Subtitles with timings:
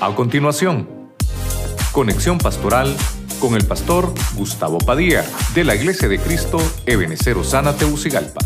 [0.00, 0.88] A continuación,
[1.90, 2.96] conexión pastoral
[3.40, 5.24] con el pastor Gustavo Padilla
[5.56, 8.40] de la Iglesia de Cristo Ebenecer Osana Teucigalpa.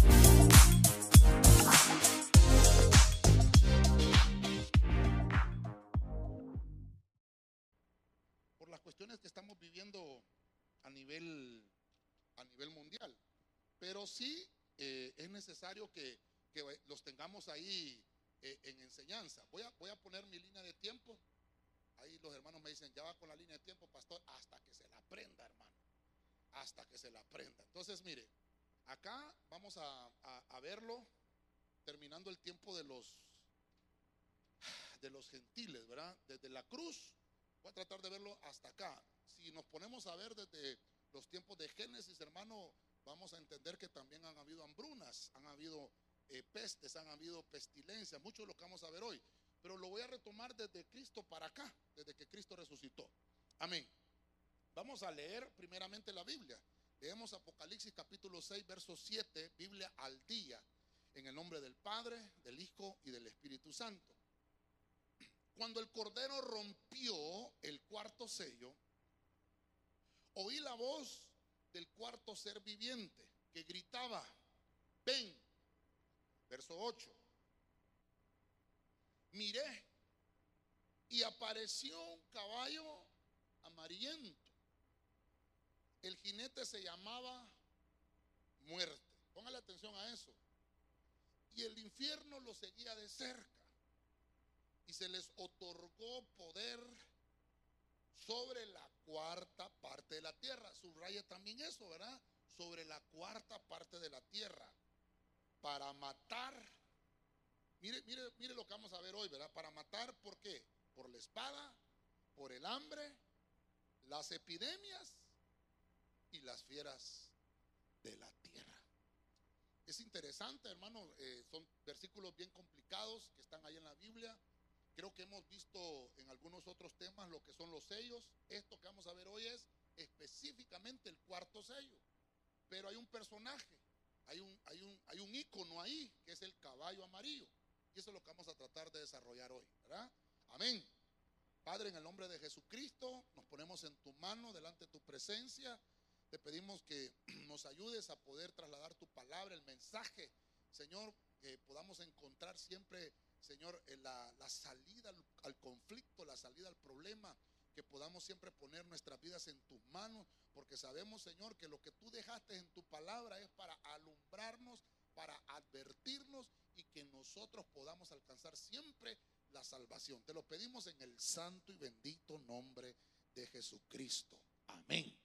[154.52, 157.36] Salida al, al conflicto, la salida al problema,
[157.72, 161.92] que podamos siempre poner nuestras vidas en tus manos, porque sabemos, Señor, que lo que
[161.92, 164.80] tú dejaste en tu palabra es para alumbrarnos,
[165.14, 166.46] para advertirnos
[166.76, 169.18] y que nosotros podamos alcanzar siempre
[169.50, 170.22] la salvación.
[170.22, 172.96] Te lo pedimos en el santo y bendito nombre
[173.34, 174.38] de Jesucristo.
[174.66, 175.18] Amén.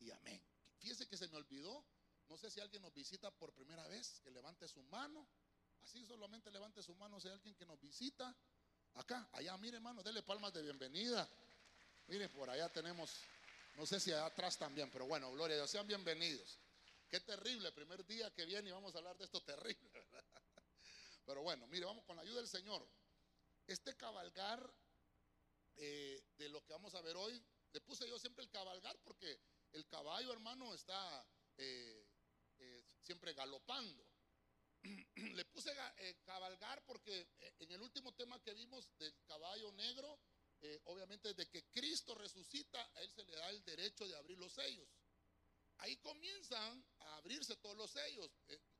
[0.00, 0.44] Y amén.
[0.78, 1.84] Fíjese que se me olvidó.
[2.28, 5.28] No sé si alguien nos visita por primera vez, que levante su mano.
[5.84, 8.34] Así solamente levante su mano si hay alguien que nos visita.
[8.94, 11.28] Acá, allá, mire hermano, dele palmas de bienvenida.
[12.06, 13.14] Mire, por allá tenemos,
[13.76, 16.58] no sé si allá atrás también, pero bueno, gloria a Dios, sean bienvenidos.
[17.10, 20.24] Qué terrible, primer día que viene y vamos a hablar de esto terrible, ¿verdad?
[21.26, 22.86] Pero bueno, mire, vamos con la ayuda del Señor.
[23.66, 24.72] Este cabalgar
[25.76, 29.38] eh, de lo que vamos a ver hoy, le puse yo siempre el cabalgar porque
[29.72, 31.26] el caballo, hermano, está
[31.58, 32.08] eh,
[32.58, 34.13] eh, siempre galopando
[35.34, 40.20] le puse eh, cabalgar porque eh, en el último tema que vimos del caballo negro,
[40.60, 44.38] eh, obviamente desde que Cristo resucita, a él se le da el derecho de abrir
[44.38, 44.88] los sellos.
[45.78, 48.30] Ahí comienzan a abrirse todos los sellos.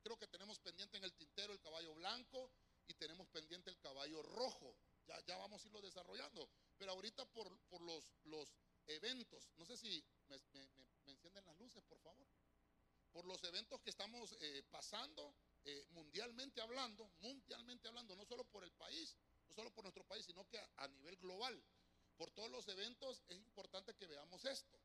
[0.01, 2.53] Creo que tenemos pendiente en el tintero el caballo blanco
[2.87, 4.79] y tenemos pendiente el caballo rojo.
[5.07, 6.49] Ya, ya vamos a irlo desarrollando.
[6.79, 8.55] Pero ahorita por, por los, los
[8.87, 10.71] eventos, no sé si me, me-
[11.07, 12.29] encienden las luces, por favor.
[13.13, 14.35] Por los eventos que estamos
[14.71, 19.17] pasando, eh, mundialmente hablando, mundialmente hablando, no solo por el país,
[19.49, 21.63] no solo por nuestro país, sino que a, nivel global.
[22.17, 24.79] Por todos los eventos es importante que veamos esto.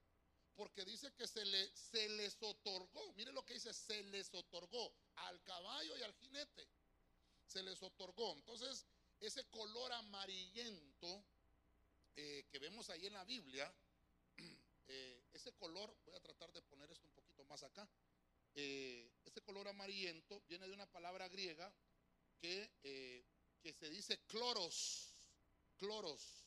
[0.56, 4.94] Porque dice que se, le, se les otorgó, mire lo que dice, se les otorgó
[5.16, 6.68] al caballo y al jinete.
[7.46, 8.36] Se les otorgó.
[8.36, 8.86] Entonces,
[9.20, 11.24] ese color amarillento
[12.16, 13.74] eh, que vemos ahí en la Biblia,
[14.88, 17.88] eh, ese color, voy a tratar de poner esto un poquito más acá,
[18.62, 21.74] eh, ese color amarillento viene de una palabra griega
[22.42, 23.26] que, eh,
[23.62, 25.16] que se dice cloros,
[25.78, 26.46] cloros,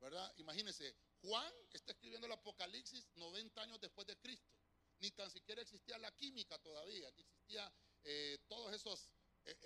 [0.00, 0.32] ¿verdad?
[0.38, 4.52] Imagínense, Juan está escribiendo el Apocalipsis 90 años después de Cristo.
[4.98, 7.72] Ni tan siquiera existía la química todavía, ni existía
[8.02, 9.08] eh, todas esas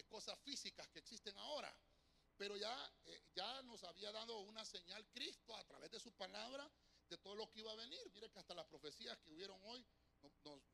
[0.08, 1.74] cosas físicas que existen ahora.
[2.36, 2.92] Pero ya,
[3.34, 6.70] ya nos había dado una señal Cristo a través de su palabra
[7.08, 8.00] de todo lo que iba a venir.
[8.12, 9.86] Mire que hasta las profecías que hubieron hoy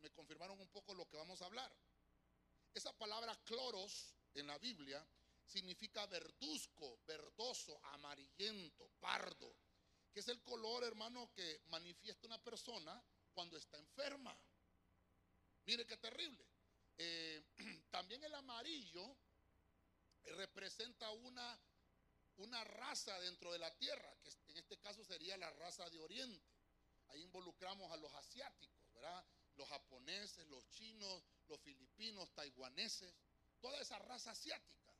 [0.01, 1.73] me confirmaron un poco lo que vamos a hablar.
[2.73, 5.07] Esa palabra cloros en la Biblia
[5.47, 9.55] significa verduzco, verdoso, amarillento, pardo,
[10.13, 14.37] que es el color, hermano, que manifiesta una persona cuando está enferma.
[15.67, 16.45] Mire qué terrible.
[16.97, 17.43] Eh,
[17.91, 19.17] también el amarillo
[20.37, 21.61] representa una,
[22.37, 26.55] una raza dentro de la tierra, que en este caso sería la raza de Oriente.
[27.09, 29.25] Ahí involucramos a los asiáticos, ¿verdad?
[29.57, 33.15] Los japoneses, los chinos, los filipinos, taiwaneses,
[33.61, 34.95] toda esa raza asiática.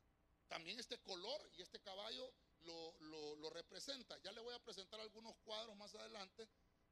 [0.47, 4.17] También este color y este caballo lo, lo, representa.
[4.23, 6.47] Ya le voy a presentar algunos cuadros más adelante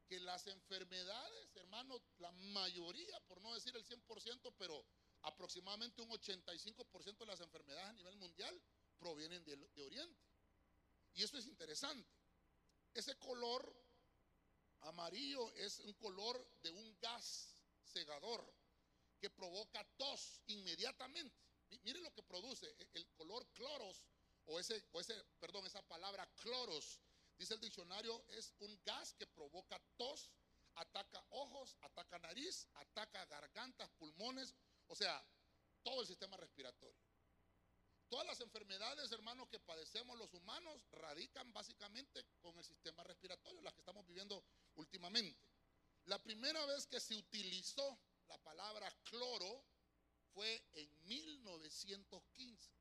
[0.08, 4.86] que las enfermedades, hermano, la mayoría, por no decir el 100%, pero
[5.24, 8.62] aproximadamente un 85% de las enfermedades a nivel mundial
[9.00, 10.22] provienen de, de, Oriente.
[11.14, 12.10] Y eso es interesante.
[12.94, 13.74] Ese color
[14.82, 17.53] amarillo es un color de un gas
[17.84, 18.54] cegador
[19.20, 21.36] que provoca tos inmediatamente.
[21.84, 24.06] Mire lo que produce e, el color cloros
[24.46, 27.00] o ese, o ese, perdón, esa palabra cloros,
[27.38, 30.30] dice el diccionario, es un gas que provoca tos,
[30.76, 34.54] ataca ojos, ataca nariz, ataca gargantas, pulmones,
[34.88, 35.24] o sea,
[35.82, 37.02] todo el sistema respiratorio.
[38.10, 43.74] Todas las enfermedades, hermanos, que padecemos los humanos radican básicamente con el sistema respiratorio, las
[43.74, 44.44] que estamos viviendo
[44.76, 45.53] últimamente.
[46.06, 47.98] La primera vez que se utilizó
[48.28, 49.66] la palabra cloro
[50.34, 52.72] fue en 1915.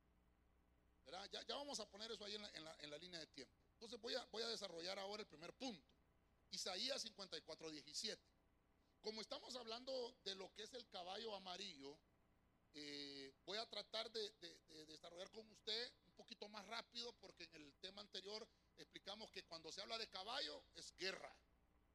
[1.31, 3.55] Ya, ya, vamos a poner eso ahí en la, en la, línea de tiempo.
[3.75, 5.87] Entonces voy a, voy a desarrollar ahora el primer punto.
[6.51, 8.23] Isaías 54, 17.
[9.03, 11.99] Como estamos hablando de lo que es el caballo amarillo,
[12.75, 17.63] eh, voy a tratar de, de, desarrollar con usted un poquito más rápido porque en
[17.63, 18.49] el tema anterior
[18.79, 21.35] explicamos que cuando se habla de caballo es guerra.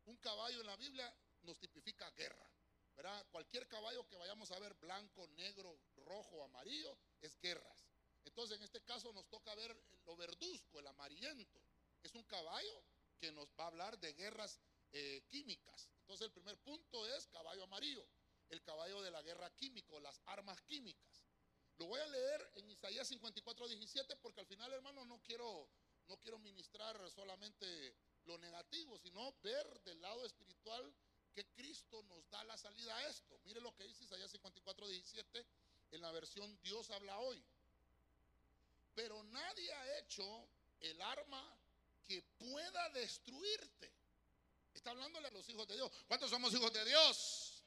[0.07, 1.13] Un caballo en la Biblia
[1.44, 2.50] nos tipifica guerra.
[2.95, 3.27] ¿verdad?
[3.30, 7.86] Cualquier caballo que vayamos a ver, blanco, negro, rojo, amarillo, es guerras.
[8.25, 11.62] Entonces, en este caso nos toca ver lo verduzco, el amarillento.
[12.01, 12.83] Es un caballo
[13.19, 14.59] que nos va a hablar de guerras
[14.94, 15.89] eh, químicas.
[16.00, 18.07] Entonces, el primer punto es caballo amarillo,
[18.50, 21.24] el caballo de la guerra química, las armas químicas.
[21.77, 25.69] Lo voy a leer en Isaías 54, 17, porque al final, hermano, no quiero,
[26.07, 27.95] no quiero ministrar solamente
[28.28, 30.94] lo negativo, sino ver del lado espiritual
[31.34, 33.40] que Cristo nos da la salida a esto.
[33.46, 35.46] Mire lo que dice Isaías 54, 17
[35.92, 37.44] en la versión Dios habla hoy.
[38.94, 40.50] Pero nadie ha hecho
[40.82, 41.58] el arma
[42.06, 43.94] que pueda destruirte.
[44.74, 45.92] Está hablándole a los hijos de Dios.
[46.08, 47.64] ¿Cuántos somos hijos de Dios?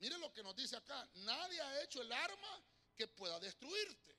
[0.00, 1.08] Mire lo que nos dice acá.
[1.14, 2.62] Nadie ha hecho el arma
[2.96, 4.16] que pueda destruirte.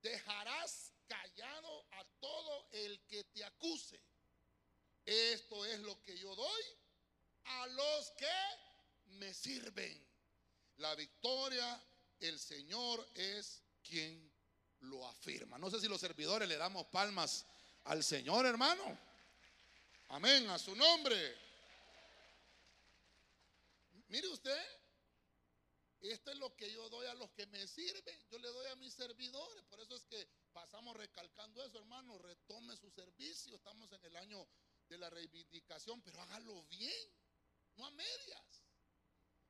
[0.00, 4.00] Dejarás callado a todo el que te acuse.
[5.06, 6.62] Esto es lo que yo doy
[7.44, 8.26] a los que
[9.18, 10.04] me sirven.
[10.78, 11.80] La victoria,
[12.18, 14.32] el Señor es quien
[14.80, 15.58] lo afirma.
[15.58, 17.46] No sé si los servidores le damos palmas
[17.84, 18.98] al Señor, hermano.
[20.08, 21.38] Amén, a su nombre.
[24.08, 24.64] Mire usted,
[26.00, 28.28] esto es lo que yo doy a los que me sirven.
[28.28, 29.64] Yo le doy a mis servidores.
[29.66, 32.18] Por eso es que pasamos recalcando eso, hermano.
[32.18, 33.56] Retome su servicio.
[33.56, 34.46] Estamos en el año
[34.88, 37.16] de la reivindicación, pero hágalo bien
[37.76, 38.62] no a medias.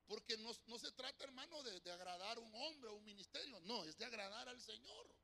[0.06, 3.98] Porque no, se trata, hermano, de, agradar a un hombre o un ministerio, no, es
[3.98, 5.14] de agradar al Señor.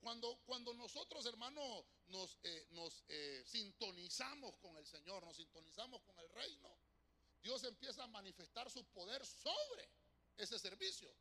[0.00, 6.18] Cuando, cuando nosotros, hermano, nos, eh, nos eh, sintonizamos con el Señor, nos sintonizamos con
[6.18, 6.76] el reino,
[7.42, 9.88] Dios empieza a manifestar su poder sobre
[10.36, 11.14] ese servicio.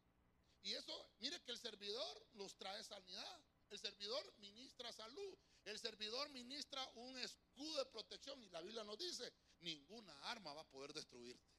[0.63, 3.43] Y eso, mire que el servidor nos trae sanidad.
[3.69, 5.37] El servidor ministra salud.
[5.63, 8.41] El servidor ministra un escudo de protección.
[8.43, 11.51] Y la Biblia nos dice, ninguna arma va a poder destruirte.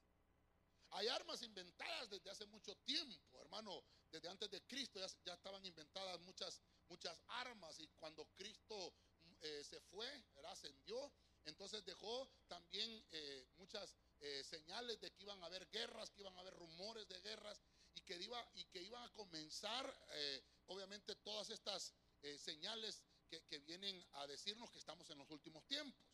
[0.91, 3.83] Hay armas inventadas desde hace mucho tiempo, hermano.
[4.11, 7.79] Desde antes de Cristo ya, estaban inventadas muchas, muchas armas.
[7.79, 8.95] Y cuando Cristo
[9.41, 10.07] eh, se fue,
[10.49, 11.13] ascendió,
[11.45, 16.37] entonces dejó también eh, muchas eh, señales de que iban a haber guerras, que iban
[16.37, 17.63] a haber rumores de guerras
[17.95, 19.95] y que, iba, y que iban a comenzar,
[20.67, 21.95] obviamente, todas estas
[22.39, 23.03] señales
[23.41, 26.05] que, vienen a decirnos que estamos en los últimos tiempos.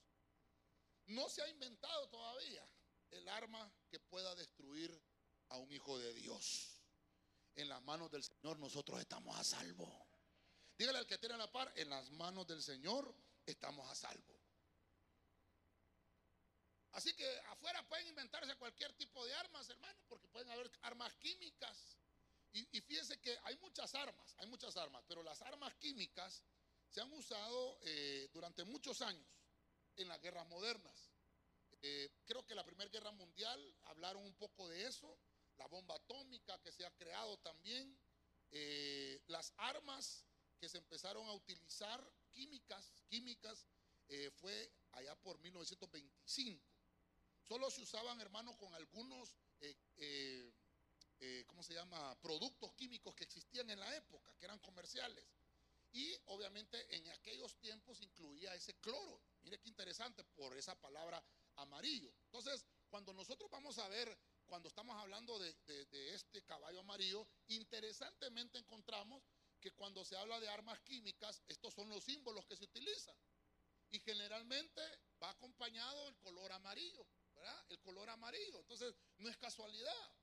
[1.06, 2.66] No se ha inventado todavía
[3.10, 5.02] el arma que pueda destruir
[5.48, 6.80] a un hijo de Dios.
[7.56, 10.06] En las manos del Señor nosotros estamos a salvo.
[10.76, 13.12] Dígale al que tiene la par, en las manos del Señor
[13.46, 14.38] estamos a salvo.
[16.92, 21.98] Así que afuera pueden inventarse cualquier tipo de armas, hermano, porque pueden haber armas químicas,
[22.52, 26.42] y, fíjense que hay muchas armas, hay muchas armas, pero las armas químicas
[26.88, 29.26] se han usado eh, durante muchos años
[29.96, 31.10] en las guerras modernas.
[31.82, 35.18] Eh, creo que la Primera Guerra Mundial hablaron un poco de eso,
[35.56, 37.98] la bomba atómica que se ha creado también,
[38.50, 40.24] eh, las armas
[40.58, 43.66] que se empezaron a utilizar químicas, químicas,
[44.40, 46.64] fue allá por 1925.
[47.42, 49.36] Solo se usaban, hermanos, con algunos,
[51.46, 55.26] ¿cómo se llama?, productos químicos que existían en la época, que eran comerciales.
[55.92, 59.22] Y obviamente en aquellos tiempos incluía ese cloro.
[59.42, 61.22] Mire qué interesante por esa palabra
[61.56, 62.12] amarillo.
[62.24, 65.54] Entonces, cuando nosotros vamos a ver, cuando estamos hablando de,
[66.14, 69.22] este caballo amarillo, interesantemente encontramos
[69.60, 73.16] que cuando se habla de armas químicas, estos son los símbolos que se utilizan.
[73.90, 74.82] Y generalmente
[75.22, 77.64] va acompañado el color amarillo, ¿verdad?
[77.70, 78.60] El color amarillo.
[78.60, 80.14] Entonces, no es casualidad.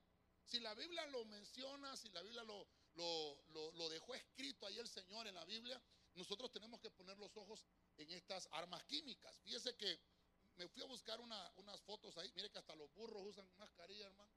[0.46, 5.28] Si la Biblia lo menciona, si la Biblia lo, lo, dejó escrito ahí el Señor
[5.28, 5.82] en la Biblia,
[6.14, 7.66] nosotros tenemos que poner los ojos
[7.98, 9.38] en estas armas químicas.
[9.44, 10.00] Fíjese que
[10.56, 12.32] me fui a buscar unas fotos ahí.
[12.36, 14.34] Mire que hasta los burros usan mascarilla, hermano.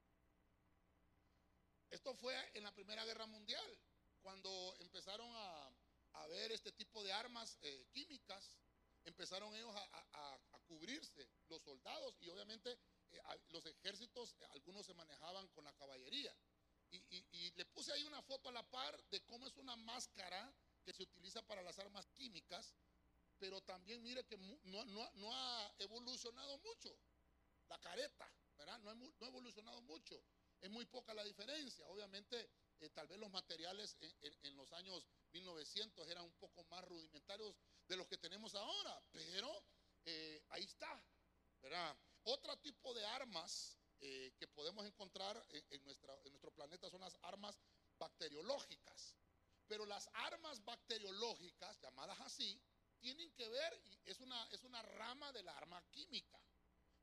[1.89, 3.79] Esto fue en la Primera Guerra Mundial,
[4.21, 5.71] cuando empezaron a,
[6.27, 8.57] ver este tipo de armas eh, químicas,
[9.05, 12.77] empezaron ellos a, cubrirse, los soldados, y obviamente
[13.09, 16.35] eh, los ejércitos, algunos se manejaban con la caballería.
[16.91, 20.53] Y, le puse ahí una foto a la par de cómo es una máscara
[20.83, 22.73] que se utiliza para las armas químicas,
[23.37, 26.97] pero también mire que no, ha evolucionado mucho.
[27.67, 28.79] La careta, ¿verdad?
[28.79, 30.23] No, ha evolucionado mucho.
[30.59, 31.85] Es muy poca la diferencia.
[31.87, 33.97] Obviamente, eh, tal vez los materiales
[34.41, 37.55] en, los años 1900 eran un poco más rudimentarios
[37.87, 39.65] de los que tenemos ahora, pero
[40.05, 41.03] eh, ahí está,
[41.61, 41.97] ¿verdad?
[42.23, 47.59] Otro tipo de armas eh, que podemos encontrar en, nuestro planeta son las armas
[47.97, 49.15] bacteriológicas.
[49.67, 52.59] Pero las armas bacteriológicas, llamadas así,
[52.99, 56.39] tienen que ver, y es una, es una rama de la arma química,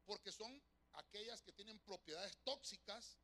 [0.04, 0.62] porque son
[0.92, 3.18] aquellas que tienen propiedades tóxicas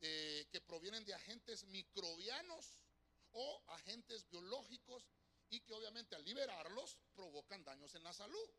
[0.00, 2.80] eh, que provienen de agentes microbianos
[3.32, 5.08] o agentes biológicos
[5.50, 8.50] y que obviamente al liberarlos provocan daños en la salud.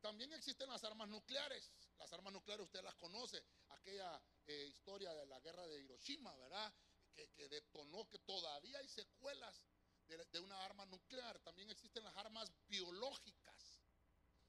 [0.00, 1.72] También existen las armas nucleares.
[1.98, 3.42] Las armas nucleares usted las conoce,
[3.80, 6.72] aquella eh, historia de la guerra de Hiroshima, ¿verdad?
[7.14, 9.62] Que, detonó que todavía hay secuelas
[10.06, 11.38] de, una arma nuclear.
[11.40, 13.82] También existen las armas biológicas.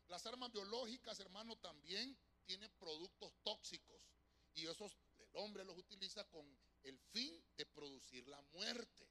[0.08, 4.02] Las armas biológicas, hermano, también tienen productos tóxicos.
[4.54, 6.46] Y esos el hombre los utiliza con
[6.84, 9.10] el fin de producir la muerte.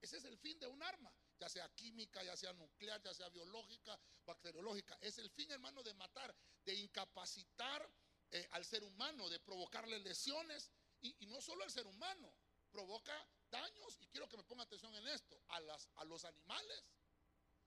[0.00, 3.28] Ese es el fin de un arma ya sea química, ya sea nuclear, ya sea
[3.28, 4.98] biológica, bacteriológica.
[5.00, 6.34] Es el fin, hermano, de matar,
[6.64, 7.88] de incapacitar
[8.30, 10.70] eh, al ser humano, de provocarle lesiones.
[11.00, 12.32] Y, no solo al ser humano,
[12.70, 13.14] provoca
[13.50, 16.84] daños, y quiero que me ponga atención en esto, a, las, a los animales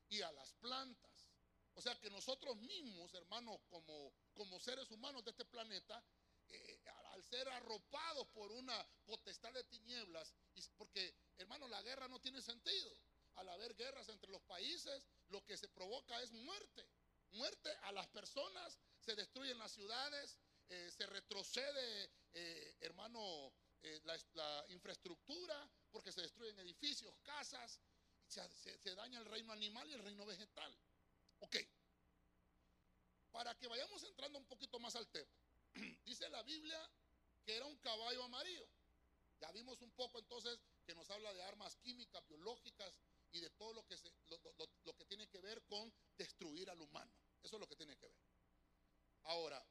[0.10, 1.30] y a las plantas.
[1.74, 6.04] O sea que nosotros mismos, hermano, como, como seres humanos de este planeta,
[6.50, 10.36] eh, al ser arropados por una potestad de tinieblas,
[10.78, 12.94] porque, hermano, la guerra no tiene sentido
[13.36, 16.86] al haber guerras entre los países, lo que se provoca es muerte.
[17.32, 20.38] Muerte a las personas, se destruyen las ciudades,
[20.72, 27.82] eh, se retrocede, eh, hermano, eh, la, infraestructura, porque se destruyen edificios, casas,
[28.26, 30.74] se, daña el reino animal y el reino vegetal.
[31.40, 31.58] Ok,
[33.32, 35.36] para que vayamos entrando un poquito más al tema,
[36.06, 36.90] dice la Biblia
[37.44, 38.66] que era un caballo amarillo.
[39.42, 43.02] Ya vimos un poco entonces que nos habla de armas químicas, biológicas,
[43.34, 44.12] y de todo lo que, se,
[44.84, 47.12] lo, que tiene que ver con destruir al humano.
[47.44, 48.18] Eso es lo que tiene que ver.
[49.24, 49.66] Ahora,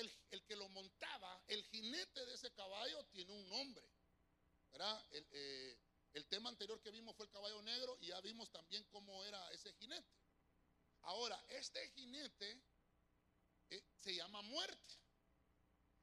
[0.00, 3.86] el, que lo montaba, el jinete de ese caballo, tiene un nombre.
[5.12, 5.78] Eh,
[6.14, 9.50] el, tema anterior que vimos fue el caballo negro y ya vimos también cómo era
[9.52, 10.16] ese jinete.
[11.02, 12.62] Ahora, este jinete
[13.70, 14.94] eh, se llama muerte.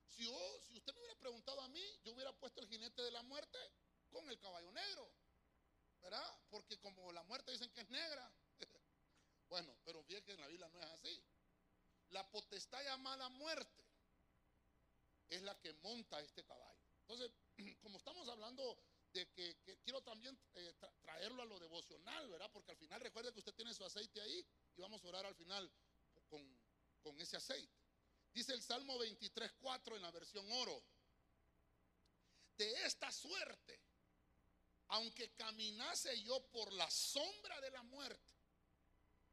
[0.08, 0.26] Si,
[0.68, 3.58] si usted me hubiera preguntado a mí, yo hubiera puesto el jinete de la muerte
[4.10, 5.12] con el caballo negro.
[6.02, 6.40] ¿verdad?
[6.50, 8.32] Porque como la muerte dicen que es negra.
[9.50, 11.24] bueno, pero fíjense que en la Biblia no es así.
[12.10, 13.81] La potestad llamada muerte
[15.32, 16.80] es la que monta este caballo.
[17.02, 17.32] Entonces,
[17.82, 18.78] como estamos hablando
[19.12, 22.50] de que, quiero también eh, traerlo a lo devocional, ¿verdad?
[22.54, 24.46] Porque al final recuerde que usted tiene su aceite ahí
[24.78, 25.70] y vamos a orar al final
[26.30, 26.62] con,
[27.02, 27.82] con ese aceite.
[28.32, 30.84] Dice el Salmo 23.4 en la versión oro.
[32.56, 33.82] De esta suerte
[34.92, 38.36] aunque caminase yo por la sombra de la muerte,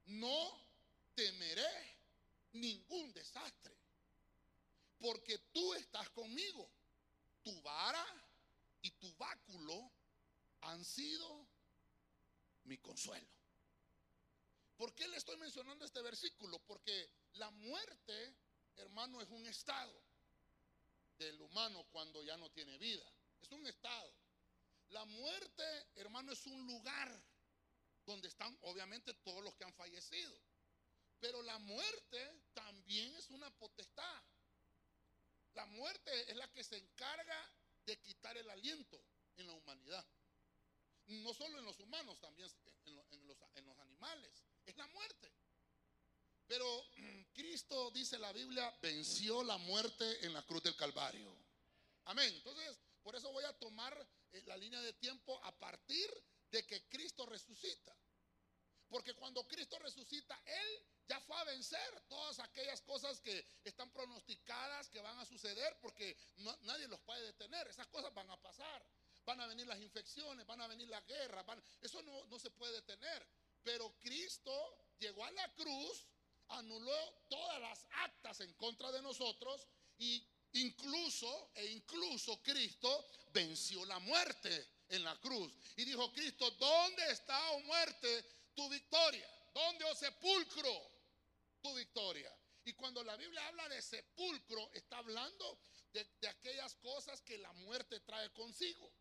[0.06, 0.66] no
[1.14, 1.98] temeré
[2.52, 3.76] ningún desastre,
[4.98, 6.70] porque tú estás conmigo.
[7.42, 8.04] Tu vara
[8.82, 9.92] y tu báculo
[10.62, 11.48] han sido
[12.64, 13.28] mi consuelo.
[14.76, 16.58] ¿Por qué le estoy mencionando este versículo?
[16.60, 18.36] Porque la muerte,
[18.76, 20.00] hermano, es un estado
[21.18, 23.12] del humano cuando ya no tiene vida.
[23.40, 24.14] Es un estado.
[24.90, 25.64] La muerte,
[25.96, 27.22] hermano, es un lugar
[28.06, 30.40] donde están obviamente todos los que han fallecido.
[31.20, 34.22] Pero la muerte también es una potestad.
[35.58, 37.52] La muerte es la que se encarga
[37.84, 39.04] de quitar el aliento
[39.36, 40.06] en la humanidad.
[41.06, 42.48] No solo en los humanos, también
[42.84, 44.44] en, los, los animales.
[44.64, 45.32] Es la muerte.
[46.46, 46.64] Pero
[47.32, 51.36] Cristo, dice la Biblia, venció la muerte en la cruz del Calvario.
[52.04, 52.32] Amén.
[52.36, 56.08] Entonces, por eso voy a tomar eh, la línea de tiempo a partir
[56.52, 57.96] de que Cristo resucita.
[58.88, 64.88] Porque cuando Cristo resucita, Él ya fue a vencer todas aquellas cosas que están pronosticadas
[64.90, 66.16] que van a suceder porque
[66.62, 67.66] nadie los puede detener.
[67.68, 68.84] Esas cosas van a pasar.
[69.24, 71.44] Van a venir las infecciones, van a venir las guerras.
[71.80, 73.26] eso no, no se puede detener.
[73.62, 76.06] Pero Cristo llegó a la cruz,
[76.48, 79.66] anuló todas las actas en contra de nosotros
[79.98, 85.52] y incluso, e incluso Cristo venció la muerte en la cruz.
[85.76, 88.24] Y dijo Cristo, ¿dónde está, oh muerte,
[88.54, 89.28] tu victoria?
[89.54, 90.97] ¿Dónde, oh sepulcro,
[91.60, 92.32] tu victoria?
[92.64, 95.58] Y cuando la Biblia habla de sepulcro, está hablando
[95.92, 98.92] de, aquellas cosas que la muerte trae consigo.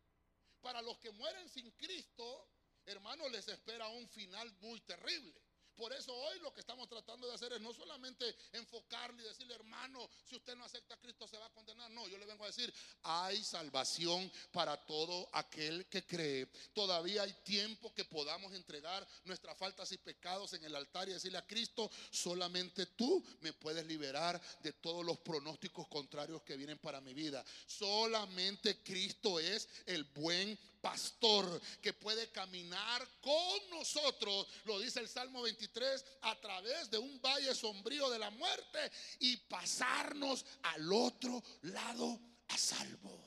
[0.61, 2.49] Para los que mueren sin Cristo,
[2.85, 5.41] hermanos, les espera un final muy terrible.
[5.75, 9.53] Por eso hoy lo que estamos tratando de hacer es no solamente enfocarle y decirle,
[9.53, 11.91] hermano, si usted no acepta a Cristo se va a condenar.
[11.91, 12.73] No, yo le vengo a decir,
[13.07, 16.47] hay salvación para todo aquel que cree.
[16.73, 21.37] Todavía hay tiempo que podamos entregar nuestras faltas y pecados en el altar y decirle
[21.37, 26.99] a Cristo, solamente tú me puedes liberar de todos los pronósticos contrarios que vienen para
[26.99, 27.43] mi vida.
[27.65, 35.41] Solamente Cristo es el buen pastor que puede caminar con nosotros, lo dice el Salmo
[35.41, 42.19] 23, a través de un valle sombrío de la muerte y pasarnos al otro lado
[42.49, 43.19] a salvo.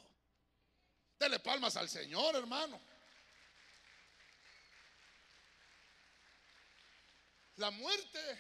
[1.19, 2.81] Dele palmas al Señor, hermano.
[7.57, 8.39] La muerte,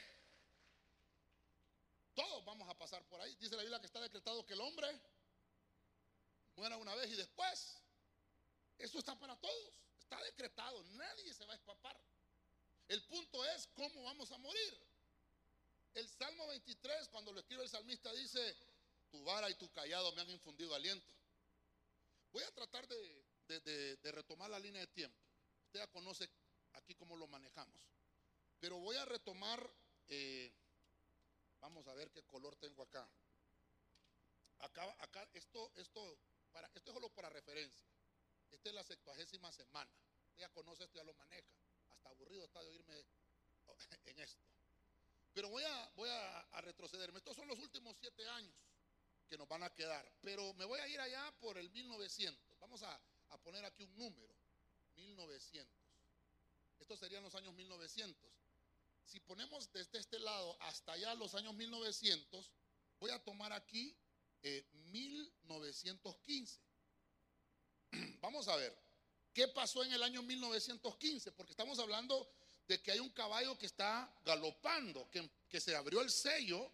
[2.14, 3.34] todos vamos a pasar por ahí.
[3.36, 4.88] Dice la Biblia que está decretado que el hombre
[6.56, 7.76] muera una vez y después
[8.78, 9.74] eso está para todos.
[9.98, 10.82] Está decretado.
[10.92, 12.00] Nadie se va a escapar.
[12.88, 14.90] El punto es cómo vamos a morir.
[15.92, 18.56] El Salmo 23, cuando lo escribe el salmista, dice,
[19.10, 21.14] tu vara y tu callado me han infundido aliento.
[22.32, 25.18] Voy a tratar de, retomar la línea de tiempo.
[25.66, 26.30] Usted ya conoce
[26.74, 27.88] aquí cómo lo manejamos.
[28.60, 29.72] Pero voy a retomar,
[30.08, 30.52] eh,
[31.60, 33.08] vamos a ver qué color tengo acá.
[34.60, 36.18] Acá, acá, esto, esto,
[36.74, 37.88] esto es solo para referencia.
[38.50, 39.90] Esta es la sextuagésima semana.
[40.36, 41.50] Ya conoce esto, ya lo maneja.
[41.90, 43.04] Hasta aburrido está de oírme
[44.06, 44.44] en esto.
[45.32, 47.18] Pero voy a, voy a, retrocederme.
[47.18, 48.54] Estos son los últimos siete años
[49.30, 50.12] que nos van a quedar.
[50.20, 52.58] Pero me voy a ir allá por el 1900.
[52.58, 53.00] Vamos a,
[53.44, 54.34] poner aquí un número.
[54.96, 55.72] 1900.
[56.80, 58.28] Estos serían los años 1900.
[59.06, 62.50] Si ponemos desde este lado hasta allá los años 1900,
[62.98, 63.96] voy a tomar aquí
[64.42, 66.60] 1915.
[67.92, 68.76] Eh, Vamos a ver,
[69.32, 71.32] ¿qué pasó en el año 1915?
[71.32, 72.30] Porque estamos hablando
[72.66, 76.70] de que hay un caballo que está galopando, que, se abrió el sello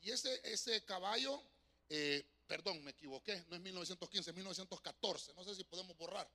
[0.00, 1.42] y ese caballo,
[1.88, 6.28] eh, perdón, me equivoqué, no es 1915, es 1914, no sé si podemos borrar,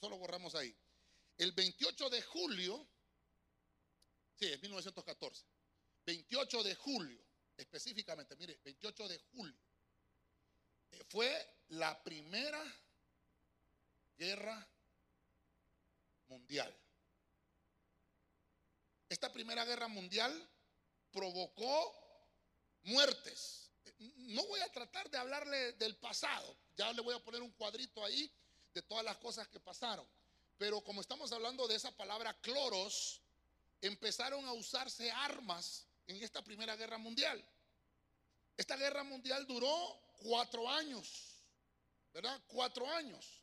[0.00, 0.74] solo borramos ahí.
[1.36, 2.88] El 28 de julio,
[4.38, 5.44] sí, es 1914,
[6.04, 7.24] 28 de julio,
[7.56, 9.58] específicamente, mire, 28 de julio,
[10.90, 12.62] eh, fue la primera
[14.16, 14.68] guerra
[16.26, 16.76] mundial.
[19.08, 20.50] Esta primera guerra mundial
[21.10, 21.94] provocó
[22.82, 23.67] muertes.
[23.98, 28.04] No voy a tratar de hablarle del pasado, ya le voy a poner un cuadrito
[28.04, 28.30] ahí
[28.74, 30.06] de todas las cosas que pasaron.
[30.56, 33.20] Pero como estamos hablando de esa palabra cloros,
[33.80, 37.44] empezaron a usarse armas en esta primera guerra mundial.
[38.56, 41.44] Esta guerra mundial duró cuatro años,
[42.12, 42.40] ¿verdad?
[42.48, 43.42] Cuatro años.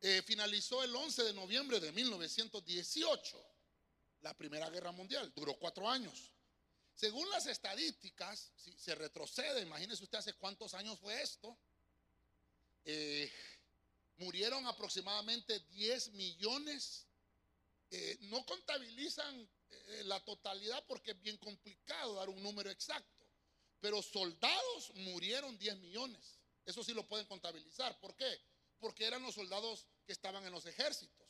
[0.00, 3.46] Eh, finalizó el 11 de noviembre de 1918,
[4.22, 6.31] la Primera Guerra Mundial, duró cuatro años.
[7.02, 11.58] Según las estadísticas, si se retrocede, imagínese usted hace cuántos años fue esto,
[12.84, 13.28] eh,
[14.18, 17.08] murieron aproximadamente 10 millones.
[17.90, 19.48] Eh, no contabilizan
[20.04, 23.26] la totalidad porque es bien complicado dar un número exacto,
[23.80, 26.38] pero soldados murieron 10 millones.
[26.64, 27.98] Eso sí lo pueden contabilizar.
[27.98, 28.40] ¿Por qué?
[28.82, 31.24] porque eran los soldados que estaban en los ejércitos,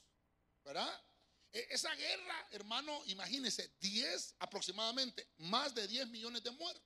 [0.64, 0.90] ¿verdad?
[1.52, 6.82] E, esa guerra, hermano, imagínense, 10 aproximadamente, más de 10 millones de muertos.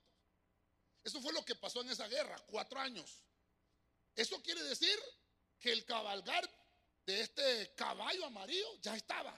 [1.05, 3.23] Eso fue lo que pasó en esa guerra, cuatro años.
[4.17, 4.99] Eso quiere decir
[5.61, 6.49] que el cabalgar
[7.05, 9.33] de este caballo amarillo ya estaba.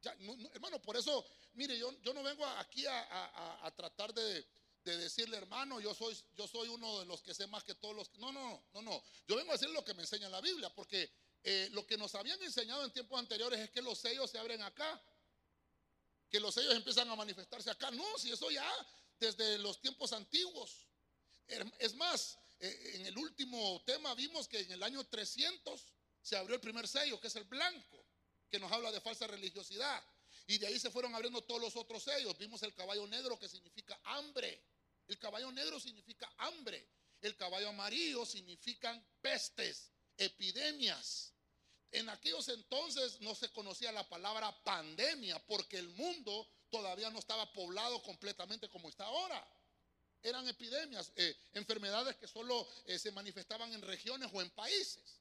[0.00, 0.16] Ya,
[0.54, 4.46] hermano, por eso, mire, yo, yo no vengo aquí a, tratar de,
[4.84, 8.10] decirle, hermano, yo soy, yo soy uno de los que sé más que todos los.
[8.18, 9.02] No, no, no, no.
[9.26, 11.12] Yo vengo a decir lo que me enseña la Biblia, porque
[11.50, 14.60] eh, lo que nos habían enseñado en tiempos anteriores es que los sellos se abren
[14.60, 15.02] acá,
[16.28, 17.90] que los sellos empiezan a manifestarse acá.
[17.90, 18.70] No, si eso ya
[19.18, 20.86] desde los tiempos antiguos.
[21.78, 25.86] Es más, eh, en el último tema vimos que en el año 300
[26.20, 28.04] se abrió el primer sello, que es el blanco,
[28.50, 30.04] que nos habla de falsa religiosidad.
[30.48, 32.36] Y de ahí se fueron abriendo todos los otros sellos.
[32.36, 34.62] Vimos el caballo negro que significa hambre.
[35.06, 36.86] El caballo negro significa hambre.
[37.22, 41.32] El caballo amarillo significan pestes, epidemias.
[41.90, 47.50] En aquellos entonces no se conocía la palabra pandemia porque el mundo todavía no estaba
[47.52, 49.46] poblado completamente como está ahora.
[50.22, 55.20] Eran epidemias, eh, enfermedades que solo eh, se manifestaban en regiones o en países.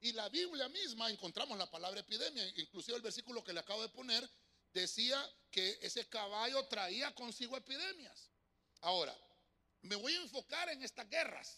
[0.00, 3.88] Y la Biblia misma encontramos la palabra epidemia, inclusive el versículo que le acabo de
[3.88, 4.28] poner
[4.72, 5.18] decía
[5.50, 8.30] que ese caballo traía consigo epidemias.
[8.82, 9.16] Ahora,
[9.80, 11.56] me voy a enfocar en estas guerras,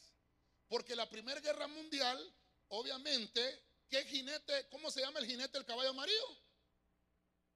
[0.69, 2.35] porque la primera guerra mundial,
[2.69, 6.39] obviamente, ¿qué jinete, cómo se llama el jinete del caballo amarillo?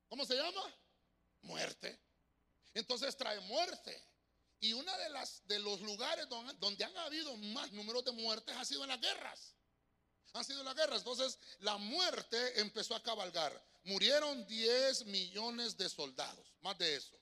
[0.08, 0.62] ¿Cómo se llama?
[1.42, 1.98] Muerte.
[2.74, 4.02] Entonces trae muerte.
[4.60, 8.64] Y uno de, de los lugares donde, donde han habido más números de muertes ha
[8.64, 9.54] sido en las guerras.
[10.34, 10.98] Han sido en las guerras.
[10.98, 13.60] Entonces la muerte empezó a cabalgar.
[13.84, 17.18] Murieron 10 millones de soldados, más de eso.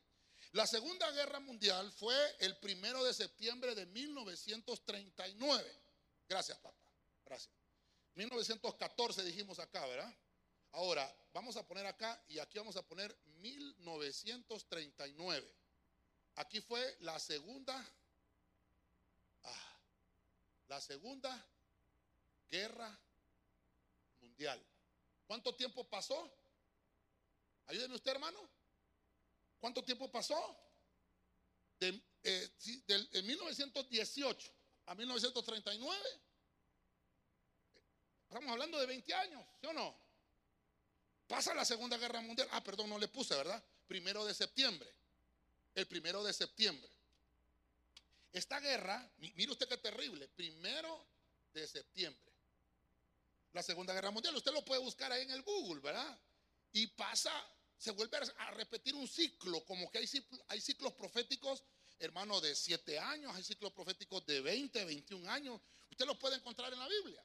[0.52, 5.82] La Segunda Guerra Mundial fue el primero de septiembre de 1939.
[6.28, 6.76] Gracias, papá.
[7.24, 7.59] Gracias.
[8.20, 10.14] 1914 dijimos acá, ¿verdad?
[10.72, 15.56] Ahora, vamos a poner acá y aquí vamos a poner 1939.
[16.36, 17.74] Aquí fue la segunda,
[19.42, 19.80] ah,
[20.68, 21.48] la segunda
[22.50, 23.00] guerra
[24.20, 24.62] mundial.
[25.26, 26.30] ¿Cuánto tiempo pasó?
[27.66, 28.38] Ayúdenme usted, hermano.
[29.58, 30.56] ¿Cuánto tiempo pasó?
[31.78, 32.50] De, eh,
[33.22, 34.52] 1918
[34.86, 36.29] a 1939.
[38.30, 39.94] Estamos hablando de 20 años, ¿sí o no?
[41.26, 42.48] Pasa la Segunda Guerra Mundial.
[42.52, 43.62] Ah, perdón, no le puse, ¿verdad?
[43.86, 44.90] Primero de septiembre
[45.74, 46.88] el primero de septiembre.
[48.32, 51.06] Esta guerra, mire usted qué terrible, primero
[51.52, 52.32] de septiembre.
[53.52, 56.18] La Segunda Guerra Mundial, usted lo puede buscar ahí en el Google, ¿verdad?
[56.72, 57.32] Y pasa,
[57.76, 60.08] se vuelve a repetir un ciclo, como que hay,
[60.48, 61.64] hay ciclos proféticos,
[61.98, 65.60] hermano, de 7 años, hay ciclos proféticos de 20, 21 años.
[65.90, 67.24] Usted los puede encontrar en la Biblia.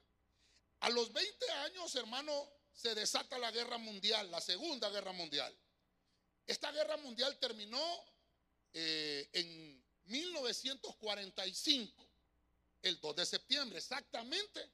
[0.80, 5.56] A los 20 años, hermano, se desata la guerra mundial, la Segunda Guerra Mundial.
[6.46, 7.82] Esta guerra mundial terminó
[8.72, 12.08] eh, en 1945,
[12.82, 14.70] el 2 de septiembre, exactamente,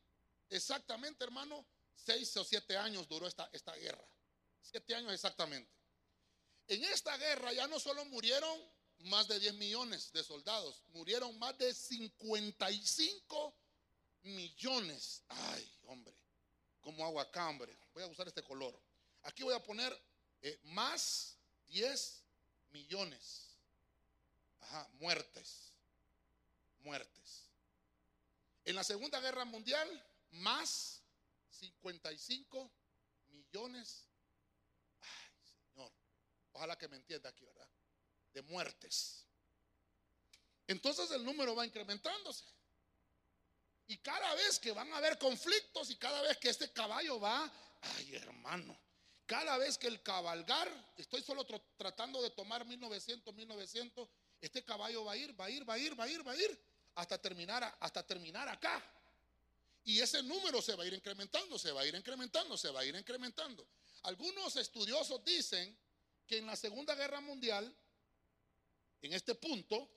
[0.50, 4.04] exactamente, hermano, seis o siete años duró esta, esta guerra.
[4.60, 5.70] Siete años exactamente.
[6.68, 8.60] En esta guerra ya no solo murieron
[9.04, 13.54] más de 10 millones de soldados, murieron más de 55
[14.22, 15.22] millones.
[15.28, 16.14] Ay, hombre,
[16.80, 17.76] como agua cambre.
[17.94, 18.78] Voy a usar este color.
[19.22, 19.96] Aquí voy a poner
[20.40, 21.36] eh, más
[21.68, 22.22] 10
[22.70, 23.52] millones
[24.98, 25.72] muertes.
[26.80, 27.50] Muertes.
[28.64, 29.88] En la Segunda Guerra Mundial,
[30.32, 31.02] más
[31.50, 32.70] 55
[33.30, 34.08] millones.
[35.00, 35.92] Ay, Señor.
[36.52, 37.68] Ojalá que me entienda aquí, ¿verdad?
[38.32, 39.26] De muertes.
[40.66, 42.44] Entonces el número va incrementándose.
[43.86, 47.52] Y cada vez que van a haber conflictos y cada vez que este caballo va,
[47.80, 48.78] ay hermano,
[49.26, 54.08] cada vez que el cabalgar, estoy solo tratando de tomar 1900, 1900
[54.42, 56.32] este caballo va a ir, va a ir, va a ir, va a ir, va
[56.32, 56.58] a ir,
[56.96, 58.82] hasta terminar, hasta terminar acá.
[59.84, 62.80] Y ese número se va a ir incrementando, se va a ir incrementando, se va
[62.80, 63.66] a ir incrementando.
[64.02, 65.78] Algunos estudiosos dicen
[66.26, 67.72] que en la Segunda Guerra Mundial,
[69.00, 69.88] en este punto,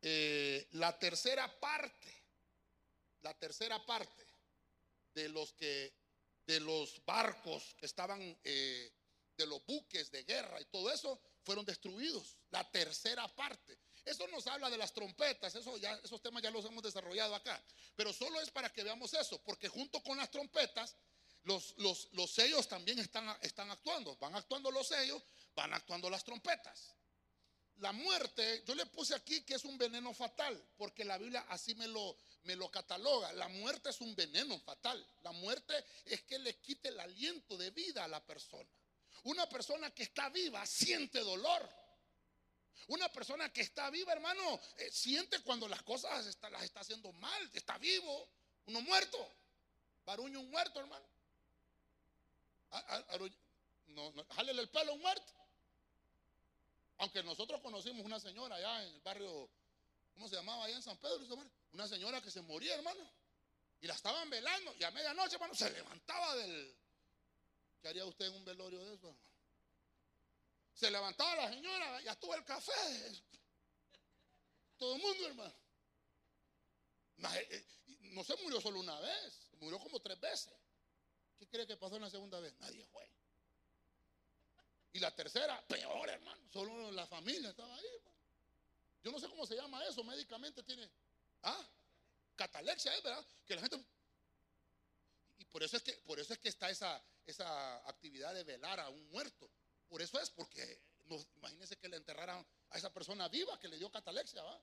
[0.00, 2.19] eh, la tercera parte,
[3.22, 4.26] la tercera parte
[5.14, 5.92] de los que,
[6.46, 8.92] de los barcos que estaban, eh,
[9.36, 12.36] de los buques de guerra y todo eso, fueron destruidos.
[12.50, 13.78] La tercera parte.
[14.04, 17.62] Eso nos habla de las trompetas, eso ya, esos temas ya los hemos desarrollado acá.
[17.94, 20.96] Pero solo es para que veamos eso, porque junto con las trompetas,
[21.42, 24.16] los, los, sellos también están, están actuando.
[24.16, 25.22] Van actuando los sellos,
[25.54, 26.94] van actuando las trompetas.
[27.80, 31.74] La muerte, yo le puse aquí que es un veneno fatal, porque la Biblia así
[31.74, 33.32] me lo, me lo cataloga.
[33.32, 35.04] La muerte es un veneno fatal.
[35.22, 38.68] La muerte es que le quite el aliento de vida a la persona.
[39.24, 41.68] Una persona que está viva siente dolor.
[42.88, 47.50] Una persona que está viva, hermano, eh, siente cuando las cosas las está haciendo mal.
[47.54, 48.28] Está vivo.
[48.66, 49.26] Uno muerto.
[50.04, 51.06] Baruño un muerto, hermano.
[53.88, 55.32] No, no, jálele el pelo a un muerto.
[57.00, 59.50] Aunque nosotros conocimos una señora allá en el barrio,
[60.12, 61.50] ¿cómo se llamaba allá en San Pedro?
[61.72, 63.10] Una señora que se moría, hermano.
[63.80, 64.74] Y la estaban velando.
[64.78, 66.76] Y a medianoche, hermano, se levantaba del.
[67.80, 69.16] ¿Qué haría usted en un velorio de eso,
[70.74, 73.22] Se levantaba la señora, ya estuvo el café.
[74.76, 75.54] Todo el mundo, hermano.
[77.34, 77.66] Eh, eh,
[78.12, 80.52] no se murió solo una vez, murió como tres veces.
[81.38, 82.52] ¿Qué cree que pasó en la segunda vez?
[82.58, 83.10] Nadie fue.
[84.92, 86.42] Y la tercera, peor, hermano.
[86.52, 88.18] Solo la familia estaba ahí, hermano.
[89.02, 90.88] Yo no sé cómo se llama eso, médicamente tiene.
[91.42, 91.66] ¿Ah?
[92.36, 93.00] Catalexia, ¿eh?
[93.02, 93.24] ¿verdad?
[93.46, 93.84] Que la gente.
[95.38, 98.80] Y por eso es que, por eso es que está esa, esa actividad de velar
[98.80, 99.48] a un muerto.
[99.88, 100.82] Por eso es, porque
[101.36, 104.60] imagínense que le enterraran a esa persona viva que le dio catalexia, ¿va?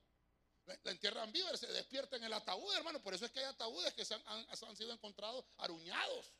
[0.66, 3.02] La, entierran viva, se despierta en el ataúd, hermano.
[3.02, 6.32] Por eso es que hay ataúdes que han, han sido encontrados aruñados.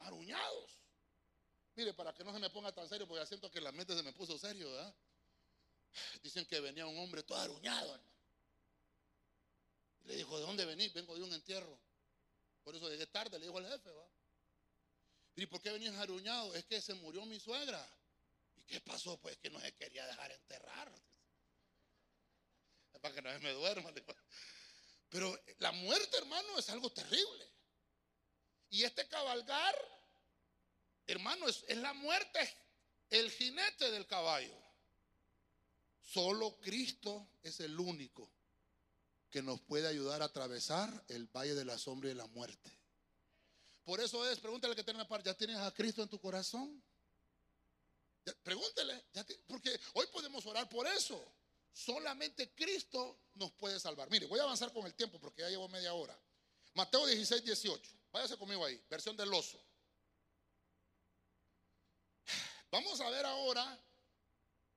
[0.00, 0.80] Aruñados.
[1.80, 4.02] Mire, para que no se me ponga tan serio, porque siento que la mente se
[4.02, 4.94] me puso serio, ¿verdad?
[6.22, 8.12] Dicen que venía un hombre todo aruñado, hermano.
[10.04, 10.92] Le dijo, ¿de dónde venís?
[10.92, 11.80] Vengo de un entierro.
[12.64, 14.06] Por eso llegué tarde, le dijo al jefe, ¿va?
[15.36, 16.54] ¿Y por qué venías aruñado?
[16.54, 17.82] Es que se murió mi suegra.
[18.58, 19.16] ¿Y qué pasó?
[19.16, 20.92] Pues que no se quería dejar enterrar.
[22.92, 23.90] Es para que no se me duerma.
[25.08, 27.48] Pero la muerte, hermano, es algo terrible.
[28.68, 29.99] Y este cabalgar
[31.10, 32.38] Hermano, es, la muerte,
[33.10, 34.56] el jinete del caballo.
[36.00, 38.30] Solo Cristo es el único
[39.28, 42.70] que nos puede ayudar a atravesar el valle de la sombra y de la muerte.
[43.84, 46.82] Por eso es, pregúntale que tiene par, ¿ya tienes a Cristo en tu corazón?
[48.44, 49.02] pregúntele,
[49.48, 51.20] porque hoy podemos orar por eso.
[51.72, 54.08] Solamente Cristo nos puede salvar.
[54.10, 56.16] Mire, voy a avanzar con el tiempo porque ya llevo media hora.
[56.74, 57.92] Mateo 16, 18.
[58.12, 59.60] Váyase conmigo ahí, versión del oso.
[62.70, 63.78] Vamos a ver ahora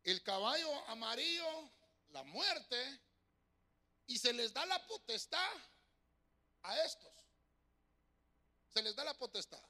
[0.04, 1.70] el caballo amarillo,
[2.10, 3.00] la muerte,
[4.08, 5.54] y se les da la potestad
[6.64, 7.12] a estos.
[8.74, 9.62] Se les da la potestad.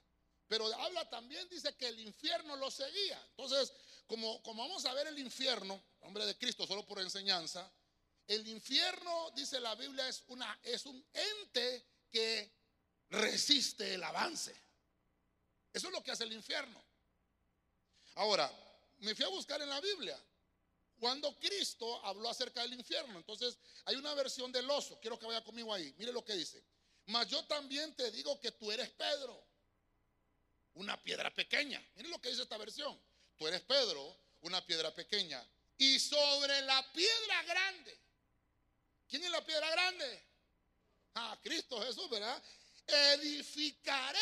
[0.48, 3.22] Pero habla también, dice que el infierno lo seguía.
[3.32, 3.74] Entonces,
[4.08, 7.70] como, como vamos a ver el infierno, hombre de Cristo, solo por enseñanza,
[8.28, 12.52] el infierno, dice la Biblia, es, una, es un ente que
[13.10, 14.56] resiste el avance.
[15.74, 16.82] Eso es lo que hace el infierno.
[18.16, 18.52] Ahora,
[19.00, 20.20] me fui a buscar en la Biblia
[21.00, 23.18] cuando Cristo habló acerca del infierno.
[23.18, 25.00] Entonces, hay una versión del oso.
[25.02, 25.94] Quiero que vaya conmigo ahí.
[25.98, 26.64] Mire lo que dice.
[27.08, 29.46] Mas yo también te digo que tú eres Pedro,
[30.76, 31.86] una piedra pequeña.
[31.96, 32.98] Mire lo que dice esta versión.
[33.38, 35.46] Tú eres Pedro, una piedra pequeña.
[35.78, 38.00] Y sobre la piedra grande.
[39.10, 40.24] ¿Quién es la piedra grande?
[41.16, 42.42] Ah, Cristo Jesús, ¿verdad?
[42.88, 44.20] Edificaré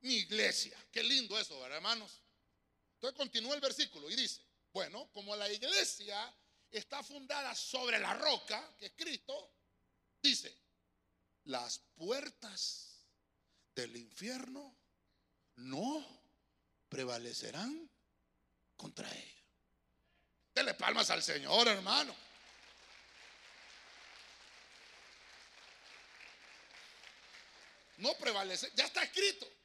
[0.00, 0.78] mi iglesia.
[0.92, 2.20] Qué lindo eso, ¿verdad, hermanos?
[2.96, 4.40] Entonces continúa el versículo y dice,
[4.72, 6.34] bueno, como la iglesia
[6.70, 9.52] está fundada sobre la roca, que es Cristo,
[10.22, 10.56] dice,
[11.44, 13.04] las puertas
[13.74, 14.74] del infierno
[15.56, 16.04] no
[16.88, 17.90] prevalecerán
[18.76, 19.44] contra ella.
[20.54, 22.16] Dele palmas al Señor, hermano.
[27.98, 29.55] No prevalece, ya está escrito.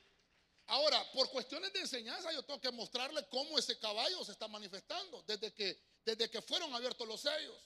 [0.72, 5.22] Ahora, por cuestiones de enseñanza, yo tengo que mostrarle cómo ese caballo se está manifestando
[5.24, 7.58] desde que, desde que fueron abiertos los sellos.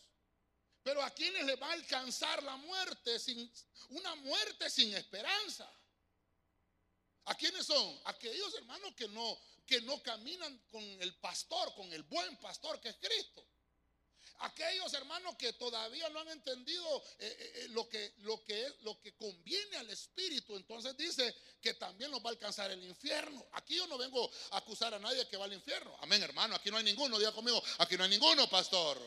[0.81, 3.53] Pero a quienes le va a alcanzar la muerte sin
[3.89, 5.71] una muerte sin esperanza.
[7.25, 8.01] ¿A quiénes son?
[8.05, 12.89] Aquellos hermanos que no que no caminan con el pastor, con el buen pastor que
[12.89, 13.45] es Cristo.
[14.39, 18.99] Aquellos hermanos que todavía no han entendido eh, eh, eh, lo, que, lo, que lo
[18.99, 23.47] que conviene al Espíritu, entonces dice que también nos va a alcanzar el infierno.
[23.53, 25.95] Aquí yo no vengo a acusar a nadie que va al infierno.
[26.01, 26.55] Amén, hermano.
[26.55, 27.17] Aquí no hay ninguno.
[27.17, 28.99] Diga conmigo, aquí no hay ninguno, pastor.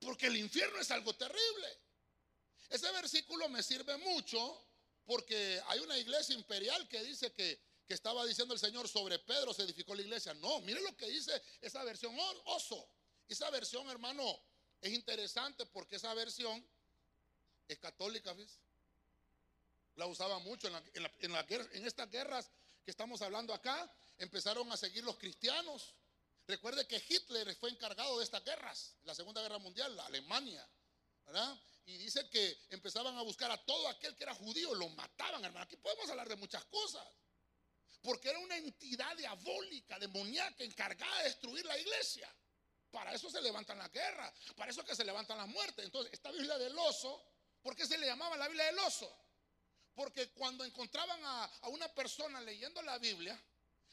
[0.00, 1.68] Porque el infierno es algo terrible.
[2.68, 4.66] Ese versículo me sirve mucho
[5.06, 9.54] porque hay una iglesia imperial que dice que, que estaba diciendo el Señor sobre Pedro
[9.54, 10.34] se edificó la iglesia.
[10.34, 12.14] No, mire lo que dice esa versión
[12.44, 12.90] oso.
[13.28, 14.22] Esa versión, hermano,
[14.80, 16.64] es interesante porque esa versión
[17.68, 18.58] es católica, ¿ves?
[19.96, 22.50] La usaba mucho en, en, estas guerras
[22.84, 23.90] que estamos hablando acá.
[24.18, 25.94] Empezaron a seguir los cristianos.
[26.46, 30.68] Recuerde que Hitler fue encargado de estas guerras, la Segunda Guerra Mundial, la Alemania,
[31.24, 31.58] ¿verdad?
[31.86, 35.64] Y dice que empezaban a buscar a todo aquel que era judío, lo mataban, hermano.
[35.64, 37.06] Aquí podemos hablar de muchas cosas.
[38.02, 42.28] Porque era una entidad diabólica, demoníaca, encargada de destruir la iglesia.
[42.94, 45.84] Para eso se levantan las guerras, para eso que se levantan las muertes.
[45.84, 47.20] Entonces, esta Biblia del oso,
[47.60, 49.12] ¿por qué se le llamaba la Biblia del oso?
[49.96, 53.36] Porque cuando encontraban a, una persona leyendo la Biblia,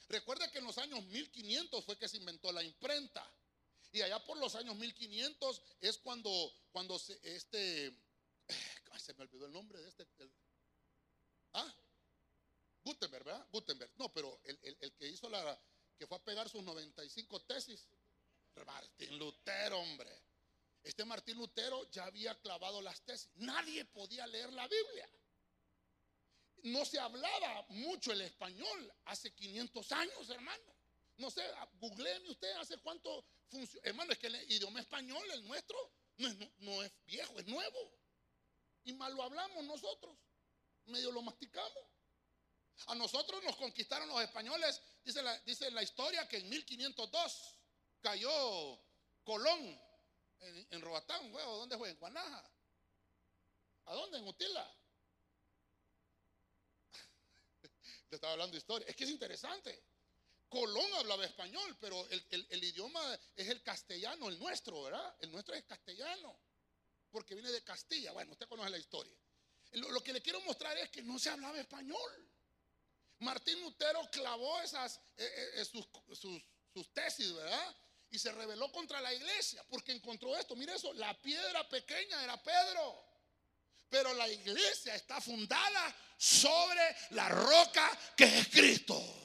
[0.08, 3.28] recuerda que en los años 1500 fue que se inventó la imprenta.
[3.92, 6.30] Y allá por los años 1500 es cuando,
[6.72, 7.92] cuando se, este,
[9.00, 10.06] se me olvidó el nombre de este.
[11.54, 11.76] ¿Ah?
[12.84, 13.48] Gutenberg, ¿verdad?
[13.52, 13.92] Gutenberg.
[13.98, 15.60] No, pero el, el, que hizo la,
[15.98, 17.88] que fue a pegar sus 95 tesis,
[18.66, 20.10] Martín Lutero, hombre.
[20.84, 23.30] Este Martín Lutero ya había clavado las tesis.
[23.36, 25.10] Nadie podía leer la Biblia.
[26.64, 30.76] No se hablaba mucho el español hace 500 años, hermano.
[31.18, 33.88] No sé, googleeme usted hace cuánto funciona.
[33.88, 35.78] Hermano, es que el idioma español, el nuestro,
[36.18, 37.98] no es, no es viejo, es nuevo.
[38.84, 40.18] Y mal lo hablamos nosotros.
[40.86, 41.92] Medio lo masticamos.
[42.88, 44.82] A nosotros nos conquistaron los españoles.
[45.04, 47.61] Dice la, dice la historia que en 1502
[48.02, 48.80] cayó
[49.24, 49.80] Colón
[50.40, 51.90] en, en Robatán, ¿Dónde fue?
[51.90, 52.52] En Guanaja.
[53.86, 54.18] ¿A dónde?
[54.18, 54.78] En Utila.
[58.10, 58.88] Le estaba hablando de historia.
[58.88, 59.84] Es que es interesante.
[60.50, 65.16] Colón hablaba español, pero el, el, idioma es el castellano, el nuestro, ¿verdad?
[65.22, 66.38] El nuestro es castellano,
[67.10, 68.12] porque viene de Castilla.
[68.12, 69.16] Bueno, usted conoce la historia.
[69.72, 72.30] Lo, que le quiero mostrar es que no se hablaba español.
[73.20, 75.88] Martín Lutero clavó esas, eh, eh, eh, sus,
[76.20, 77.76] sus, sus tesis, ¿verdad?
[78.12, 80.56] Y se rebeló contra la iglesia porque encontró esto.
[80.56, 83.06] Mire eso, la piedra pequeña era Pedro.
[83.89, 89.21] Pero la iglesia está fundada sobre la roca que es Cristo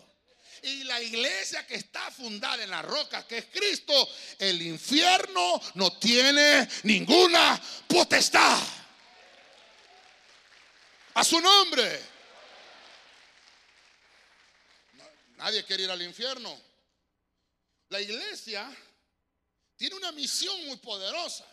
[0.63, 5.99] y la iglesia que está fundada en la roca que es Cristo, el infierno no
[5.99, 8.59] tiene ninguna potestad.
[11.15, 12.01] A su nombre.
[15.37, 16.59] Nadie quiere ir al infierno.
[17.89, 18.75] La iglesia
[19.77, 21.47] tiene una misión muy poderosa.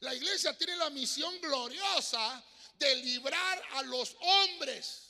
[0.00, 5.02] La iglesia tiene la misión gloriosa de librar a los hombres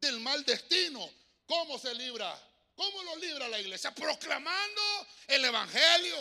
[0.00, 1.10] del mal destino,
[1.50, 2.32] ¿Cómo se libra?
[2.76, 3.92] ¿Cómo lo libra la iglesia?
[3.92, 4.82] Proclamando
[5.26, 6.16] el Evangelio,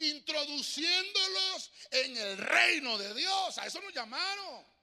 [0.00, 3.56] introduciéndolos en el reino de Dios.
[3.56, 4.73] A eso nos llamaron.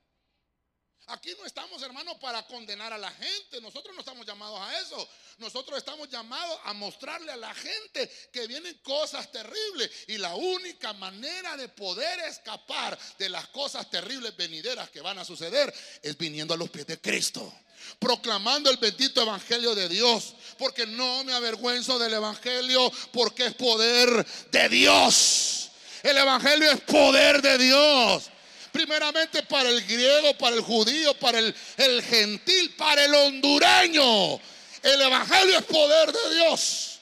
[1.12, 3.60] Aquí no estamos, hermanos, para condenar a la gente.
[3.60, 5.10] Nosotros no estamos llamados a eso.
[5.40, 9.92] Nosotros estamos llamados a mostrarle a la gente que vienen cosas terribles.
[10.08, 15.26] Y la única manera de poder escapar de las cosas terribles venideras que van a
[15.26, 17.54] suceder es viniendo a los pies de Cristo
[18.00, 24.24] proclamando el bendito evangelio de Dios, porque no me avergüenzo del evangelio, porque es poder
[24.52, 25.72] de Dios.
[26.04, 28.31] El evangelio es poder de Dios.
[28.72, 34.40] Primeramente para el griego, para el judío, para el, el gentil, para el hondureño.
[34.82, 37.00] El evangelio es poder de Dios.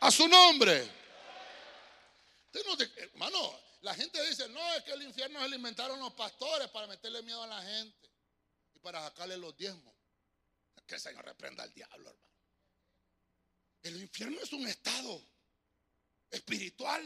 [0.00, 0.90] A su nombre.
[2.96, 6.86] hermano, la gente dice, no, es que el infierno se lo inventaron los pastores para
[6.86, 8.10] meterle miedo a la gente
[8.74, 9.94] y para sacarle los diezmos.
[10.86, 12.34] Que el Señor reprenda al diablo, hermano.
[13.82, 15.22] El infierno es un estado
[16.30, 17.02] espiritual.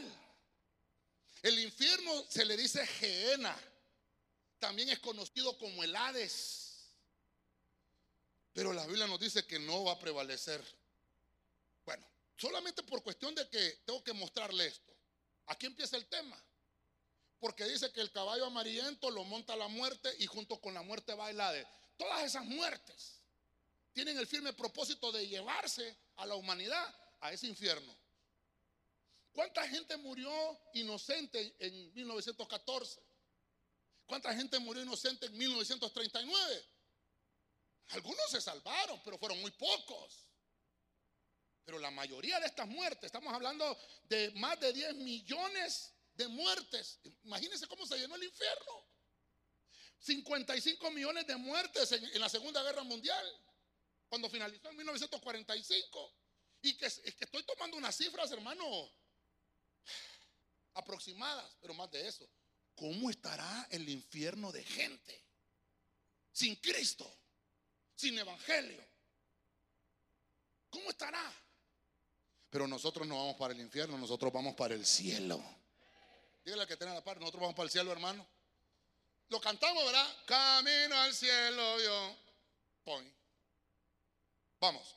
[1.41, 3.57] El infierno se le dice Geena.
[4.59, 6.69] También es conocido como el Hades.
[8.53, 10.63] Pero la Biblia nos dice que no va a prevalecer.
[11.85, 12.05] Bueno,
[12.37, 14.93] solamente por cuestión de que tengo que mostrarle esto.
[15.47, 16.41] Aquí empieza el tema.
[17.39, 21.13] Porque dice que el caballo amarillento lo monta la muerte y junto con la muerte
[21.13, 21.65] va el Hades.
[21.97, 23.21] Todas esas muertes
[23.93, 27.97] tienen el firme propósito de llevarse a la humanidad a ese infierno.
[29.31, 30.31] ¿Cuánta gente murió
[30.73, 33.08] inocente en 1914?
[34.09, 36.65] ¿Cuánta gente murió inocente en 1939?
[37.89, 40.25] Algunos se salvaron, pero fueron muy pocos.
[41.63, 46.99] Pero la mayoría de estas muertes, estamos hablando de más de 10 millones de muertes.
[47.21, 48.87] Imagínense cómo se llenó el infierno.
[49.99, 53.23] 55 millones de muertes en, la Segunda Guerra Mundial
[54.07, 56.15] cuando finalizó en 1945.
[56.63, 58.65] Y que, que estoy tomando unas cifras, hermano,
[60.73, 62.27] aproximadas, pero más de eso.
[62.79, 65.21] ¿Cómo estará el infierno de gente?
[66.31, 67.13] Sin Cristo,
[67.93, 68.81] sin Evangelio.
[70.69, 71.29] ¿Cómo estará?
[72.49, 75.43] Pero nosotros no vamos para el infierno, nosotros vamos para el cielo.
[76.45, 78.25] Dígale que tiene la par, nosotros vamos para el cielo, hermano.
[79.27, 80.07] Lo cantamos, ¿verdad?
[80.25, 82.17] Camino al cielo, yo.
[82.85, 83.13] Point.
[84.61, 84.95] Vamos.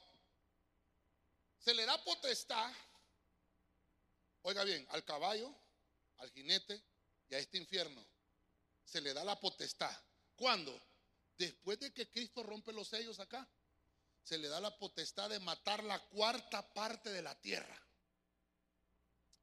[1.58, 2.72] Se le da potestad,
[4.42, 5.52] oiga bien, al caballo,
[6.18, 6.91] al jinete
[7.32, 8.06] y a este infierno.
[8.84, 9.96] Se le da la potestad.
[10.36, 10.78] ¿Cuándo?
[11.38, 13.48] Después de que Cristo rompe los sellos acá.
[14.22, 17.76] se le da la potestad de matar la cuarta parte de la tierra.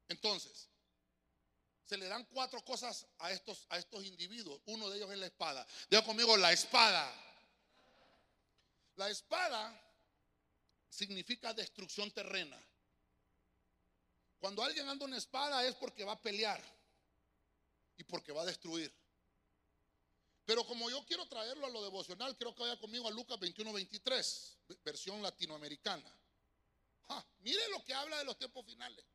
[0.07, 0.69] Entonces,
[1.83, 4.61] se le dan cuatro cosas a estos, a estos individuos.
[4.67, 5.67] Uno de ellos es la espada.
[5.89, 7.11] Diga conmigo, la espada.
[8.95, 9.77] La espada
[10.87, 12.57] significa destrucción terrena.
[14.37, 16.78] Cuando alguien anda una espada es porque va a pelear
[17.99, 18.91] y porque va a destruir.
[20.45, 23.71] Pero como yo quiero traerlo a lo devocional, quiero que vaya conmigo a Lucas 21,
[23.71, 26.11] 23, versión latinoamericana.
[27.39, 29.05] mire lo que habla de los tiempos finales.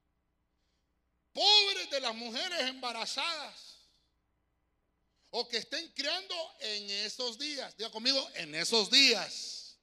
[1.33, 3.79] Pobres de las mujeres embarazadas
[5.31, 7.77] o que estén criando en esos días.
[7.77, 9.77] Diga conmigo, en esos días.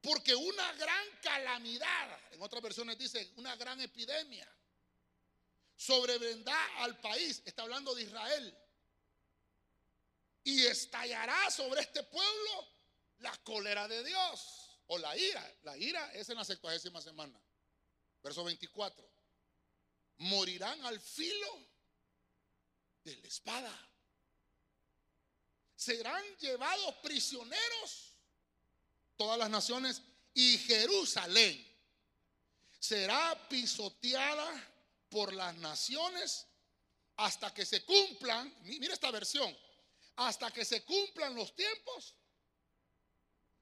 [0.00, 4.48] Porque una gran calamidad, en otras versiones dice, una gran epidemia,
[5.76, 7.42] sobrevendrá al país.
[7.44, 8.58] Está hablando de Israel.
[10.44, 12.68] Y estallará sobre este pueblo
[13.18, 15.56] la cólera de Dios o la ira.
[15.62, 17.40] La ira es en la sextuagésima semana.
[18.22, 19.14] Verso 24
[20.18, 21.66] morirán al filo
[23.02, 23.90] de la espada.
[25.76, 28.16] Serán llevados prisioneros
[29.16, 30.02] todas las naciones
[30.32, 31.72] y Jerusalén
[32.78, 34.73] será pisoteada
[35.08, 36.46] por las naciones
[37.16, 39.56] hasta que se cumplan, mira esta versión,
[40.16, 42.14] hasta que se cumplan los tiempos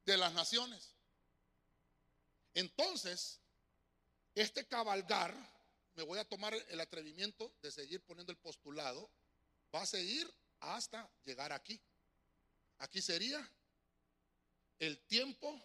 [0.04, 0.94] de las naciones.
[2.54, 3.40] Entonces,
[4.34, 5.34] este cabalgar
[5.94, 9.10] me voy a tomar el atrevimiento de seguir poniendo el postulado,
[9.74, 11.80] va a seguir hasta llegar aquí.
[12.78, 13.46] Aquí sería
[14.78, 15.62] el tiempo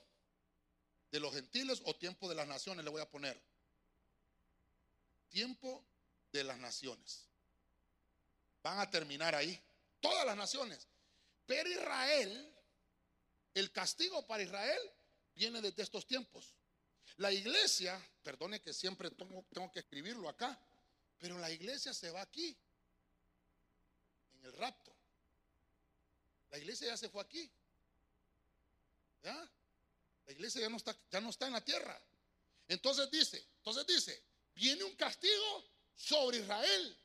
[1.12, 3.42] de los gentiles o tiempo de las naciones, le voy a poner.
[5.30, 5.86] Tiempo
[6.32, 7.28] de las naciones.
[8.64, 9.62] Van a terminar ahí.
[10.00, 10.88] Todas las naciones.
[11.46, 12.54] Pero Israel,
[13.54, 14.82] el castigo para Israel
[15.34, 16.54] viene desde estos tiempos.
[17.18, 20.60] La iglesia, perdone que siempre tengo, que escribirlo acá,
[21.18, 22.56] pero la iglesia se va aquí,
[24.34, 24.94] en el rapto.
[26.50, 27.50] La iglesia ya se fue aquí.
[29.24, 29.52] ¿Ya?
[30.26, 32.00] La iglesia ya no está, ya no está en la tierra.
[32.68, 34.27] Entonces dice, entonces dice,
[34.58, 35.64] viene un castigo
[35.96, 36.98] sobre Israel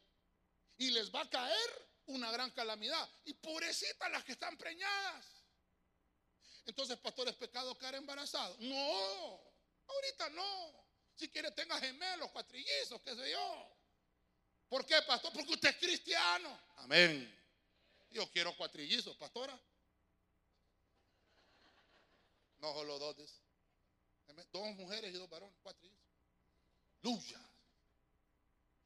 [0.78, 3.09] y les va a caer una gran calamidad.
[3.24, 5.24] Y pobrecitas las que están preñadas.
[6.64, 8.57] Entonces, pastor, ¿es pecado caer embarazado?
[8.61, 9.40] No.
[9.86, 10.86] Ahorita no.
[11.14, 13.76] Si quiere tenga gemelos, cuatrillizos, qué sé yo.
[14.68, 15.32] ¿Por qué, pastor?
[15.32, 16.59] Porque usted es cristiano.
[16.76, 17.38] Amén.
[18.11, 19.59] Yo quiero cuatrillizos, pastora.
[22.59, 23.16] No solo dos.
[24.50, 26.01] Dos mujeres y dos varones, cuatrillizos.
[27.03, 27.40] Luya.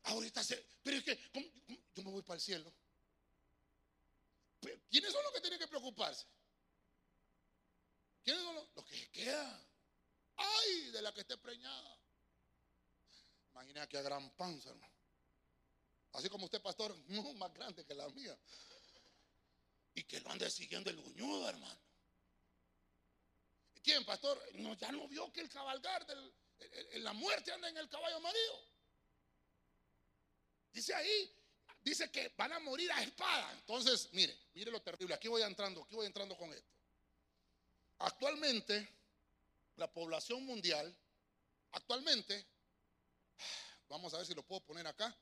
[0.04, 0.64] Ahorita se.
[0.82, 1.30] Pero es que
[1.94, 2.72] yo me voy para el cielo.
[4.90, 6.26] ¿Quiénes son los que tienen que preocuparse?
[8.22, 9.66] ¿Quiénes son los, los que quedan?
[10.36, 11.98] Ay, de la que esté preñada.
[13.52, 14.94] Imagina que a gran panza, hermano.
[16.12, 18.36] Así como usted, pastor, no más grande que la mía.
[19.94, 21.80] Y que lo ande siguiendo el buñudo, hermano.
[23.82, 24.42] ¿Quién, pastor?
[24.54, 26.32] No, ya no vio que el cabalgar de
[27.00, 28.60] la muerte anda en el caballo amarillo.
[30.72, 31.34] Dice ahí,
[31.80, 33.52] dice que van a morir a espada.
[33.52, 35.14] Entonces, mire, mire lo terrible.
[35.14, 36.70] Aquí voy entrando, aquí voy entrando con esto.
[37.98, 38.88] Actualmente,
[39.76, 40.94] la población mundial,
[41.72, 42.46] actualmente,
[43.88, 45.16] vamos a ver si lo puedo poner acá,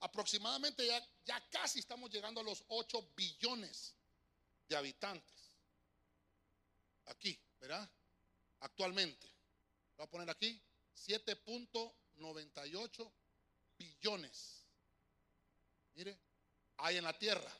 [0.00, 3.94] aproximadamente ya, ya casi estamos llegando a los 8 billones
[4.68, 5.58] de habitantes.
[7.06, 7.90] Aquí, ¿verdad?
[8.60, 9.30] Actualmente.
[9.96, 10.60] Voy a poner aquí
[10.96, 13.12] 7.98
[13.78, 14.64] billones.
[15.94, 16.18] Mire,
[16.78, 17.52] hay en la Tierra.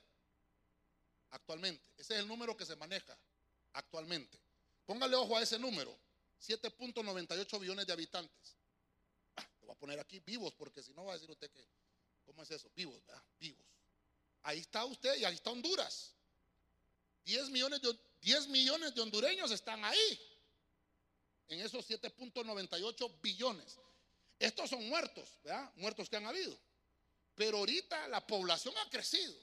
[1.30, 1.85] Actualmente.
[1.97, 3.18] Ese es el número que se maneja
[3.72, 4.39] actualmente.
[4.87, 5.99] Póngale ojo a ese número.
[6.41, 8.57] 7.98 billones de habitantes.
[9.37, 11.66] Ah, voy a poner aquí vivos, porque si no va a decir usted que,
[12.24, 12.70] ¿cómo es eso?
[12.74, 13.22] Vivos, ¿verdad?
[13.39, 13.64] Vivos.
[14.43, 16.14] Ahí está usted y ahí está Honduras.
[17.24, 20.34] 10 millones de, 10 millones de hondureños están ahí,
[21.49, 23.78] en esos 7.98 billones.
[24.38, 25.72] Estos son muertos, ¿verdad?
[25.76, 26.59] Muertos que han habido.
[27.34, 29.34] Pero ahorita la población ha crecido.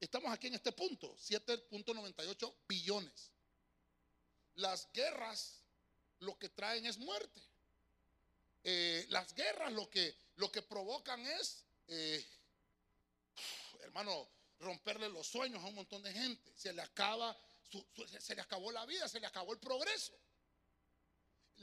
[0.00, 3.30] Estamos aquí en este punto, 7.98 billones.
[4.56, 5.64] Las guerras
[6.20, 7.42] lo que traen es muerte.
[8.62, 12.24] Eh, las guerras lo que, lo que provocan es, eh,
[13.80, 14.28] hermano,
[14.60, 16.52] romperle los sueños a un montón de gente.
[16.56, 17.36] Se le acaba,
[18.18, 20.14] se le acabó la vida, se le acabó el progreso.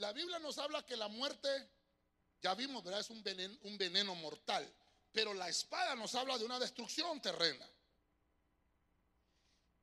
[0.02, 1.48] La Biblia nos habla que la muerte,
[2.40, 2.98] ya vimos, ¿verdad?
[2.98, 4.68] Es un veneno, un veneno mortal.
[5.12, 7.64] Pero la espada nos habla de una destrucción terrena.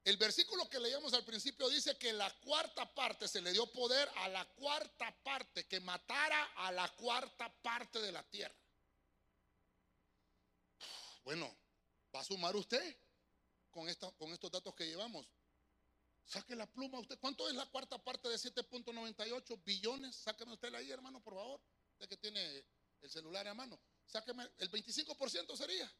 [0.03, 4.11] El versículo que leíamos al principio dice que la cuarta parte se le dio poder
[4.17, 8.59] a la cuarta parte, que matara a la cuarta parte de la tierra.
[11.23, 11.49] Bueno,
[12.13, 12.97] ¿va a sumar usted
[13.69, 15.29] con, con estos datos que llevamos?
[16.29, 17.17] Saque la pluma usted.
[17.17, 20.15] ¿Cuánto es la cuarta parte de 7.98 billones?
[20.15, 21.59] Sáqueme usted ahí, hermano, por favor.
[21.93, 22.65] Usted que tiene
[23.01, 23.79] el celular a mano.
[24.05, 25.91] Sáqueme, el 25% sería.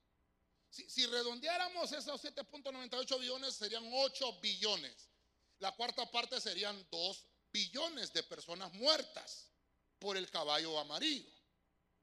[0.70, 5.10] Si, redondeáramos esos 7.98 billones, serían 8 billones.
[5.58, 9.50] La cuarta parte serían 2 billones de personas muertas
[9.98, 11.32] por el caballo amarillo.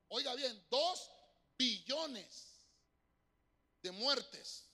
[0.08, 1.10] Oiga bien, 2
[1.56, 2.58] billones
[3.82, 4.65] de muertes.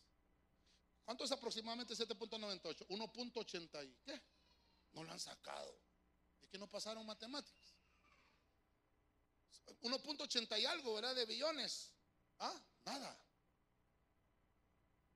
[1.12, 2.86] ¿Cuánto es aproximadamente 7.98?
[2.86, 4.22] 1.80 qué?
[4.92, 5.78] No lo han sacado.
[6.40, 7.76] Es que no pasaron matemáticas.
[9.82, 11.14] 1.80 y algo, ¿verdad?
[11.14, 11.92] De billones.
[12.38, 13.22] Ah, nada.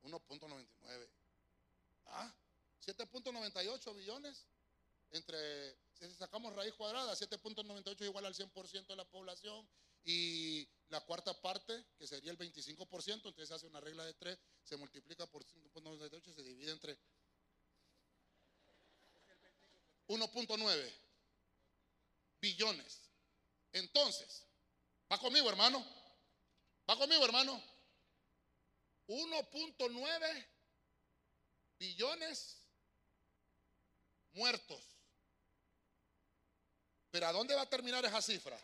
[0.03, 1.09] 1.99.
[2.09, 2.31] Ah,
[2.85, 4.47] 7.98 billones.
[5.13, 9.67] Entre, si sacamos raíz cuadrada, 7.98 es igual al 100% de la población.
[10.07, 14.39] Y la cuarta parte, que sería el 25%, entonces se hace una regla de 3,
[14.63, 16.97] se multiplica por 5.98 y se divide entre
[20.07, 20.93] 1.9
[22.41, 23.03] billones.
[23.73, 24.47] Entonces,
[25.11, 25.85] ¿va conmigo, hermano?
[26.89, 27.61] ¿Va conmigo, hermano?
[29.09, 30.47] 1.9
[31.81, 32.63] billones
[34.35, 34.85] muertos.
[37.11, 38.57] Pero ¿a dónde va a terminar esa cifra?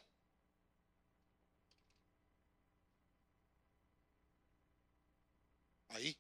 [5.93, 6.17] Ahí.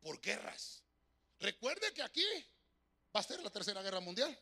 [0.00, 0.82] Por guerras.
[1.38, 2.24] Recuerde que aquí
[3.14, 4.36] va a ser la tercera guerra mundial.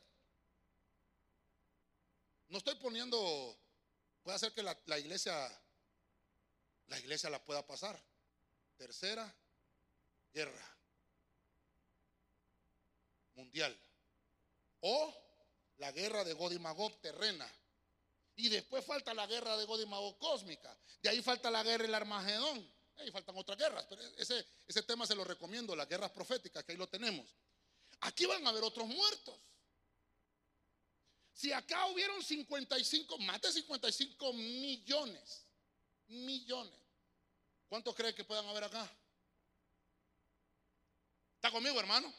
[2.48, 3.56] No estoy poniendo,
[4.22, 5.32] puede ser que la, la iglesia,
[6.88, 8.02] la iglesia la pueda pasar.
[8.76, 9.32] Tercera
[10.32, 10.76] guerra
[13.34, 13.78] mundial.
[14.80, 15.14] O
[15.78, 17.50] la guerra de God y Magog terrena.
[18.36, 20.76] Y después falta la guerra de God y Magog cósmica.
[21.02, 22.79] De ahí falta la guerra del Armagedón.
[23.00, 26.72] Ahí faltan otras guerras, pero ese, ese tema se lo recomiendo, las guerras proféticas, que
[26.72, 27.26] ahí lo tenemos.
[28.00, 29.34] Aquí van a haber otros muertos.
[31.32, 35.46] Si acá hubieron 55, más de 55 millones,
[36.08, 36.80] millones
[37.70, 38.90] ¿Cuántos creen que puedan haber acá?
[41.36, 42.12] ¿Está conmigo, hermano?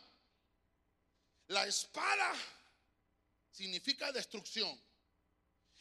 [1.48, 2.34] La espada
[3.52, 4.82] significa destrucción.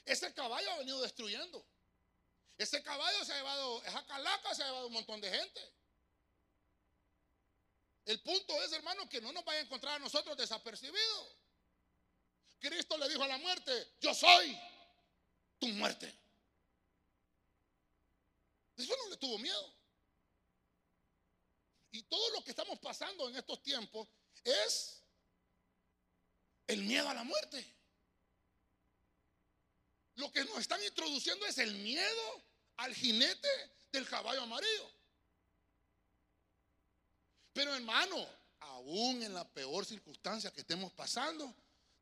[0.04, 1.64] Ese caballo ha venido destruyendo.
[2.60, 5.72] Ese caballo se ha llevado, esa calaca se ha llevado un montón de gente.
[8.04, 11.38] El punto es, hermano, que no nos vaya a encontrar a nosotros desapercibidos.
[12.58, 14.60] Cristo le dijo a la muerte, yo soy
[15.58, 16.14] tu muerte.
[18.76, 19.74] Eso no le tuvo miedo.
[21.92, 24.06] Y todo lo que estamos pasando en estos tiempos
[24.44, 25.02] es
[26.66, 27.74] el miedo a la muerte.
[30.16, 32.49] Lo que nos están introduciendo es el miedo
[32.80, 33.48] al jinete
[33.92, 34.90] del caballo amarillo.
[37.52, 38.26] Pero hermano,
[38.60, 41.52] aún en la peor circunstancia que estemos pasando,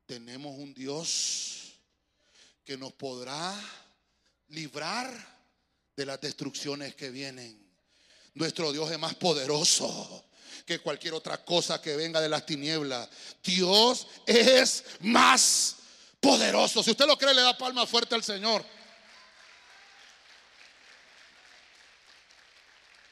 [0.07, 1.73] tenemos un Dios
[2.65, 3.55] que nos podrá
[4.49, 5.11] librar
[5.97, 7.59] de las destrucciones que vienen.
[8.35, 10.25] Nuestro Dios es más poderoso
[10.65, 13.09] que cualquier otra cosa que venga de las tinieblas.
[13.43, 15.77] Dios es más
[16.21, 16.83] poderoso.
[16.83, 18.65] Si usted lo cree, le da palma fuerte al Señor.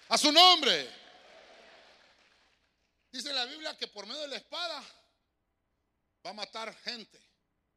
[0.09, 0.89] A su nombre.
[3.11, 4.83] Dice la Biblia que por medio de la espada
[6.25, 7.21] va a matar gente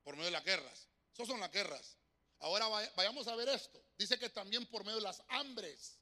[0.04, 0.88] por medio de las guerras.
[1.14, 1.98] Esas son las guerras.
[2.40, 3.84] Ahora vayamos a ver esto.
[3.98, 6.00] Dice que también por medio de las hambres.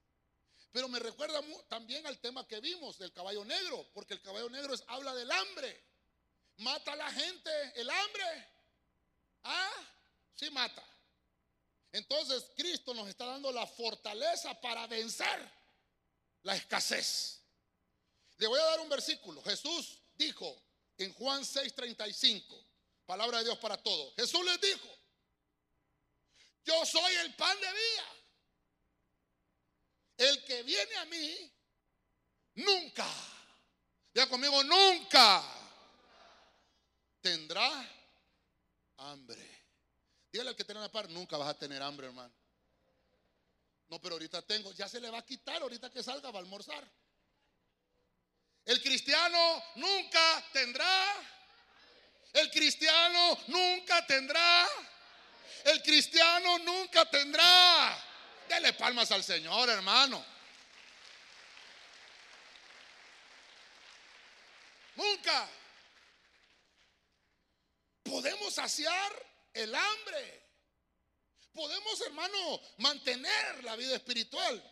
[0.72, 4.74] Pero me recuerda también al tema que vimos del caballo negro, porque el caballo negro
[4.74, 5.84] es, habla del hambre.
[6.58, 8.48] Mata a la gente el hambre.
[9.44, 9.88] Ah,
[10.36, 10.84] sí mata.
[11.94, 15.57] Entonces Cristo nos está dando la fortaleza para vencer
[16.48, 17.42] la escasez.
[18.38, 19.44] Le voy a dar un versículo.
[19.44, 20.64] Jesús dijo
[20.98, 22.66] en Juan 6:35,
[23.06, 24.16] palabra de Dios para todos.
[24.16, 24.88] Jesús les dijo,
[26.64, 28.14] yo soy el pan de vida.
[30.18, 31.54] El que viene a mí,
[32.56, 33.08] nunca,
[34.14, 35.44] ya conmigo, nunca
[37.20, 37.70] tendrá
[38.96, 39.66] hambre.
[40.32, 42.34] Dígale al que tiene la par, nunca vas a tener hambre, hermano.
[43.90, 46.42] No, pero ahorita tengo, ya se le va a quitar ahorita que salga, va a
[46.42, 46.86] almorzar.
[48.66, 51.16] El cristiano nunca tendrá.
[52.34, 54.68] El cristiano nunca tendrá
[55.68, 58.04] el cristiano nunca tendrá.
[58.48, 60.26] Dele palmas al Señor, hermano.
[64.96, 65.50] Nunca.
[68.04, 70.47] Podemos saciar el hambre.
[71.58, 74.64] Podemos, hermano, mantener la vida espiritual.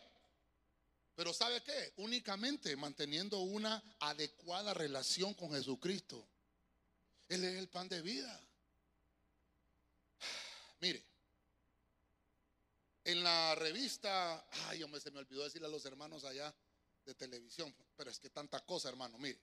[1.16, 1.94] Pero ¿sabe qué?
[1.98, 6.24] Únicamente manteniendo una adecuada relación con Jesucristo.
[7.28, 8.40] Él es el pan de vida.
[10.80, 11.04] Mire,
[13.04, 16.56] en la revista, ay, hombre, se me olvidó decirle a los hermanos allá
[17.04, 19.40] de televisión, pero es que tanta cosa, hermano, mire.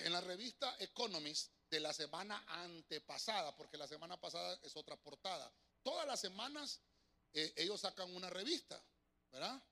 [0.00, 5.50] En la revista Economist de la semana antepasada, porque la semana pasada es otra portada,
[5.82, 6.80] todas las semanas
[7.32, 8.82] eh, ellos sacan una revista,
[9.30, 9.62] ¿verdad?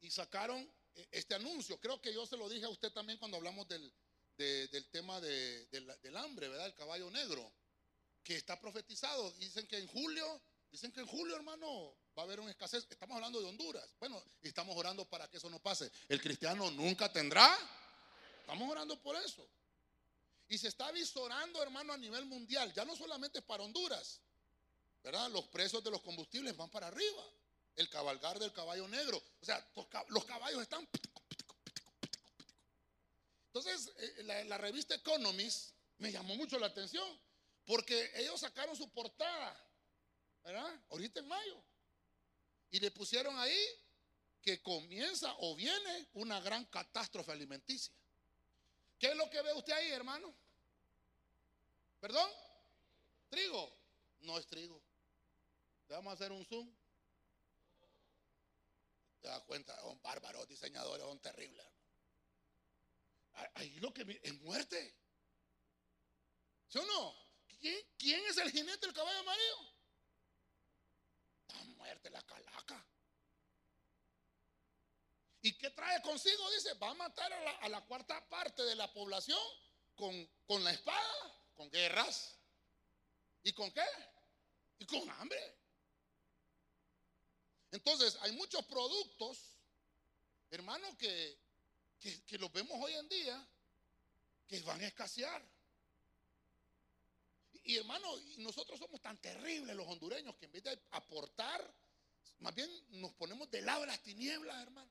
[0.00, 0.60] Y sacaron
[0.94, 1.78] eh, este anuncio.
[1.80, 3.92] Creo que yo se lo dije a usted también cuando hablamos del,
[4.36, 6.66] del tema del hambre, ¿verdad?
[6.66, 7.52] El caballo negro,
[8.22, 9.30] que está profetizado.
[9.32, 12.86] Dicen que en julio, dicen que en julio, hermano, va a haber una escasez.
[12.90, 13.94] Estamos hablando de Honduras.
[14.00, 15.90] Bueno, estamos orando para que eso no pase.
[16.08, 17.56] El cristiano nunca tendrá.
[18.40, 19.48] Estamos orando por eso.
[20.48, 22.72] Y se está visorando, hermano, a nivel mundial.
[22.74, 24.20] Ya no solamente para Honduras.
[25.04, 25.30] ¿Verdad?
[25.30, 27.24] Los precios de los combustibles van para arriba.
[27.76, 29.22] El cabalgar del caballo negro.
[29.40, 29.64] O sea,
[30.08, 30.88] los caballos están
[33.54, 33.92] entonces,
[34.24, 37.08] la, revista Economist me llamó mucho la atención
[37.64, 39.56] porque ellos sacaron su portada,
[40.42, 40.80] ¿verdad?
[40.90, 41.62] Ahorita en mayo.
[42.72, 43.64] Y le pusieron ahí
[44.42, 47.94] que comienza o viene una gran catástrofe alimenticia.
[48.98, 50.34] ¿Qué es lo que ve usted ahí, hermano?
[52.00, 52.28] ¿Perdón?
[53.28, 53.72] Trigo.
[54.22, 54.82] No es trigo.
[55.88, 56.74] Le vamos a hacer un zoom.
[59.20, 61.66] Te das cuenta, son bárbaros, diseñadores, son terribles.
[63.54, 64.96] Ahí lo que es muerte.
[66.68, 67.24] ¿Sí o no?
[67.96, 69.56] ¿Quién, es el jinete del caballo amarillo?
[71.48, 72.86] La muerte, la calaca.
[75.40, 76.50] ¿Y qué trae consigo?
[76.52, 79.38] Dice, va a matar a la, cuarta parte de la población
[79.94, 82.38] con, con la espada, con guerras.
[83.42, 83.84] ¿Y con qué?
[84.78, 85.63] Y con hambre.
[87.74, 89.38] Entonces, hay muchos productos,
[90.50, 91.44] hermano, que
[92.26, 93.48] que, los vemos hoy en día
[94.46, 95.42] que van a escasear.
[97.64, 101.74] Y, hermano, nosotros somos tan terribles los hondureños que en vez de aportar,
[102.40, 102.70] más bien
[103.00, 104.90] nos ponemos de lado de las tinieblas, hermano.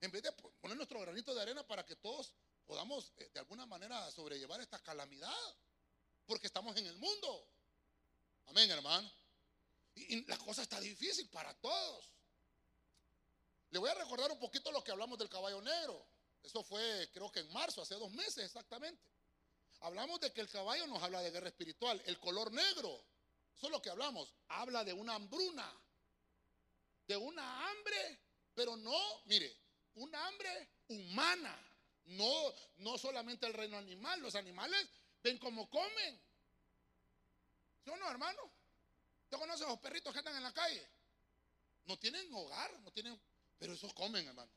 [0.00, 2.32] En vez de poner nuestro granito de arena para que todos
[2.64, 5.56] podamos eh, de alguna manera sobrellevar esta calamidad,
[6.24, 7.48] porque estamos en el mundo.
[8.46, 9.10] Amén, hermano.
[9.94, 12.12] Y, y la cosa está difícil para todos.
[13.70, 16.06] Le voy a recordar un poquito lo que hablamos del caballo negro.
[16.42, 19.02] Eso fue creo que en marzo, hace dos meses exactamente.
[19.80, 22.02] Hablamos de que el caballo nos habla de guerra espiritual.
[22.06, 23.04] El color negro,
[23.56, 25.72] eso es lo que hablamos, habla de una hambruna,
[27.06, 28.20] de una hambre,
[28.54, 29.56] pero no, mire,
[29.94, 31.66] una hambre humana.
[32.06, 34.88] No, no solamente el reino animal, los animales
[35.22, 36.20] ven cómo comen.
[37.84, 38.50] ¿Sí o no, hermano?
[39.30, 40.84] ¿Usted conoce a los perritos que andan en la calle?
[41.84, 43.16] No tienen hogar, no tienen
[43.60, 44.50] pero esos comen, hermano.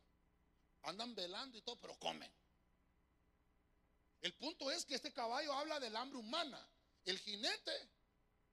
[0.82, 2.32] Andan velando y todo, pero comen.
[4.21, 6.67] El punto es que este caballo habla del hambre humana.
[7.05, 7.89] El jinete,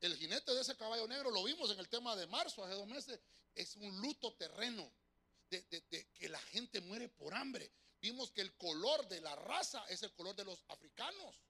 [0.03, 2.87] el jinete de ese caballo negro, lo vimos en el tema de marzo, hace dos
[2.87, 3.19] meses,
[3.55, 4.93] es un luto terreno
[5.49, 5.65] de
[6.13, 7.73] que la gente muere por hambre.
[8.03, 11.41] Vimos que el color de la raza es el color de los africanos,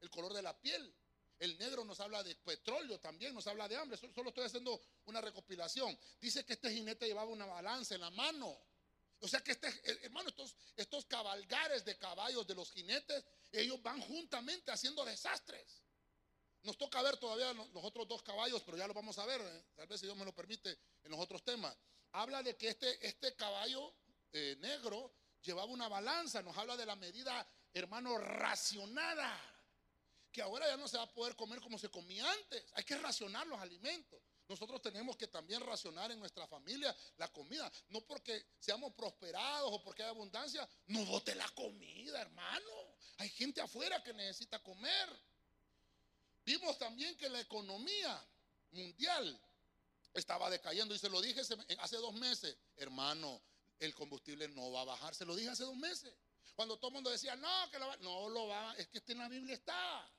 [0.00, 0.94] el color de la piel.
[1.38, 3.98] El negro nos habla de petróleo también, nos habla de hambre.
[3.98, 5.98] Solo estoy haciendo una recopilación.
[6.20, 8.56] Dice que este jinete llevaba una balanza en la mano.
[9.20, 10.30] O sea que este, eh, hermano,
[10.76, 15.82] estos, cabalgares de caballos de los jinetes, ellos van juntamente haciendo desastres.
[16.62, 19.64] Nos toca ver todavía los otros dos caballos, pero ya lo vamos a ver, eh,
[19.74, 21.76] tal vez si Dios me lo permite, en los otros temas.
[22.12, 23.94] Habla de que este, este caballo
[24.32, 29.53] eh, negro llevaba una balanza, nos habla de la medida, hermano, racionada
[30.34, 32.64] que ahora ya no se va a poder comer como se comía antes.
[32.72, 34.20] Hay que racionar los alimentos.
[34.48, 37.70] Nosotros tenemos que también racionar en nuestra familia la comida.
[37.90, 42.72] No porque seamos prosperados o porque hay abundancia, no bote la comida, hermano.
[43.18, 45.08] Hay gente afuera que necesita comer.
[46.44, 48.20] Vimos también que la economía
[48.72, 49.40] mundial
[50.14, 51.42] estaba decayendo y se lo dije
[51.78, 53.40] hace dos meses, hermano,
[53.78, 55.14] el combustible no va a bajar.
[55.14, 56.12] Se lo dije hace dos meses.
[56.56, 59.18] Cuando todo el mundo decía, no, que lo va, no lo va, es que en
[59.18, 60.10] la Biblia está.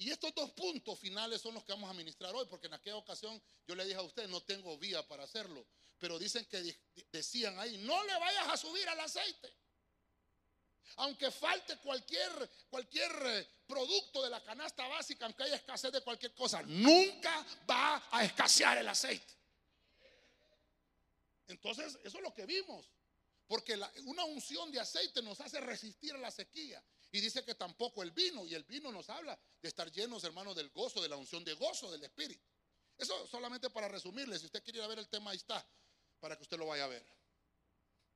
[0.00, 2.96] Y estos dos puntos finales son los que vamos a ministrar hoy, porque en aquella
[2.96, 5.66] ocasión yo le dije a usted, no tengo vía para hacerlo.
[5.98, 6.74] Pero dicen que
[7.12, 9.52] decían ahí, no le vayas a subir al aceite.
[10.96, 16.34] Aunque falte cualquier, cualquier eh, producto de la canasta básica, aunque haya escasez de cualquier
[16.34, 19.34] cosa, nunca va a escasear el aceite.
[21.48, 22.90] Entonces, eso es lo que vimos.
[23.46, 26.82] Porque una unción de aceite nos hace resistir a la sequía.
[27.12, 28.46] Y dice que tampoco el vino.
[28.46, 31.54] Y el vino nos habla de estar llenos, hermanos, del gozo, de la unción de
[31.54, 32.44] gozo del Espíritu.
[32.96, 34.38] Eso solamente para resumirle.
[34.38, 35.66] Si usted quiere ir a ver el tema, ahí está.
[36.20, 37.04] Para que usted lo vaya a ver.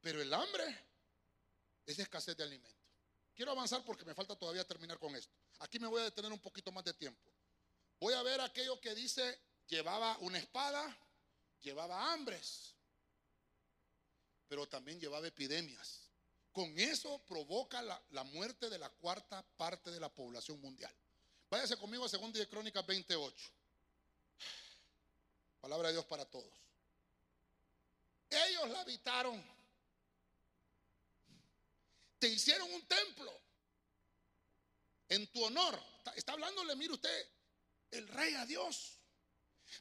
[0.01, 0.64] Pero el hambre
[1.86, 2.82] es escasez de alimento.
[3.34, 5.34] Quiero avanzar porque me falta todavía terminar con esto.
[5.61, 7.32] Aquí me voy a detener un poquito más de tiempo.
[7.99, 10.97] Voy a ver aquello que dice, llevaba una espada,
[11.62, 12.74] llevaba hambres
[14.55, 16.03] pero también llevaba epidemias.
[16.55, 20.94] Con eso provoca la, muerte de la cuarta parte de la población mundial.
[21.50, 23.50] Váyase conmigo a 2 de Crónicas 28.
[25.61, 26.55] Palabra de Dios para todos.
[28.30, 29.44] Ellos la habitaron.
[32.20, 33.36] Te hicieron un templo
[35.09, 35.76] en tu honor.
[35.98, 37.28] Está, está hablándole, mire usted,
[37.90, 39.00] el rey a Dios.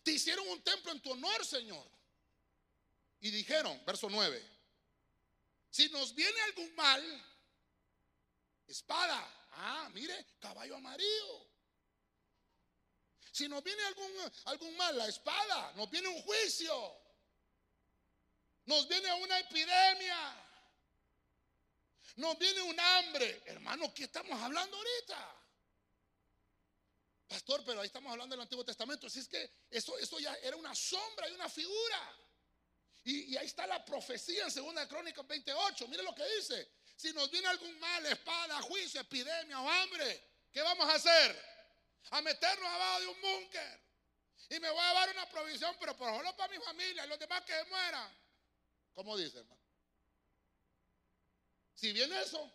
[0.01, 1.88] Te hicieron un templo en tu honor, Señor.
[3.19, 4.53] Y dijeron, verso 9,
[5.74, 7.01] si nos viene algún mal,
[8.67, 9.47] espada.
[9.53, 11.49] Ah, mire, caballo amarillo.
[13.32, 14.11] Si nos viene algún,
[14.45, 15.74] algún mal, la espada.
[15.74, 16.95] Nos viene un juicio.
[18.65, 20.45] Nos viene una epidemia.
[22.17, 23.41] Nos viene un hambre.
[23.47, 25.36] Hermano, ¿qué estamos hablando ahorita?
[27.30, 29.09] Pastor, pero ahí estamos hablando del Antiguo Testamento.
[29.09, 32.22] Si es que eso, eso ya era una sombra y una figura.
[33.06, 35.88] Y, ahí está la profecía en 2 Crónicas 28.
[35.88, 36.72] Mire lo que dice.
[36.95, 41.54] Si nos viene algún mal, espada, juicio, epidemia o hambre, ¿qué vamos a hacer?
[42.12, 43.84] A meternos abajo de un búnker.
[44.49, 47.20] Y me voy a dar una provisión, pero por solo para mi familia y los
[47.20, 48.16] demás que mueran.
[48.93, 49.62] ¿Cómo dice, hermano?
[51.74, 52.54] Si viene eso,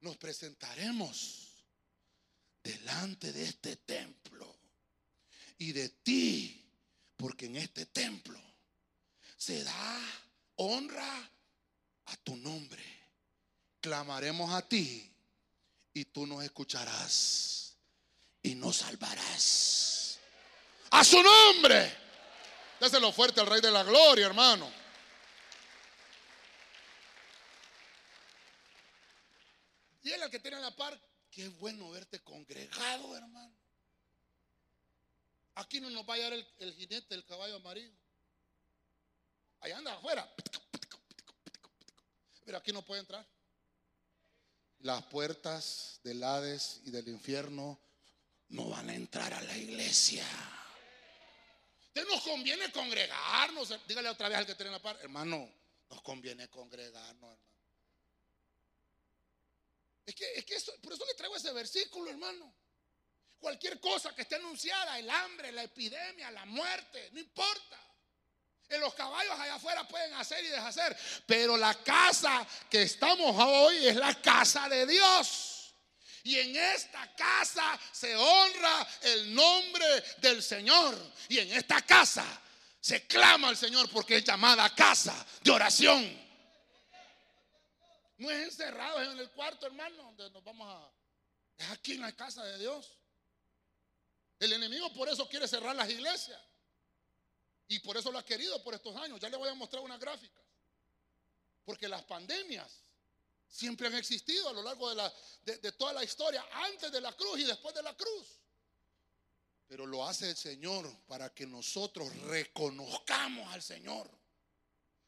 [0.00, 1.64] nos presentaremos
[2.62, 4.56] delante de este templo
[5.58, 6.68] y de ti,
[7.16, 8.51] porque en este templo
[9.42, 10.00] se da
[10.54, 11.30] honra
[12.06, 12.80] a tu nombre.
[13.80, 15.12] Clamaremos a ti
[15.92, 17.76] y tú nos escucharás
[18.40, 20.20] y nos salvarás.
[20.92, 21.92] A su nombre.
[22.78, 24.72] Déselo fuerte al Rey de la Gloria, hermano.
[30.04, 30.96] Y él al que tiene la par,
[31.32, 33.56] qué bueno verte congregado, hermano.
[35.56, 38.01] Aquí no nos va a llegar el, el jinete, el caballo amarillo.
[39.62, 40.28] Allá anda afuera.
[42.44, 43.24] Pero aquí no puede entrar.
[44.80, 47.80] Las puertas del Hades y del infierno
[48.48, 50.26] no van a entrar a la iglesia.
[51.86, 53.72] Entonces nos conviene congregarnos.
[53.86, 55.48] Dígale otra vez al que tiene la par, hermano,
[55.88, 57.38] nos conviene congregarnos, hermano.
[60.04, 62.52] Es que, es que por eso le traigo ese versículo, hermano.
[63.38, 67.91] Cualquier cosa que esté anunciada, el hambre, la epidemia, la muerte, no importa
[68.78, 70.96] los caballos allá afuera pueden hacer y deshacer.
[71.26, 75.74] Pero la casa que estamos hoy es la casa de Dios.
[76.24, 80.96] Y en esta casa se honra el nombre del Señor.
[81.28, 82.24] Y en esta casa
[82.80, 86.22] se clama al Señor porque es llamada casa de oración.
[88.18, 90.90] No es encerrado en el cuarto, hermano, donde nos vamos a...
[91.56, 92.96] Es aquí en la casa de Dios.
[94.38, 96.40] El enemigo por eso quiere cerrar las iglesias.
[97.72, 99.18] Y por eso lo ha querido por estos años.
[99.18, 100.44] Ya le voy a mostrar unas gráficas.
[101.64, 102.70] Porque las pandemias
[103.48, 107.44] siempre han existido a lo largo de, toda la historia, antes de la cruz y
[107.44, 108.26] después de la cruz.
[109.66, 114.10] Pero lo hace el Señor para que nosotros reconozcamos al Señor.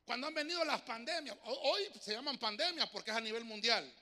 [0.06, 3.92] Cuando han venido las pandemias, hoy se llaman pandemias porque es a nivel mundial,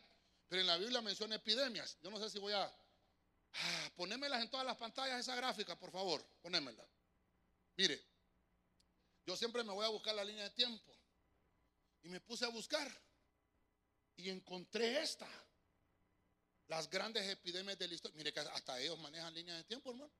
[0.48, 1.98] pero en la Biblia menciona epidemias.
[2.00, 6.24] Yo no sé si voy a ah, en todas las pantallas, esa gráfica, por favor,
[6.40, 6.86] ponémela.
[7.76, 8.11] Mire,
[9.24, 10.92] yo siempre me voy a buscar la línea de tiempo.
[12.02, 12.90] Y me puse a buscar.
[14.16, 15.28] Y encontré esta.
[16.66, 18.16] Las grandes epidemias de la historia.
[18.16, 20.12] Mire que hasta ellos manejan líneas de tiempo, hermano.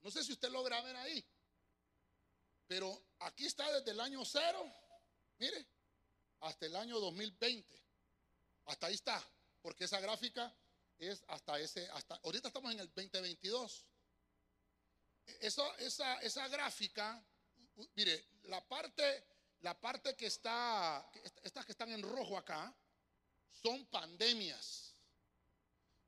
[0.00, 1.24] No sé si usted logra ver ahí.
[2.66, 4.64] Pero aquí está desde el año cero.
[5.38, 5.66] Mire.
[6.40, 7.82] Hasta el año 2020.
[8.66, 9.22] Hasta ahí está.
[9.60, 10.54] Porque esa gráfica
[10.98, 11.88] es hasta ese.
[11.90, 13.86] Hasta, ahorita estamos en el 2022
[15.40, 17.22] esa, esa gráfica,
[17.94, 19.24] mire, la parte,
[19.60, 21.10] la parte que está,
[21.42, 22.74] estas que están en rojo acá,
[23.50, 24.94] son pandemias.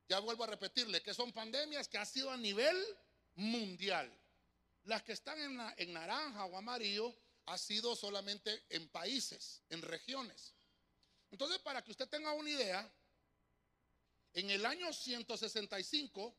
[0.08, 2.76] Ya vuelvo a repetirle que son pandemias que han sido a nivel
[3.34, 4.12] mundial.
[4.84, 7.14] Las que están en, en naranja o amarillo
[7.46, 10.54] ha sido solamente en países, en regiones.
[11.30, 12.92] Entonces, para que usted tenga una idea,
[14.32, 16.36] en el año 165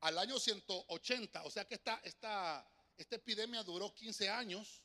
[0.00, 2.66] al año 180, o sea que esta, esta,
[2.96, 4.82] esta epidemia duró 15 años,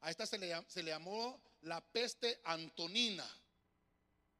[0.00, 3.26] A esta se le, se le llamó la peste antonina.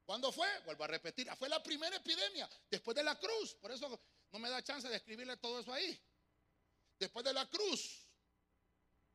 [0.04, 0.48] ¿Cuándo fue?
[0.64, 1.28] Vuelvo a repetir.
[1.36, 3.54] Fue la primera epidemia después de la cruz.
[3.54, 4.00] Por eso
[4.30, 6.00] no me da chance de escribirle todo eso ahí.
[6.98, 8.06] Después de la cruz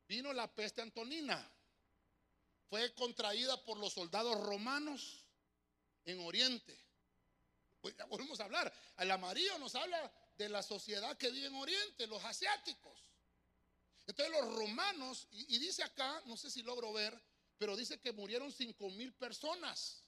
[0.06, 1.50] vino la peste antonina.
[2.68, 5.26] Fue contraída por los soldados romanos
[6.04, 6.78] en Oriente.
[7.80, 8.72] Pues ya volvemos a hablar.
[8.98, 12.98] El amarillo nos habla de la sociedad que vive en Oriente, los asiáticos.
[14.06, 17.20] Entonces los romanos, y, dice acá, no sé si logro ver,
[17.56, 20.02] pero dice que murieron cinco mil personas.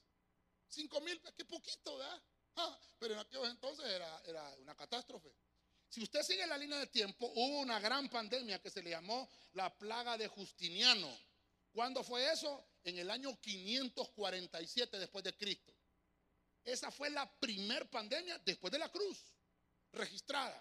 [0.69, 2.23] Cinco mil, qué poquito, ¿verdad?
[2.57, 5.33] Ah, pero en aquellos entonces era, era una catástrofe.
[5.89, 9.31] Si usted sigue la línea de tiempo, hubo una gran pandemia que se le llamó
[9.53, 11.09] la plaga de Justiniano.
[11.71, 12.67] ¿Cuándo fue eso?
[12.83, 15.73] En el año 547 después de Cristo.
[16.65, 19.34] Esa fue la primer pandemia después de la cruz,
[19.95, 20.61] registrada.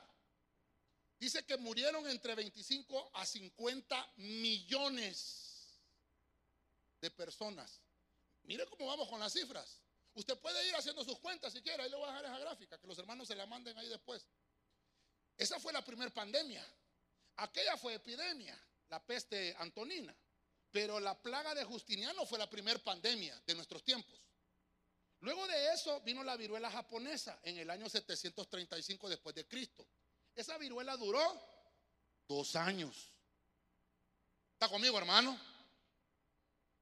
[1.20, 5.80] Dice que murieron entre 25 a 50 millones
[7.00, 7.82] de personas.
[8.44, 9.80] Mire cómo vamos con las cifras.
[10.16, 11.84] Usted puede ir haciendo sus cuentas si quiere.
[11.84, 14.28] Ahí le voy a dejar esa gráfica, que los hermanos se la manden ahí después.
[15.38, 16.66] Esa fue la primera pandemia.
[17.38, 18.58] Aquella fue epidemia,
[18.90, 20.16] la peste antonina.
[20.72, 24.20] Pero la plaga de Justiniano fue la primera pandemia de nuestros tiempos.
[25.24, 29.88] Luego de eso vino la viruela japonesa en el año 735 después de Cristo.
[30.36, 31.21] Esa viruela duró
[32.28, 33.09] dos años.
[34.51, 35.39] ¿Está conmigo, hermano?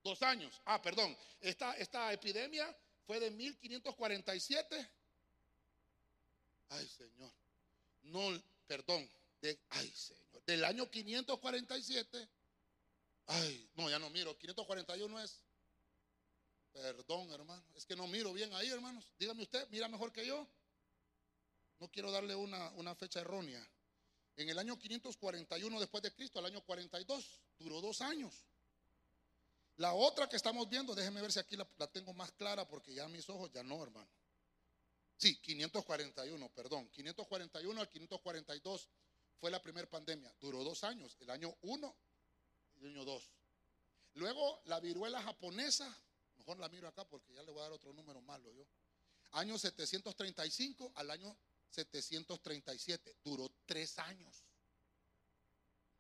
[0.04, 0.60] Dos años.
[0.66, 1.16] Ah, perdón.
[1.40, 2.76] Esta, esta epidemia
[3.06, 4.92] fue de 1547.
[6.70, 7.32] Ay, Señor.
[8.02, 9.08] No, perdón.
[9.40, 10.44] De, ay, Señor.
[10.48, 12.28] Del año 547.
[13.28, 14.36] Ay, no, ya no miro.
[14.36, 15.40] 541 es.
[16.74, 17.64] Perdón, hermano.
[17.76, 19.06] Es que no miro bien ahí, hermanos.
[19.20, 20.48] Dígame usted, mira mejor que yo.
[21.80, 23.66] No quiero darle una, una fecha errónea.
[24.38, 28.34] En el año 541 después de Cristo, al año 42, duró dos años.
[29.78, 32.94] La otra que estamos viendo, déjeme ver si aquí la, la tengo más clara, porque
[32.94, 34.10] ya mis ojos ya no, hermano.
[35.18, 36.90] Sí, 541, perdón.
[36.90, 38.90] 541 al 542
[39.40, 40.34] fue la primera pandemia.
[40.40, 41.96] Duró dos años, el año 1
[42.78, 43.32] y el año 2.
[44.16, 45.96] Luego la viruela japonesa,
[46.42, 48.66] mejor la miro acá porque ya le voy a dar otro número malo yo.
[49.34, 51.38] Año 735 al año
[51.70, 53.18] 737.
[53.24, 54.44] Duró tres años.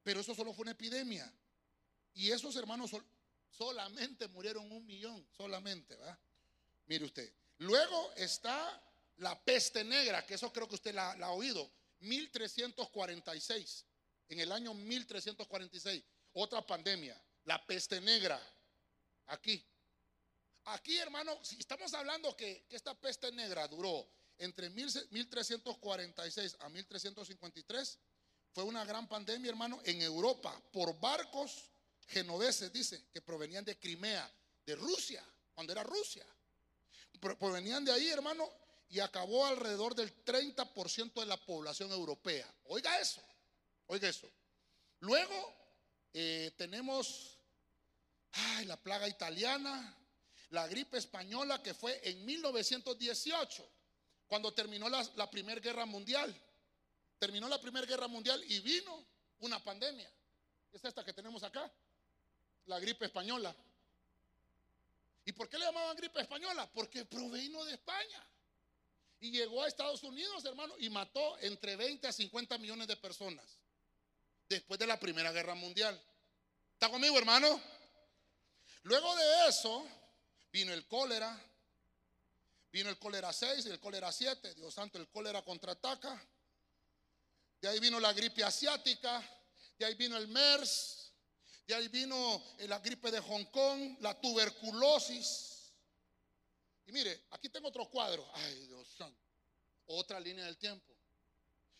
[0.03, 1.31] Pero eso solo fue una epidemia.
[2.13, 3.05] Y esos hermanos sol-
[3.51, 6.19] solamente murieron un millón, solamente, ¿va?
[6.87, 7.31] Mire usted.
[7.59, 8.83] Luego está
[9.17, 11.71] la peste negra, que eso creo que usted la, la ha oído.
[11.99, 13.85] 1346.
[14.29, 16.03] En el año 1346.
[16.33, 17.21] Otra pandemia.
[17.45, 18.41] La peste negra.
[19.27, 19.63] Aquí.
[20.66, 24.07] Aquí, hermano, si estamos hablando que, esta peste negra duró
[24.38, 27.99] entre 1000 1346 a 1353,
[28.53, 31.70] fue una gran pandemia, hermano, en Europa, por barcos
[32.07, 34.30] genoveses, dice, que provenían de Crimea,
[34.66, 35.24] de Rusia,
[35.55, 36.26] cuando era Rusia.
[37.20, 38.49] Pro- Provenían de ahí, hermano,
[38.89, 42.51] y acabó alrededor del 30% de la población europea.
[42.66, 43.22] Oiga eso,
[43.88, 44.30] oiga eso.
[44.99, 45.55] Luego
[46.14, 47.38] eh, tenemos
[48.66, 49.97] la plaga italiana,
[50.52, 53.70] la gripe española que fue en 1918,
[54.28, 56.34] cuando terminó la, Primera Guerra Mundial.
[57.20, 59.06] Terminó la Primera Guerra Mundial y vino
[59.39, 60.10] una pandemia.
[60.72, 61.72] Es esta que tenemos acá,
[62.66, 63.56] la gripe española.
[65.26, 66.70] ¿Y por qué le llamaban gripe española?
[66.74, 68.28] Porque provino de España.
[69.20, 73.58] Y llegó a Estados Unidos, hermano, y mató entre 20 a 50 millones de personas
[74.49, 76.02] después de la Primera Guerra Mundial.
[76.74, 77.62] ¿Está conmigo, hermano?
[78.84, 80.01] Luego de eso
[80.52, 81.39] vino el cólera,
[82.72, 84.56] vino el cólera 6 y el cólera 7.
[84.56, 86.22] Dios santo, el cólera contraataca.
[87.60, 89.24] De ahí vino la gripe asiática,
[89.78, 91.14] de ahí vino el MERS,
[91.68, 95.72] de ahí vino eh, la gripe de Hong Kong, la tuberculosis.
[96.88, 98.28] Y mire, aquí tengo otro cuadro.
[98.34, 99.22] Ay, Dios santo.
[99.86, 100.91] Otra línea del tiempo.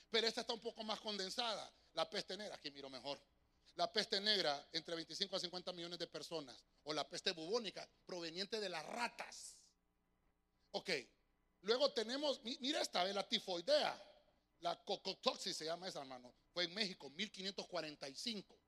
[0.10, 1.72] Pero esta está un poco más condensada.
[1.94, 3.20] La peste negra, aquí miro mejor.
[3.76, 6.62] La peste negra, entre 25 a 50 millones de personas.
[6.84, 9.56] O la peste bubónica, proveniente de las ratas.
[10.72, 10.90] Ok.
[11.62, 14.08] Luego tenemos, mi- mira esta, la tifoidea.
[14.60, 16.34] La cocotoxis se llama esa, hermano.
[16.54, 18.60] Fue en México, 1545.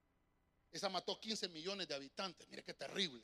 [0.71, 2.47] Esa mató 15 millones de habitantes.
[2.49, 3.23] Mire qué terrible.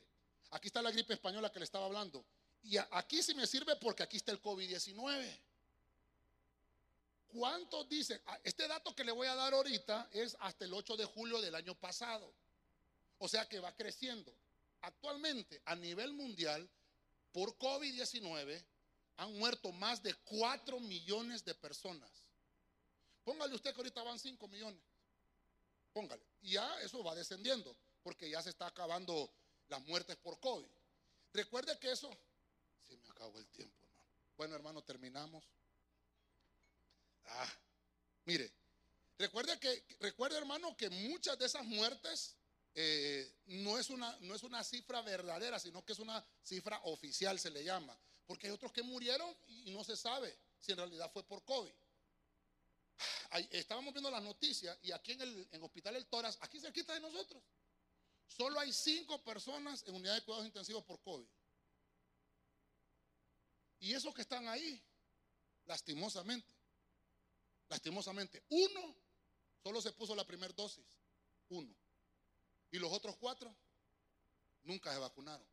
[0.50, 2.24] Aquí está la gripe española que le estaba hablando.
[2.62, 5.40] Y aquí sí me sirve porque aquí está el COVID-19.
[7.32, 8.20] ¿Cuántos dicen?
[8.26, 11.40] Ah, Este dato que le voy a dar ahorita es hasta el 8 de julio
[11.40, 12.32] del año pasado.
[13.18, 14.34] O sea que va creciendo.
[14.82, 16.68] Actualmente, a nivel mundial,
[17.32, 18.64] por COVID-19,
[19.18, 22.10] han muerto más de 4 millones de personas.
[23.24, 24.82] Póngale usted que ahorita van 5 millones.
[25.92, 26.22] Póngale.
[26.42, 27.76] Y ya eso va descendiendo.
[28.02, 29.30] porque ya se está acabando
[29.68, 30.66] las muertes por COVID.
[31.34, 32.10] Recuerde que eso,
[32.88, 34.10] se me acabó el tiempo, hermano.
[34.38, 35.44] Bueno, hermano, terminamos.
[37.32, 37.52] Ah,
[38.24, 38.52] mire,
[39.18, 42.36] recuerde que, recuerde, hermano, que muchas de esas muertes
[42.74, 47.38] eh, no, es una, no es una cifra verdadera, sino que es una cifra oficial,
[47.38, 47.98] se le llama.
[48.26, 51.72] Porque hay otros que murieron y no se sabe si en realidad fue por COVID.
[53.50, 57.00] estábamos viendo las noticias y aquí en el en Hospital El Toras, aquí cerquita de
[57.00, 57.42] nosotros,
[58.28, 61.26] solo hay cinco personas en unidad de cuidados intensivos por COVID.
[63.80, 64.80] Y esos que están ahí,
[65.64, 66.59] lastimosamente,
[67.70, 68.96] lastimosamente, uno
[69.62, 70.84] solo se puso la primera dosis,
[71.48, 71.74] uno.
[72.72, 73.56] Y los otros cuatro
[74.62, 75.46] nunca se vacunaron.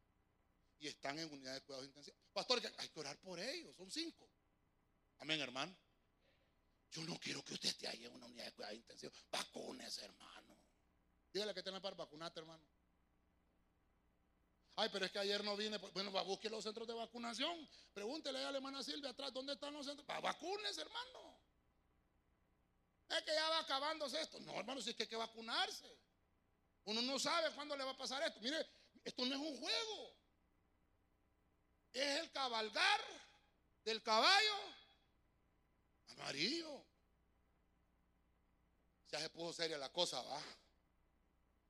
[0.80, 2.20] Y están en unidad de cuidados intensivos.
[2.34, 4.30] Pastor, hay que orar por ellos, son cinco.
[5.20, 5.76] Amén, hermano.
[6.92, 9.26] Yo no quiero que usted esté ahí en una unidad de cuidados intensivos.
[9.32, 10.58] Vacunes, hermano.
[11.34, 12.64] Dígale que tiene para vacunarte, hermano.
[14.76, 15.78] Ay, pero es que ayer no vine.
[15.78, 17.68] Bueno, va, busque los centros de vacunación.
[17.94, 20.08] Pregúntele a la hermana Silvia atrás, ¿dónde están los centros?
[20.08, 21.27] Va, vacunes, hermano.
[23.10, 24.40] Es que ya va acabándose esto.
[24.42, 25.98] No, hermano, si es que hay que vacunarse.
[26.86, 28.40] Uno no sabe cuándo le va a pasar esto.
[28.40, 28.66] Mire,
[29.04, 30.16] esto no es un juego.
[31.94, 33.02] Es el cabalgar
[33.84, 34.56] del caballo
[36.10, 36.86] amarillo.
[39.10, 40.42] Ya se puso seria la cosa, va.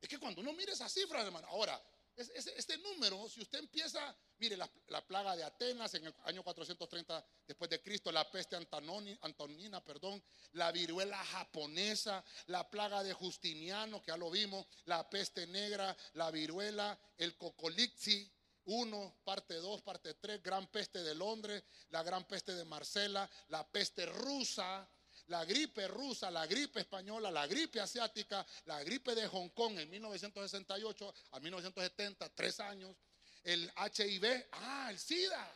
[0.01, 1.79] Es que cuando uno mira esas cifras, hermano, ahora,
[2.18, 4.68] este número, si usted empieza, mire, la,
[5.05, 10.72] plaga de Atenas en el año 430 después de Cristo, la peste antonina, perdón, la
[10.72, 16.99] viruela japonesa, la plaga de Justiniano, que ya lo vimos, la peste negra, la viruela,
[17.18, 18.32] el cocolixi,
[18.65, 23.65] 1, parte 2, parte 3, gran peste de Londres, la gran peste de Marsella, la
[23.65, 24.89] peste rusa,
[25.28, 29.89] la gripe rusa, la gripe española, la gripe asiática, la gripe de Hong Kong en
[29.89, 32.95] 1968 a 1970, tres años,
[33.43, 35.51] el HIV, ah, el SIDA,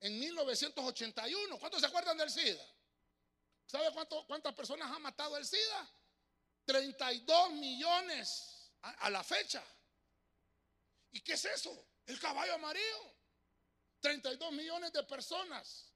[0.00, 1.58] en 1981.
[1.58, 2.64] ¿Cuántos se acuerdan del SIDA?
[3.66, 3.86] ¿Sabe
[4.26, 5.90] cuántas personas ha matado el SIDA?
[6.66, 9.62] 32 millones a la fecha.
[11.12, 11.86] ¿Y qué es eso?
[12.06, 13.14] El caballo amarillo.
[14.00, 15.93] 32 millones de personas.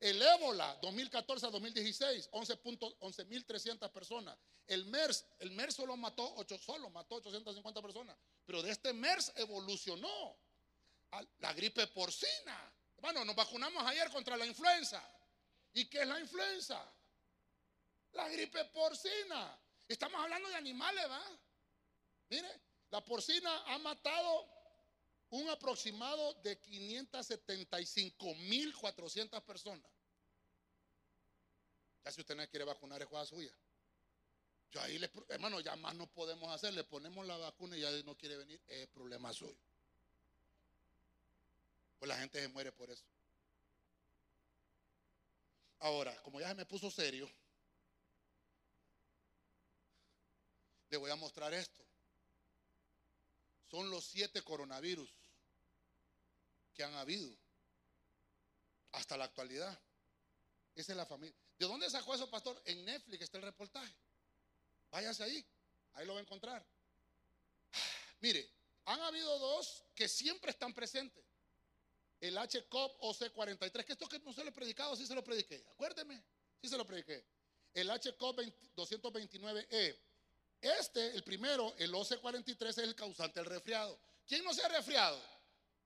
[0.00, 4.38] El ébola 2014 a 2016, 11.300 personas.
[4.66, 9.32] El MERS, el MERS solo mató 8, solo mató 850 personas, pero de este MERS
[9.36, 10.36] evolucionó
[11.38, 12.72] la gripe porcina.
[12.98, 15.02] Bueno, nos vacunamos ayer contra la influenza.
[15.72, 16.82] ¿Y qué es la influenza?
[18.12, 19.58] La gripe porcina.
[19.86, 21.22] Estamos hablando de animales, ¿va?
[22.28, 24.55] Mire, la porcina ha matado
[25.30, 29.90] un aproximado de 575.400 personas.
[32.04, 33.52] Ya si usted no quiere vacunar es cosa suya.
[34.70, 37.90] Yo ahí le, hermano, ya más no podemos hacer, le ponemos la vacuna y ya
[38.04, 39.58] no quiere venir, es problema suyo.
[41.98, 43.04] Pues la gente se muere por eso.
[45.80, 47.30] Ahora, como ya se me puso serio,
[50.88, 51.86] le voy a mostrar esto
[53.70, 55.10] son los siete coronavirus
[56.76, 57.36] que han habido
[58.92, 59.78] hasta la actualidad.
[60.74, 61.36] Esa es la familia.
[61.58, 62.60] ¿De dónde sacó eso, pastor?
[62.66, 63.94] En Netflix está el reportaje.
[64.90, 65.44] Váyase ahí,
[65.94, 66.64] ahí lo va a encontrar.
[68.20, 68.48] Mire,
[68.84, 71.24] han habido dos que siempre están presentes.
[72.20, 75.64] El HCOP OC43, que esto que no se lo he predicado, sí se lo prediqué.
[75.70, 76.22] Acuérdeme,
[76.60, 77.24] sí se lo prediqué.
[77.74, 78.38] El HCOP
[78.74, 79.98] 229E
[80.60, 83.98] este, el primero, el OC43, es el causante del resfriado.
[84.26, 85.20] ¿Quién no se ha resfriado?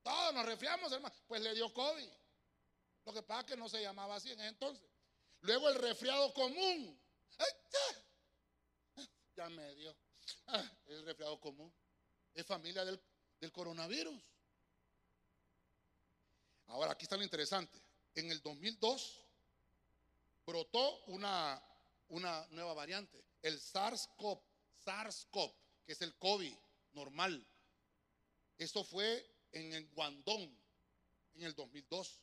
[0.02, 1.14] Todos nos resfriamos, hermano.
[1.26, 2.08] Pues le dio COVID.
[3.06, 4.88] Lo que pasa es que no se llamaba así en ese entonces.
[5.42, 7.00] Luego el resfriado común.
[9.36, 9.96] ya me dio.
[10.46, 11.72] Ah, el resfriado común.
[12.34, 13.00] Es familia del,
[13.40, 14.20] del coronavirus.
[16.66, 17.80] Ahora, aquí está lo interesante.
[18.14, 19.24] En el 2002
[20.46, 21.62] brotó una,
[22.08, 24.40] una nueva variante, el SARS-CoV
[24.84, 26.54] SARS-CoV, que es el COVID
[26.92, 27.46] normal.
[28.58, 30.58] Eso fue en el Guandón,
[31.34, 32.22] en el 2002.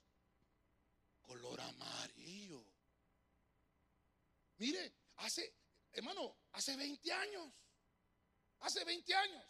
[1.22, 2.64] Color amarillo.
[4.58, 5.54] Mire, hace,
[5.92, 7.54] hermano, hace 20 años.
[8.60, 9.44] Hace 20 años.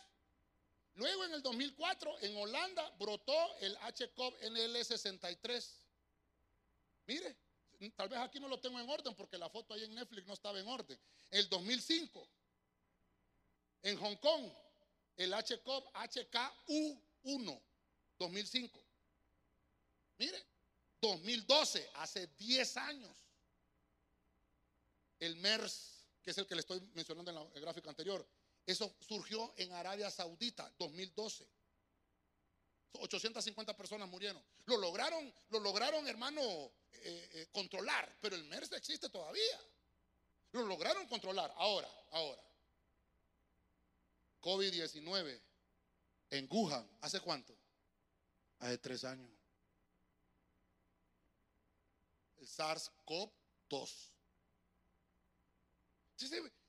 [0.95, 5.79] Luego en el 2004 en Holanda brotó el HCOV NL63.
[7.05, 7.37] Mire,
[7.95, 10.33] tal vez aquí no lo tengo en orden porque la foto ahí en Netflix no
[10.33, 10.99] estaba en orden.
[11.29, 12.27] El 2005
[13.83, 14.51] en Hong Kong,
[15.17, 15.85] el HCOP
[17.27, 17.61] HKU1
[18.19, 18.83] 2005.
[20.17, 20.45] Mire,
[21.01, 23.15] 2012, hace 10 años.
[25.19, 28.27] El MERS, que es el que le estoy mencionando en el gráfico anterior,
[28.65, 31.47] Eso surgió en Arabia Saudita, 2012.
[32.99, 34.43] 850 personas murieron.
[34.65, 36.41] Lo lograron, lo lograron, hermano,
[36.91, 39.61] eh, eh, controlar, pero el MERS existe todavía.
[40.51, 41.53] Lo lograron controlar.
[41.55, 42.43] Ahora, ahora.
[44.41, 45.46] COVID-19
[46.29, 47.55] en Wuhan, ¿hace cuánto?
[48.59, 49.29] Hace tres años.
[52.37, 54.11] El SARS-CoV-2.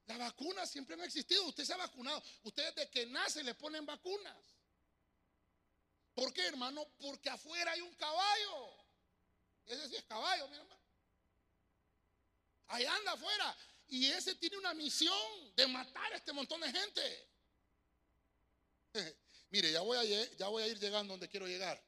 [0.07, 1.47] La vacuna siempre ha existido.
[1.47, 2.23] Usted se ha vacunado.
[2.43, 4.55] Ustedes de que nace le ponen vacunas.
[6.15, 6.87] ¿Por qué, hermano?
[6.99, 8.75] Porque afuera hay un caballo.
[9.67, 10.81] Ese sí es caballo, mi hermano.
[12.69, 13.57] Ahí anda afuera.
[13.89, 17.29] Y ese tiene una misión de matar a este montón de gente.
[19.51, 21.83] Mire, ya voy, a, ir llegando donde quiero llegar.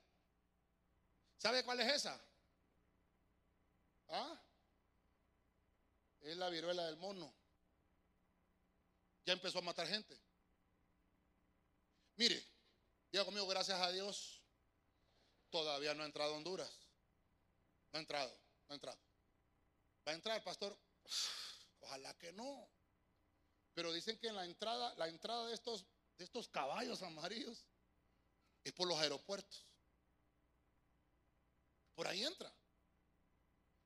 [1.36, 2.20] ¿Sabe cuál es esa?
[4.08, 4.42] ¿Ah?
[6.20, 7.34] Es la viruela del mono.
[9.24, 10.18] Ya empezó a matar gente.
[12.16, 12.42] Mire,
[13.12, 14.42] diga conmigo, gracias a Dios,
[15.50, 16.90] todavía no ha entrado a Honduras.
[17.92, 18.30] No ha entrado,
[18.68, 18.98] no ha entrado.
[20.06, 20.78] ¿Va a entrar, pastor?
[21.80, 22.70] Ojalá que no.
[23.74, 25.86] Pero dicen que en la entrada, la entrada de estos,
[26.20, 27.64] de estos caballos amarillos
[28.62, 29.64] es por los aeropuertos.
[31.94, 32.54] Por ahí entra.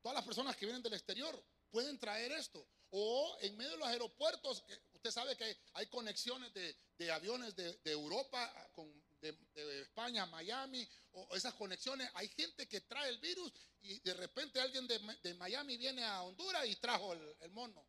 [0.03, 2.67] Todas las personas que vienen del exterior pueden traer esto.
[2.91, 4.65] O en medio de los aeropuertos,
[4.95, 11.55] usted sabe que hay conexiones de, aviones de, Europa con, de, España Miami, o esas
[11.55, 12.11] conexiones.
[12.15, 16.67] Hay gente que trae el virus y de repente alguien de, Miami viene a Honduras
[16.67, 17.87] y trajo el, mono.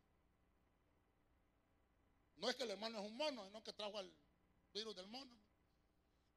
[2.35, 4.24] No es que el hermano es un mono, sino que trajo el
[4.75, 5.41] virus del mono.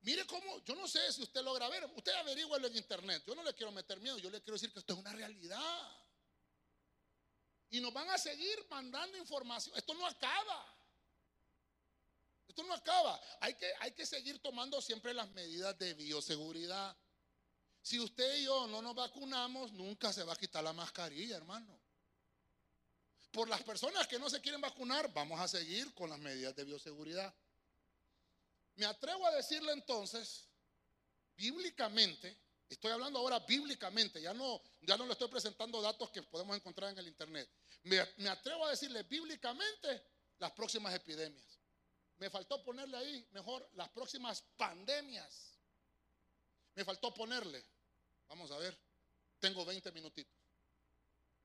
[0.03, 3.24] Mire cómo, yo no sé si usted logra ver, usted averigüelo en internet.
[3.26, 6.07] Yo no le quiero meter miedo, yo le quiero decir que esto es una realidad.
[7.70, 9.76] Y nos van a seguir mandando información.
[9.76, 10.74] Esto no acaba.
[12.47, 13.20] Esto no acaba.
[13.41, 16.97] Hay que, hay que seguir tomando siempre las medidas de bioseguridad.
[17.82, 21.78] Si usted y yo no nos vacunamos, nunca se va a quitar la mascarilla, hermano.
[23.32, 26.64] Por las personas que no se quieren vacunar, vamos a seguir con las medidas de
[26.64, 27.34] bioseguridad.
[28.79, 30.47] Me atrevo a decirle entonces,
[31.37, 36.57] bíblicamente, estoy hablando ahora bíblicamente, ya no, ya no le estoy presentando datos que podemos
[36.57, 37.51] encontrar en el internet.
[37.83, 40.01] Me, me atrevo a decirle bíblicamente
[40.39, 41.59] las próximas epidemias.
[42.18, 45.59] Me faltó ponerle ahí mejor las próximas pandemias.
[46.76, 47.64] Me faltó ponerle,
[48.29, 48.79] vamos a ver,
[49.41, 50.39] tengo 20 minutitos.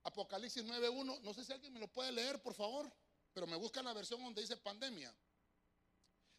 [0.03, 2.93] Apocalipsis 9.1, no sé si alguien me lo puede leer, por favor,
[3.33, 5.11] pero me buscan la versión donde dice pandemia.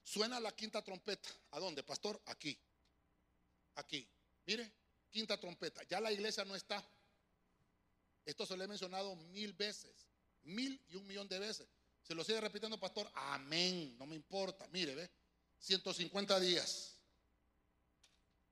[0.04, 1.30] Suena la quinta trompeta.
[1.52, 2.20] ¿A dónde, pastor?
[2.26, 2.56] Aquí.
[3.76, 4.06] Aquí.
[4.44, 4.70] Mire,
[5.10, 5.82] quinta trompeta.
[5.84, 6.84] Ya la iglesia no está.
[8.26, 10.06] Esto se lo he mencionado mil veces.
[10.42, 11.66] Mil y un millón de veces.
[12.02, 13.10] Se lo sigue repitiendo, pastor.
[13.14, 13.96] Amén.
[13.98, 14.68] No me importa.
[14.68, 15.10] Mire, ve.
[15.58, 16.96] 150 días.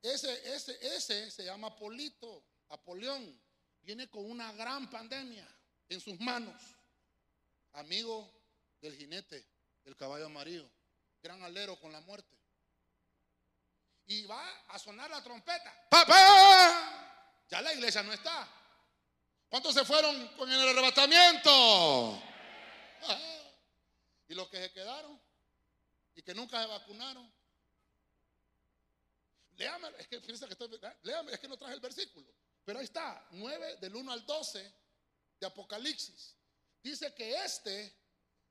[0.01, 3.39] Ese, ese, ese se llama Polito, Apolión.
[3.83, 5.47] Viene con una gran pandemia
[5.91, 6.63] en sus manos.
[7.73, 8.27] Amigo
[8.81, 9.47] del jinete,
[9.85, 10.69] del caballo amarillo
[11.23, 12.37] gran alero con la muerte.
[14.07, 15.87] Y va a sonar la trompeta.
[15.89, 17.45] ¡Papá!
[17.49, 18.49] Ya la iglesia no está.
[19.49, 22.23] ¿Cuántos se fueron con el arrebatamiento?
[24.29, 25.21] Y los que se quedaron
[26.15, 27.33] y que nunca se vacunaron.
[29.57, 32.27] Léame, es que fíjense que estoy, léame, es que no traje el versículo.
[32.65, 34.75] Pero ahí está, 9 del 1 al 12
[35.39, 36.35] de Apocalipsis.
[36.83, 37.95] Dice que este,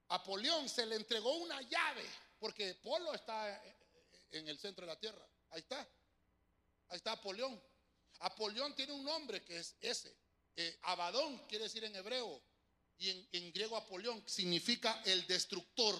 [0.09, 2.07] Apolión, se le entregó una llave
[2.41, 3.63] porque Polo está
[4.31, 5.23] en el centro de la tierra.
[5.51, 5.79] Ahí está.
[6.87, 7.61] Ahí está Apolión.
[8.19, 10.11] Apolión tiene un nombre que es ese.
[10.55, 12.41] Eh, Abadón quiere decir en hebreo.
[12.97, 15.95] Y en, en griego Apolión significa el destructor.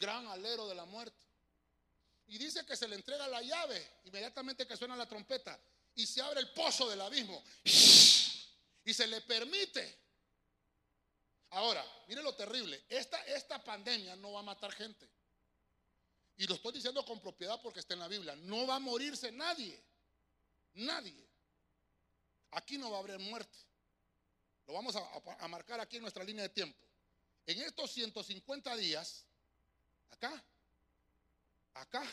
[0.00, 1.22] Gran alero de la muerte.
[2.26, 5.60] Y dice que se le entrega la llave inmediatamente que suena la trompeta.
[5.96, 7.44] Y se abre el pozo del abismo.
[7.62, 10.03] Y se le permite
[11.54, 12.84] Ahora, mire lo terrible.
[12.88, 15.08] Esta, esta pandemia no va a matar gente.
[16.36, 18.34] Y lo estoy diciendo con propiedad porque está en la Biblia.
[18.36, 19.80] No va a morirse nadie.
[20.74, 21.24] Nadie.
[22.50, 23.56] Aquí no va a haber muerte.
[24.66, 26.78] Lo vamos a, marcar aquí en nuestra línea de tiempo.
[27.46, 29.24] En estos 150 días,
[30.10, 30.42] acá,
[31.74, 32.04] acá,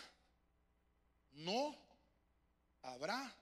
[1.32, 1.76] no
[2.84, 3.34] habrá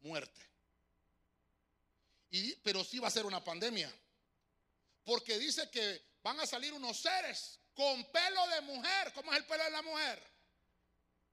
[0.00, 0.40] muerte.
[2.30, 3.92] Y, pero sí va a ser una pandemia.
[5.06, 9.12] Porque dice que van a salir unos seres con pelo de mujer.
[9.14, 10.20] ¿Cómo es el pelo de la mujer?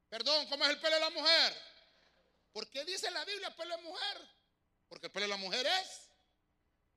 [0.10, 1.58] Perdón, ¿cómo es el pelo de la mujer?
[2.52, 4.30] ¿Por qué dice la Biblia pelo de mujer?
[4.88, 6.08] Porque el pelo de la mujer es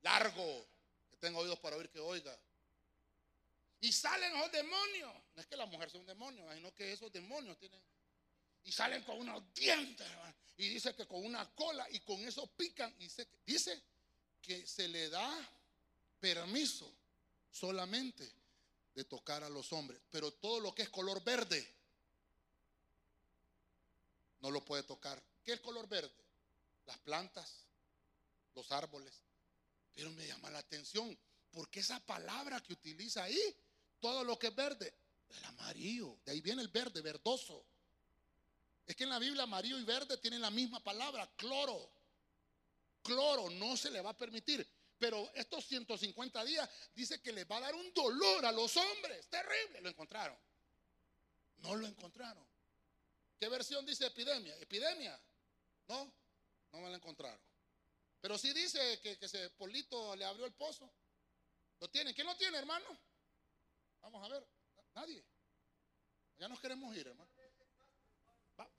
[0.03, 0.69] largo.
[1.09, 2.39] Que tenga oídos para oír que oiga.
[3.79, 5.15] Y salen esos demonios.
[5.33, 7.81] No es que la mujer sea un demonio, imagino que esos demonios tienen.
[8.65, 10.07] Y salen con unos dientes.
[10.57, 12.95] Y dice que con una cola y con eso pican.
[12.99, 13.09] Y
[13.45, 13.81] dice
[14.43, 15.56] que se le da
[16.19, 16.91] permiso
[17.51, 18.31] solamente
[18.93, 20.01] de tocar a los hombres.
[20.09, 21.75] Pero todo lo que es color verde
[24.39, 25.21] no lo puede tocar.
[25.43, 26.11] ¿Qué es color verde?
[26.85, 27.65] Las plantas,
[28.55, 29.13] los árboles.
[29.93, 31.17] Pero me llama la atención
[31.51, 33.55] porque esa palabra que utiliza ahí,
[33.99, 34.93] todo lo que es verde,
[35.29, 37.65] el amarillo, de ahí viene el verde, verdoso.
[38.85, 41.89] Es que en la Biblia amarillo y verde tienen la misma palabra, cloro.
[43.01, 44.67] Cloro no se le va a permitir.
[44.97, 49.27] Pero estos 150 días dice que les va a dar un dolor a los hombres.
[49.29, 49.81] Terrible.
[49.81, 50.37] Lo encontraron.
[51.57, 52.45] No lo encontraron.
[53.39, 54.55] ¿Qué versión dice epidemia?
[54.59, 55.19] ¿Epidemia?
[55.87, 56.11] No,
[56.71, 57.39] no me la encontraron.
[58.19, 60.91] Pero sí dice que, que ese Polito le abrió el pozo.
[61.79, 62.13] ¿Lo tiene?
[62.13, 62.85] ¿Quién lo tiene, hermano?
[64.01, 64.47] Vamos a ver.
[64.95, 65.23] Nadie.
[66.37, 67.29] Ya nos queremos ir, hermano.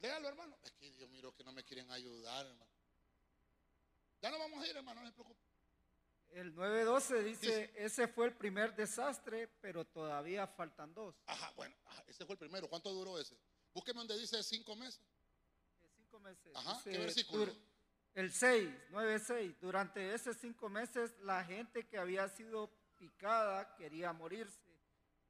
[0.01, 0.59] léalo, hermano.
[0.63, 2.73] Es que Dios miro que no me quieren ayudar, hermano.
[4.21, 5.48] Ya no vamos a ir, hermano, no se preocupe.
[6.31, 11.15] El 9.12 dice, ese fue el primer desastre, pero todavía faltan dos.
[11.27, 11.75] Ajá, bueno,
[12.07, 12.69] ese fue el primero.
[12.69, 13.37] ¿Cuánto duró ese?
[13.73, 15.01] Búsqueme donde dice cinco meses.
[15.83, 16.53] Eh, cinco meses.
[16.55, 17.53] Ajá, ¿qué versículo?
[18.15, 19.59] El 6, 9.6.
[19.61, 24.61] Durante esos cinco meses la gente que había sido picada quería morirse,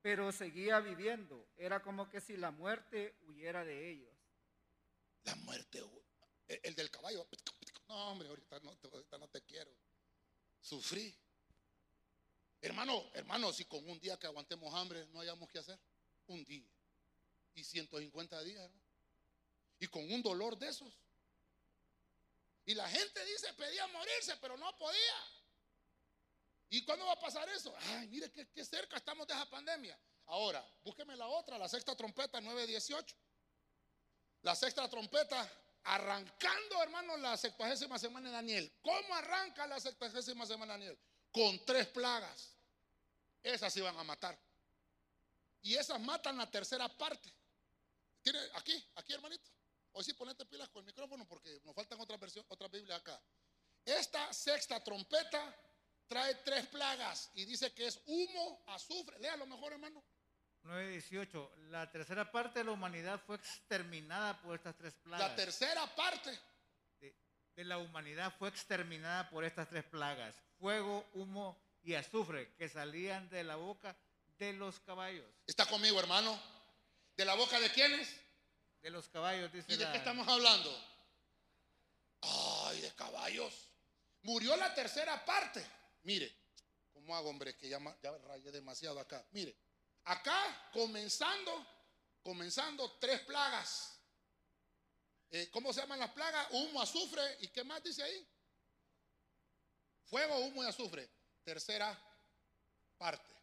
[0.01, 1.49] pero seguía viviendo.
[1.57, 4.15] Era como que si la muerte huyera de ellos.
[5.25, 5.83] La muerte,
[6.49, 7.27] el, del caballo.
[7.89, 9.71] No, hombre, ahorita no, ahorita no te quiero.
[10.61, 11.15] Sufrí.
[12.61, 15.79] Hermano, hermano, si con un día que aguantemos hambre no hayamos que hacer,
[16.27, 16.69] un día.
[17.55, 18.71] Y 150 días,
[19.81, 20.93] Y con un dolor de esos.
[22.67, 25.25] Y la gente dice, pedía morirse, pero no podía.
[26.71, 27.75] ¿Y cuándo va a pasar eso?
[27.81, 29.99] Ay, mire qué, cerca estamos de esa pandemia.
[30.27, 33.17] Ahora, búsqueme la otra, la sexta trompeta 918.
[34.43, 35.51] La sexta trompeta
[35.89, 38.73] arrancando, hermano, la sextagésima semana de Daniel.
[38.83, 40.99] ¿Cómo arranca la sextagésima semana de Daniel?
[41.33, 42.55] Con tres plagas.
[43.43, 44.39] Esas iban a matar.
[45.63, 47.33] Y esas matan la tercera parte.
[48.23, 49.51] ¿Tiene aquí, aquí, hermanito?
[49.93, 53.21] Hoy sí ponete pilas con el micrófono porque nos faltan otras versiones, otra Biblia acá.
[53.85, 55.57] Esta sexta trompeta
[56.07, 59.19] trae tres plagas y dice que es humo, azufre.
[59.19, 60.05] Lea lo mejor, hermano.
[60.69, 61.51] 9.18.
[61.71, 65.29] La tercera parte de la humanidad fue exterminada por estas tres plagas.
[65.29, 66.39] La tercera parte
[67.01, 67.15] de,
[67.57, 70.35] de, la humanidad fue exterminada por estas tres plagas.
[70.59, 73.97] Fuego, humo y azufre que salían de la boca
[74.39, 75.27] de los caballos.
[75.47, 76.39] ¿Está conmigo, hermano?
[77.17, 78.15] ¿De la boca de quiénes?
[78.83, 79.73] De los caballos, dice.
[79.73, 80.71] ¿Y de qué estamos hablando?
[82.21, 83.69] Ay, de caballos.
[84.23, 85.65] Murió la tercera parte.
[86.03, 86.33] Mire,
[86.93, 87.57] ¿cómo hago, hombre?
[87.57, 89.25] Que ya, ya rayé demasiado acá.
[89.33, 89.57] Mire,
[90.09, 91.67] acá comenzando,
[92.23, 94.01] comenzando tres plagas.
[95.31, 96.47] Eh, ¿Cómo se llaman las plagas?
[96.51, 97.23] Humo, azufre.
[97.41, 98.27] ¿Y qué más dice ahí?
[100.07, 101.09] Fuego, humo y azufre.
[101.45, 101.97] Tercera
[102.97, 103.35] parte.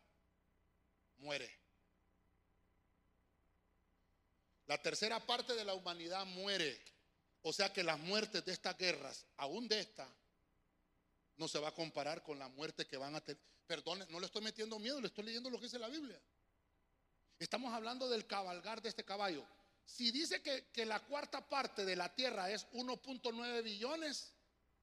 [1.17, 1.51] Muere.
[4.65, 6.83] La tercera parte de la humanidad muere.
[7.43, 10.11] O sea que las muertes de estas guerras, aún de esta,
[11.37, 13.39] no se va a comparar con la muerte que van a tener.
[13.67, 16.19] Perdón, no le estoy metiendo miedo, le estoy leyendo lo que dice la Biblia.
[17.39, 19.45] Estamos hablando del cabalgar de este caballo.
[19.85, 24.33] Si dice que, la cuarta parte de la tierra es 1.9 billones,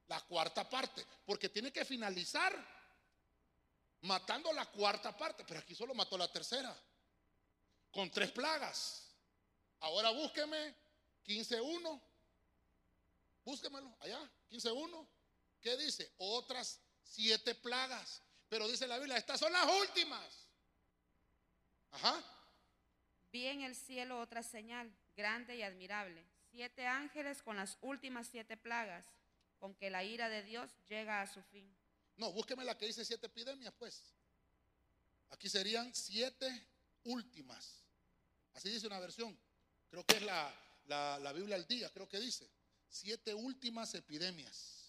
[0.07, 2.55] la cuarta parte, porque tiene que finalizar
[4.03, 6.77] matando la cuarta parte, pero aquí solo mató la tercera,
[7.91, 9.09] con tres plagas.
[9.81, 10.75] Ahora búsqueme
[11.27, 12.01] 15.1,
[13.45, 14.21] búsquemelo allá,
[14.51, 15.09] 15.1.
[15.61, 16.13] ¿Qué dice?
[16.19, 18.21] Otras siete plagas.
[18.49, 20.47] Pero dice la Biblia, estas son las últimas.
[21.93, 22.32] Ajá.
[23.33, 26.25] Vi en el cielo otra señal, grande y admirable.
[26.51, 29.07] Siete ángeles con las últimas siete plagas,
[29.59, 31.75] con que la ira de Dios llega a su fin.
[32.17, 34.15] No, búsqueme la que dice siete epidemias, pues.
[35.31, 36.69] Aquí serían siete
[37.05, 37.83] últimas.
[38.53, 39.37] Así dice una versión.
[39.89, 40.55] Creo que es la,
[40.85, 42.51] la, la Biblia al día, creo que dice.
[42.89, 44.83] Siete últimas epidemias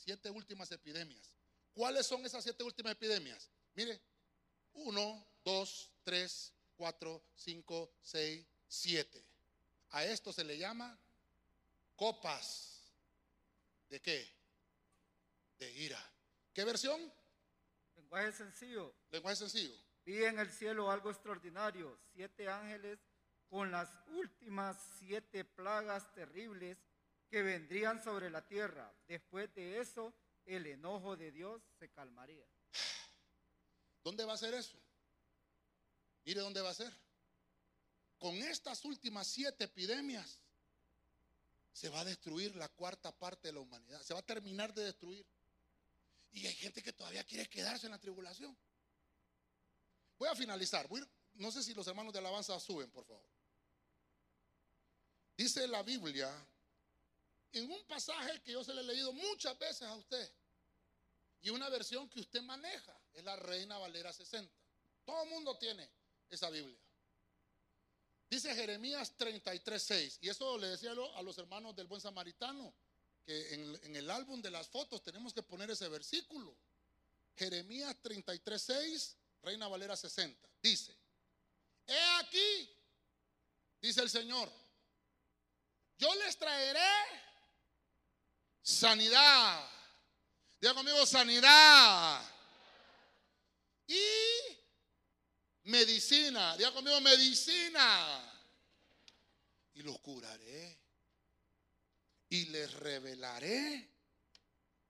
[0.00, 1.34] siete últimas epidemias.
[1.72, 3.48] ¿Cuáles son esas siete últimas epidemias?
[3.74, 4.00] Mire,
[4.72, 9.24] uno, dos, tres, cuatro, cinco, seis, siete.
[9.90, 10.98] A esto se le llama
[11.96, 12.92] copas.
[13.88, 14.28] ¿De qué?
[15.58, 16.00] De ira.
[16.54, 17.12] ¿Qué versión?
[17.96, 18.94] Lenguaje sencillo.
[19.10, 19.74] Lenguaje sencillo.
[20.04, 21.98] Vi en el cielo algo extraordinario.
[22.14, 22.98] Siete ángeles
[23.48, 26.78] con las últimas siete plagas terribles
[27.28, 28.92] que vendrían sobre la tierra.
[29.06, 30.14] Después de eso,
[30.46, 32.46] el enojo de Dios se calmaría.
[34.02, 34.78] ¿Dónde va a ser eso?
[36.24, 36.92] Mire dónde va a ser.
[38.18, 40.40] Con estas últimas siete epidemias
[41.72, 44.02] se va a destruir la cuarta parte de la humanidad.
[44.02, 45.26] Se va a terminar de destruir.
[46.32, 48.56] Y hay gente que todavía quiere quedarse en la tribulación.
[50.18, 50.88] Voy a finalizar.
[51.34, 53.28] no sé si los hermanos de alabanza suben, por favor.
[55.36, 56.30] Dice la Biblia,
[57.52, 60.30] en un pasaje que yo se le he leído muchas veces a usted,
[61.40, 64.54] y una versión que usted maneja, es la Reina Valera 60.
[65.04, 65.90] Todo el mundo tiene
[66.30, 66.78] esa Biblia.
[68.30, 72.72] Dice Jeremías 33.6, y eso le decía a los hermanos del buen samaritano,
[73.26, 76.56] que en, el álbum de las fotos tenemos que poner ese versículo.
[77.36, 80.48] Jeremías 33.6, Reina Valera 60.
[80.62, 80.96] Dice,
[81.86, 82.70] he aquí,
[83.82, 84.48] dice el Señor,
[85.98, 86.78] yo les traeré
[88.62, 89.68] sanidad.
[90.60, 92.22] Diga conmigo, sanidad.
[93.88, 94.59] Y
[95.64, 96.56] medicina.
[96.56, 98.32] Diga conmigo, medicina.
[99.74, 100.78] Y los curaré.
[102.28, 103.90] Y les revelaré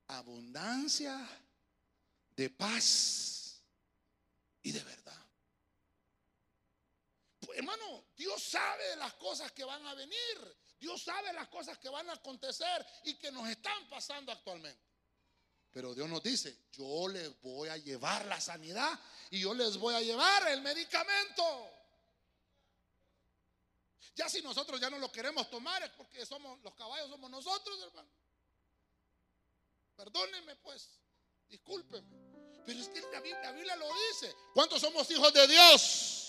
[0.08, 1.26] abundancia
[2.36, 3.62] de paz
[4.62, 5.26] y de verdad.
[7.38, 10.56] Pues, hermano, Dios sabe las cosas que van a venir.
[10.78, 14.89] Dios sabe las cosas que van a acontecer y que nos están pasando actualmente.
[15.72, 18.98] Pero Dios nos dice, yo les voy a llevar la sanidad
[19.30, 21.70] y yo les voy a llevar el medicamento.
[24.16, 27.80] Ya si nosotros ya no lo queremos tomar es porque somos los caballos somos nosotros,
[27.82, 28.10] hermano.
[29.96, 30.88] Perdónenme pues,
[31.48, 32.30] discúlpenme.
[32.66, 34.34] Pero es que la Biblia lo dice.
[34.54, 36.19] ¿Cuántos somos hijos de Dios?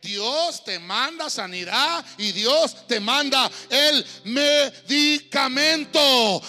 [0.00, 6.00] Dios te manda sanidad y Dios te manda el medicamento.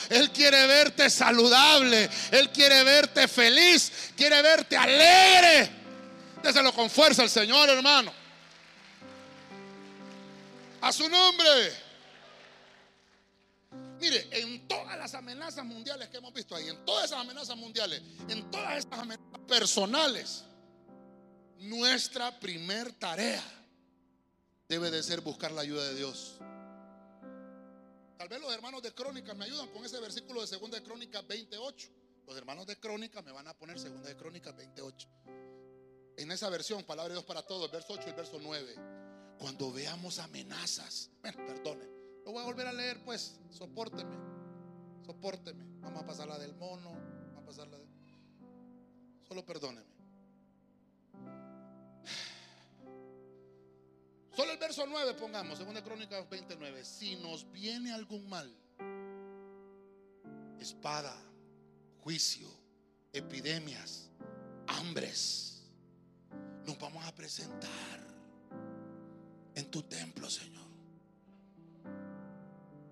[0.10, 5.72] Él quiere verte saludable, Él quiere verte feliz, quiere verte alegre.
[6.44, 8.14] Déselo con fuerza al Señor, hermano.
[10.82, 11.90] A su nombre.
[14.00, 18.02] Mire, en todas las amenazas mundiales que hemos visto ahí, en todas esas amenazas mundiales,
[18.30, 20.44] en todas esas amenazas personales,
[21.60, 23.44] nuestra primer tarea
[24.68, 26.38] debe de ser buscar la ayuda de Dios.
[28.18, 31.22] Tal vez los hermanos de Crónica me ayudan con ese versículo de Segunda de Crónica
[31.22, 31.90] 28.
[32.28, 35.10] Los hermanos de Crónica me van a poner Segunda de Crónica 28.
[36.18, 38.76] En esa versión, palabra de Dios para todos, el verso 8 y el verso 9.
[39.40, 41.86] Cuando veamos amenazas, bueno, perdone,
[42.26, 44.16] lo voy a volver a leer, pues, soporteme,
[45.06, 45.64] soporteme.
[45.80, 47.78] Vamos a pasar la del mono, vamos a pasar la.
[49.28, 49.99] Solo perdóneme.
[54.36, 56.86] Solo el verso 9 pongamos, segunda crónica 29.
[56.86, 58.50] Si nos viene algún mal,
[60.60, 61.16] espada,
[62.02, 62.48] juicio,
[63.12, 64.10] epidemias,
[64.68, 65.64] hambres,
[66.66, 68.00] nos vamos a presentar
[69.56, 70.68] en tu templo, Señor.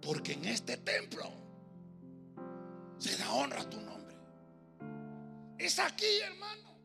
[0.02, 1.32] Porque en este templo
[2.98, 4.16] se da honra a tu nombre.
[5.58, 6.77] Es aquí, hermano.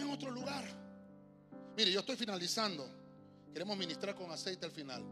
[0.00, 0.64] En otro lugar.
[1.76, 2.88] Mire, yo estoy finalizando.
[3.52, 5.04] Queremos ministrar con aceite al final.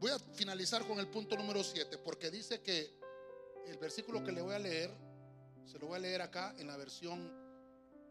[0.00, 2.98] Voy a finalizar con el punto número 7, porque dice que
[3.66, 4.90] el versículo que le voy a leer,
[5.64, 7.32] se lo voy a leer acá en la versión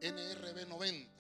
[0.02, 1.12] NRB 90.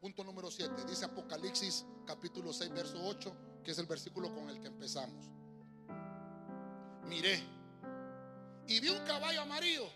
[0.00, 0.84] Punto número 7.
[0.86, 5.30] Dice Apocalipsis capítulo 6, verso 8, que es el versículo con el que empezamos.
[7.04, 7.42] Miré
[8.66, 9.88] y vi un caballo amarillo.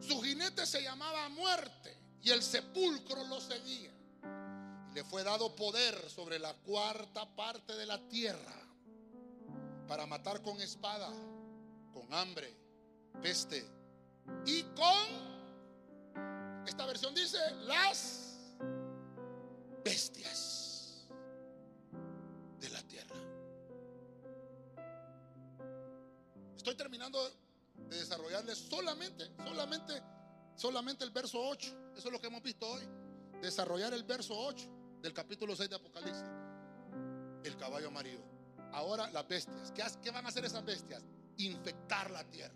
[0.00, 3.98] Su jinete se llamaba muerte y el sepulcro lo seguía
[4.94, 8.54] le fue dado poder sobre la cuarta parte de la tierra
[9.86, 11.08] para matar con espada,
[11.92, 12.52] con hambre,
[13.22, 13.64] peste
[14.44, 15.28] y con,
[16.66, 18.36] esta versión dice, las
[19.84, 21.06] bestias
[22.58, 23.16] de la tierra.
[26.56, 27.18] Estoy terminando
[27.88, 30.02] de desarrollarles solamente, solamente,
[30.58, 31.68] solamente el verso 8.
[31.96, 32.82] Eso es lo que hemos visto hoy.
[33.40, 34.68] Desarrollar el verso 8
[35.00, 36.24] del capítulo 6 de Apocalipsis.
[37.44, 38.20] El caballo amarillo.
[38.72, 39.72] Ahora las bestias.
[40.02, 41.02] ¿Qué, van a hacer esas bestias?
[41.38, 42.54] Infectar la tierra.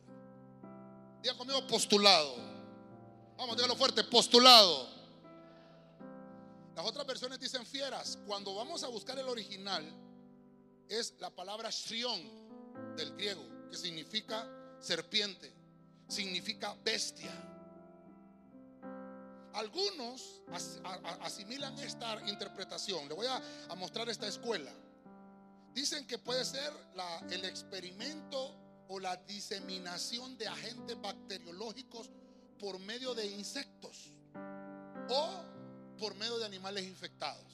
[1.22, 2.34] Diga conmigo postulado.
[3.36, 4.88] Vamos, dígalo fuerte, postulado.
[6.74, 8.18] Las otras versiones dicen fieras.
[8.26, 9.84] Cuando vamos a buscar el original,
[10.88, 12.20] es la palabra shrion
[12.96, 14.48] del griego, que significa
[14.80, 15.52] serpiente,
[16.08, 17.51] significa bestia.
[19.54, 20.42] Algunos
[21.20, 23.08] asimilan esta interpretación.
[23.08, 24.72] Le voy a, mostrar esta escuela.
[25.74, 26.72] Dicen que puede ser
[27.30, 28.56] el experimento
[28.88, 32.10] o la diseminación de agentes bacteriológicos
[32.58, 34.12] por medio de insectos
[35.08, 35.44] o
[35.98, 37.52] por medio de animales infectados.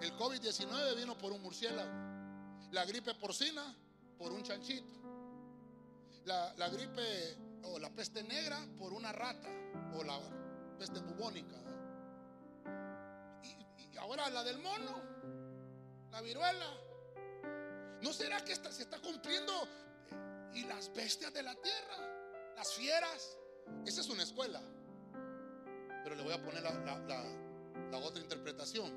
[0.00, 1.90] El COVID-19 vino por un murciélago.
[2.72, 3.74] La gripe porcina
[4.18, 4.92] por un chanchito.
[6.24, 9.48] La, la gripe o la peste negra por una rata
[9.94, 10.18] o la
[10.78, 11.56] peste bubónica.
[13.42, 15.00] Y, ahora la del mono,
[16.10, 16.66] la viruela.
[18.02, 19.52] ¿No será que esta- se está cumpliendo
[20.52, 23.36] y las bestias de la tierra, las fieras?
[23.86, 24.60] Esa es una escuela.
[26.02, 26.98] Pero le voy a poner la-
[27.90, 28.92] la otra interpretación.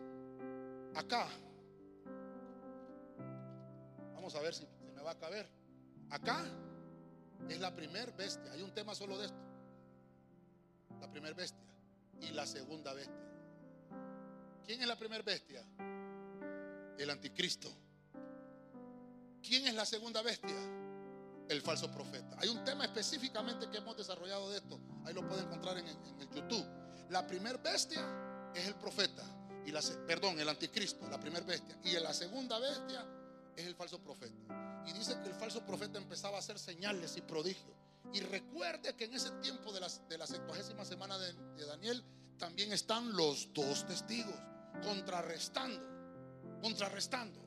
[0.95, 1.27] Acá.
[4.13, 5.47] Vamos a ver si se me va a caber.
[6.09, 6.43] Acá
[7.47, 8.51] es la primer bestia.
[8.51, 9.37] Hay un tema solo de esto.
[10.99, 11.63] La primer bestia
[12.21, 13.15] y la segunda bestia.
[14.65, 15.63] ¿Quién es la primer bestia?
[16.97, 17.69] El anticristo.
[19.41, 20.55] ¿Quién es la segunda bestia?
[21.47, 22.35] El falso profeta.
[22.39, 24.79] Hay un tema específicamente que hemos desarrollado de esto.
[25.05, 26.65] Ahí lo pueden encontrar en, en el YouTube.
[27.09, 29.23] La primer bestia es el profeta.
[29.65, 31.77] Y la, perdón, el anticristo, la primer bestia.
[31.83, 33.05] Y la segunda bestia
[33.55, 34.83] es el falso profeta.
[34.85, 37.76] Y dice que el falso profeta empezaba a hacer señales y prodigios.
[38.13, 42.03] Y recuerde que en ese tiempo de la, de la 70 semana de, de Daniel
[42.37, 44.35] también están los dos testigos
[44.83, 45.87] contrarrestando,
[46.61, 47.39] contrarrestando.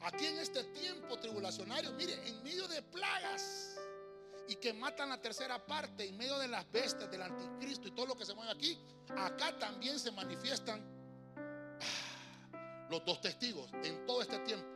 [0.00, 3.76] Aquí en este tiempo tribulacionario, mire, en medio de plagas
[4.48, 8.06] y que matan la tercera parte, en medio de las bestias del anticristo y todo
[8.06, 8.78] lo que se mueve aquí,
[9.16, 10.84] acá también se manifiestan
[11.36, 14.66] ah, los dos testigos en todo este tiempo.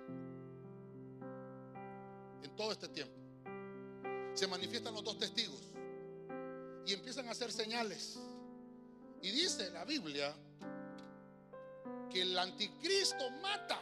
[2.42, 3.25] En todo este tiempo.
[4.36, 5.60] Se manifiestan los dos testigos
[6.84, 8.18] y empiezan a hacer señales.
[9.22, 10.36] Y dice la Biblia
[12.10, 13.80] que el anticristo mata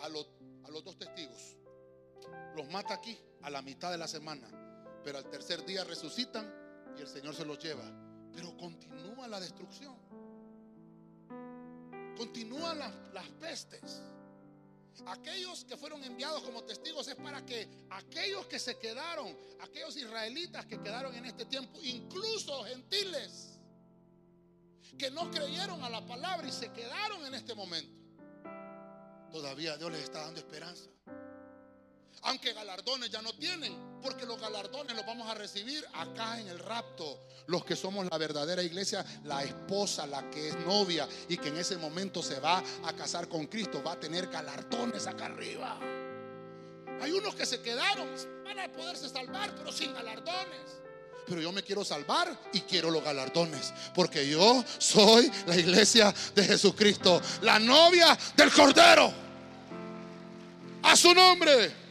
[0.00, 0.26] a los,
[0.64, 1.54] a los dos testigos.
[2.56, 4.48] Los mata aquí a la mitad de la semana.
[5.04, 6.50] Pero al tercer día resucitan
[6.96, 7.84] y el Señor se los lleva.
[8.32, 9.96] Pero continúa la destrucción.
[12.16, 14.00] Continúan las, las pestes.
[15.06, 20.66] Aquellos que fueron enviados como testigos es para que aquellos que se quedaron, aquellos israelitas
[20.66, 23.58] que quedaron en este tiempo, incluso gentiles,
[24.98, 27.92] que no creyeron a la palabra y se quedaron en este momento,
[29.30, 30.90] todavía Dios les está dando esperanza.
[32.22, 36.58] Aunque galardones ya no tienen, porque los galardones los vamos a recibir acá en el
[36.58, 37.20] rapto.
[37.46, 41.58] Los que somos la verdadera iglesia, la esposa, la que es novia y que en
[41.58, 45.78] ese momento se va a casar con Cristo, va a tener galardones acá arriba.
[47.00, 48.08] Hay unos que se quedaron,
[48.44, 50.80] van a poderse salvar, pero sin galardones.
[51.26, 56.42] Pero yo me quiero salvar y quiero los galardones, porque yo soy la iglesia de
[56.42, 59.12] Jesucristo, la novia del Cordero.
[60.82, 61.87] A su nombre.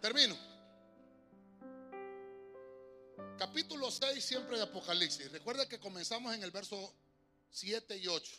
[0.00, 0.34] Termino.
[3.38, 5.30] Capítulo 6 siempre de Apocalipsis.
[5.30, 6.94] Recuerda que comenzamos en el verso
[7.50, 8.32] 7 y 8.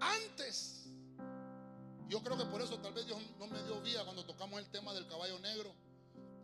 [0.00, 0.86] Antes,
[2.08, 4.70] yo creo que por eso tal vez Dios no me dio vía cuando tocamos el
[4.70, 5.74] tema del caballo negro.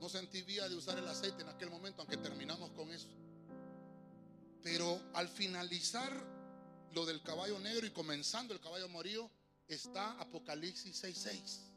[0.01, 3.09] No sentí vía de usar el aceite en aquel momento, aunque terminamos con eso.
[4.63, 6.13] Pero al finalizar
[6.93, 9.31] lo del caballo negro y comenzando el caballo amarillo,
[9.67, 11.72] está Apocalipsis 6:6.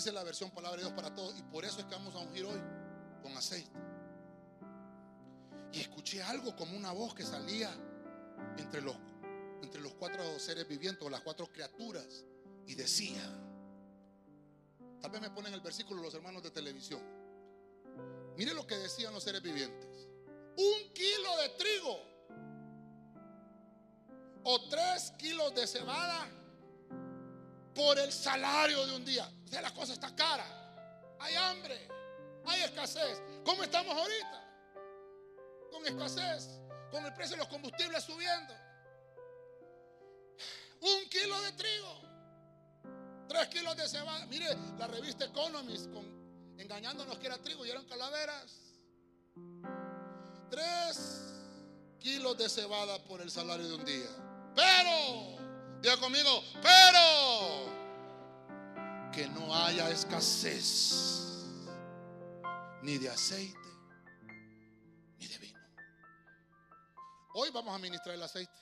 [0.00, 1.38] Dice la versión palabra de Dios para todos.
[1.38, 2.58] Y por eso es que vamos a ungir hoy
[3.22, 3.78] con aceite.
[5.74, 7.70] Y escuché algo como una voz que salía
[8.56, 8.96] entre los,
[9.60, 12.24] entre los cuatro seres vivientes o las cuatro criaturas.
[12.66, 13.20] Y decía,
[15.02, 17.02] tal vez me ponen el versículo los hermanos de televisión.
[18.38, 20.08] Mire lo que decían los seres vivientes.
[20.56, 21.98] Un kilo de trigo
[24.44, 26.26] o tres kilos de cebada
[27.80, 29.26] por el salario de un día.
[29.46, 30.44] O sea, la cosa está cara.
[31.18, 31.88] Hay hambre,
[32.44, 33.22] hay escasez.
[33.42, 34.44] ¿Cómo estamos ahorita?
[35.70, 38.54] Con escasez, con el precio de los combustibles subiendo.
[40.82, 42.02] Un kilo de trigo,
[43.26, 44.26] tres kilos de cebada.
[44.26, 46.04] Mire, la revista Economist, con,
[46.58, 48.58] engañándonos que era trigo y eran calaveras.
[50.50, 51.32] Tres
[51.98, 54.10] kilos de cebada por el salario de un día.
[54.54, 55.39] Pero,
[55.82, 57.70] diga conmigo, pero
[59.12, 61.46] que no haya escasez
[62.82, 63.58] ni de aceite
[65.18, 65.58] ni de vino.
[67.34, 68.52] Hoy vamos a ministrar el aceite.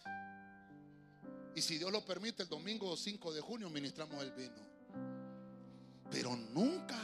[1.55, 4.69] Y si Dios lo permite, el domingo 5 de junio ministramos el vino.
[6.11, 6.97] Pero nunca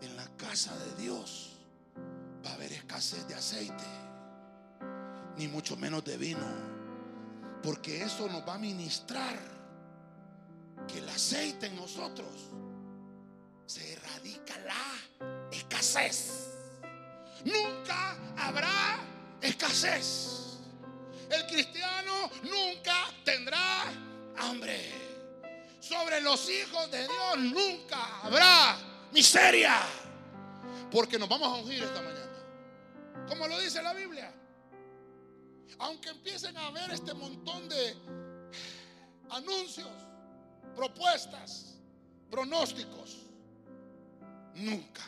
[0.00, 1.52] en la casa de Dios
[2.44, 3.84] va a haber escasez de aceite,
[5.36, 6.73] ni mucho menos de vino.
[7.64, 9.38] Porque eso nos va a ministrar
[10.86, 12.28] que el aceite en nosotros
[13.64, 16.50] se erradica la escasez.
[17.46, 18.98] Nunca habrá
[19.40, 20.58] escasez.
[21.30, 23.84] El cristiano nunca tendrá
[24.36, 24.92] hambre.
[25.80, 28.76] Sobre los hijos de Dios nunca habrá
[29.10, 29.80] miseria.
[30.90, 33.26] Porque nos vamos a ungir esta mañana.
[33.26, 34.43] Como lo dice la Biblia.
[35.78, 37.96] Aunque empiecen a ver este montón de
[39.30, 39.90] anuncios,
[40.74, 41.74] propuestas,
[42.30, 43.16] pronósticos,
[44.54, 45.02] nunca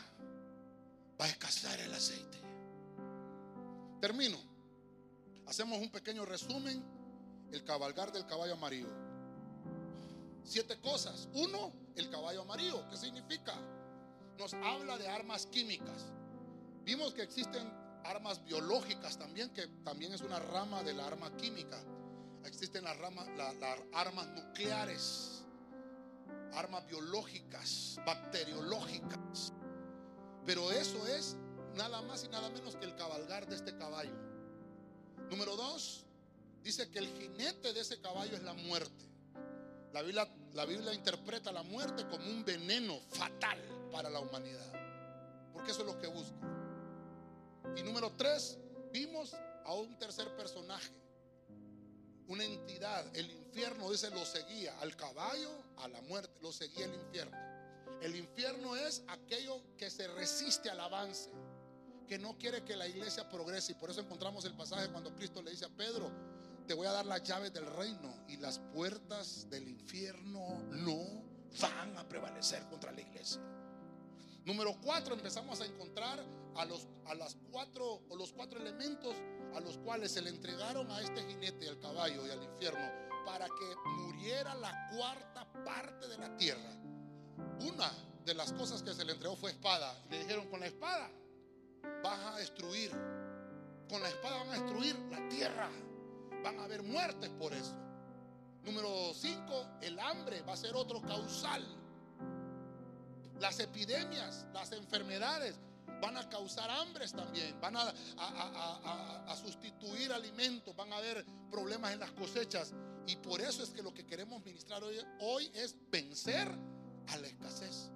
[1.19, 2.37] va a escasear el aceite.
[3.99, 4.37] Termino.
[5.47, 6.83] Hacemos un pequeño resumen.
[7.51, 8.89] El cabalgar del caballo amarillo.
[10.43, 11.29] Siete cosas.
[11.33, 12.87] Uno, el caballo amarillo.
[12.89, 13.53] ¿Qué significa?
[14.37, 16.11] Nos habla de armas químicas.
[16.83, 17.71] Vimos que existen
[18.07, 21.77] armas biológicas también, que también es una rama de la arma química.
[22.45, 23.55] Existen las, ramas, las
[23.93, 25.43] armas nucleares,
[26.53, 29.53] armas biológicas, bacteriológicas.
[30.45, 31.35] Pero eso es
[31.75, 34.15] nada más y nada menos que el cabalgar de este caballo.
[35.29, 36.05] Número dos,
[36.63, 39.03] dice que el jinete de ese caballo es la muerte.
[39.91, 43.59] La Biblia, la Biblia interpreta la muerte como un veneno fatal
[43.91, 44.71] para la humanidad.
[45.51, 46.56] Porque eso es lo que busca.
[47.75, 48.57] Y número tres,
[48.91, 49.35] vimos
[49.65, 50.91] a un tercer personaje,
[52.27, 53.05] una entidad.
[53.15, 57.37] El infierno, dice, lo seguía al caballo, a la muerte, lo seguía el infierno.
[58.01, 61.29] El infierno es aquello que se resiste al avance,
[62.07, 63.73] que no quiere que la iglesia progrese.
[63.73, 66.11] Y por eso encontramos el pasaje cuando Cristo le dice a Pedro,
[66.67, 71.23] te voy a dar las llaves del reino y las puertas del infierno no
[71.61, 73.41] van a prevalecer contra la iglesia.
[74.45, 76.23] Número cuatro, empezamos a encontrar
[76.57, 79.15] a los, a las cuatro, o los cuatro elementos
[79.55, 82.85] a los cuales se le entregaron a este jinete, al caballo y al infierno,
[83.25, 86.71] para que muriera la cuarta parte de la tierra.
[87.61, 87.91] Una
[88.25, 89.95] de las cosas que se le entregó fue espada.
[90.09, 91.09] Le dijeron, con la espada
[92.03, 92.91] vas a destruir.
[93.89, 95.69] Con la espada van a destruir la tierra.
[96.43, 97.73] Van a haber muertes por eso.
[98.63, 101.65] Número 5, el hambre va a ser otro causal.
[103.39, 105.57] Las epidemias, las enfermedades
[106.01, 107.93] van a causar hambres también, van a,
[109.27, 112.73] a, sustituir alimentos, van a haber problemas en las cosechas.
[113.05, 116.47] Y por eso es que lo que queremos ministrar hoy, hoy es vencer
[117.07, 117.89] a la escasez.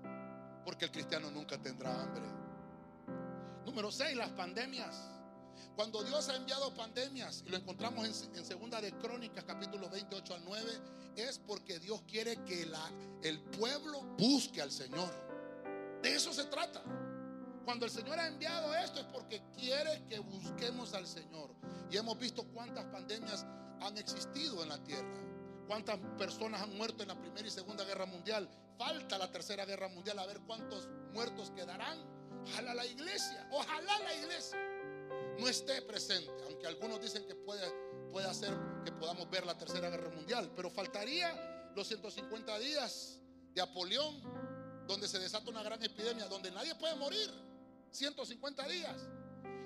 [0.63, 2.23] Porque el cristiano nunca tendrá hambre.
[3.65, 4.95] Número 6, las pandemias.
[5.75, 10.45] Cuando Dios ha enviado pandemias, y lo encontramos en, Segunda de Crónicas, capítulo 28 al
[10.45, 10.71] 9,
[11.15, 12.89] es porque Dios quiere que la,
[13.23, 15.11] el pueblo busque al Señor.
[16.01, 16.83] De eso se trata.
[17.65, 21.53] Cuando el Señor ha enviado esto es porque quiere que busquemos al Señor.
[21.89, 23.45] Y hemos visto cuántas pandemias
[23.81, 25.13] han existido en la tierra.
[25.67, 28.49] Cuántas personas han muerto en la Primera y Segunda Guerra Mundial.
[28.77, 31.99] Falta la Tercera Guerra Mundial a ver cuántos muertos quedarán.
[32.47, 34.57] Ojalá la iglesia, ojalá la iglesia
[35.39, 36.31] no esté presente.
[36.45, 37.69] Aunque algunos dicen que puede,
[38.11, 40.51] puede hacer que podamos ver la Tercera Guerra Mundial.
[40.55, 43.19] Pero faltaría los 150 días
[43.53, 44.21] de Apolión,
[44.87, 47.29] donde se desata una gran epidemia, donde nadie puede morir.
[47.91, 49.07] 150 días.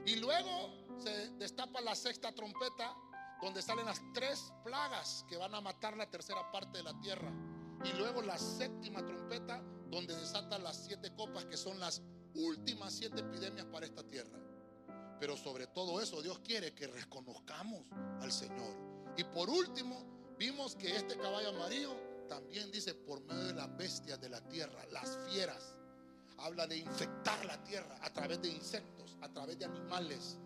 [0.06, 2.96] Y luego se destapa la sexta trompeta,
[3.42, 7.32] donde salen las tres plagas que van a matar la tercera parte de la tierra.
[7.84, 12.02] Y luego la séptima trompeta, donde desatan las siete copas, que son las
[12.34, 14.40] últimas siete epidemias para esta tierra.
[15.20, 17.86] Pero sobre todo eso, Dios quiere que reconozcamos
[18.22, 19.14] al Señor.
[19.18, 21.96] Y por último, vimos que este caballo amarillo
[22.28, 25.75] también dice por medio de las bestias de la tierra, las fieras
[26.38, 30.38] habla de infectar la tierra a través de insectos, a través de animales.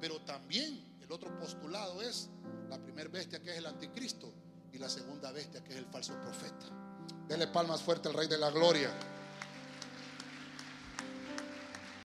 [0.00, 2.28] Pero también el otro postulado es
[2.68, 4.32] la primera bestia que es el anticristo
[4.72, 6.66] y la segunda bestia que es el falso profeta.
[7.28, 8.90] Dele palmas fuerte al Rey de la Gloria.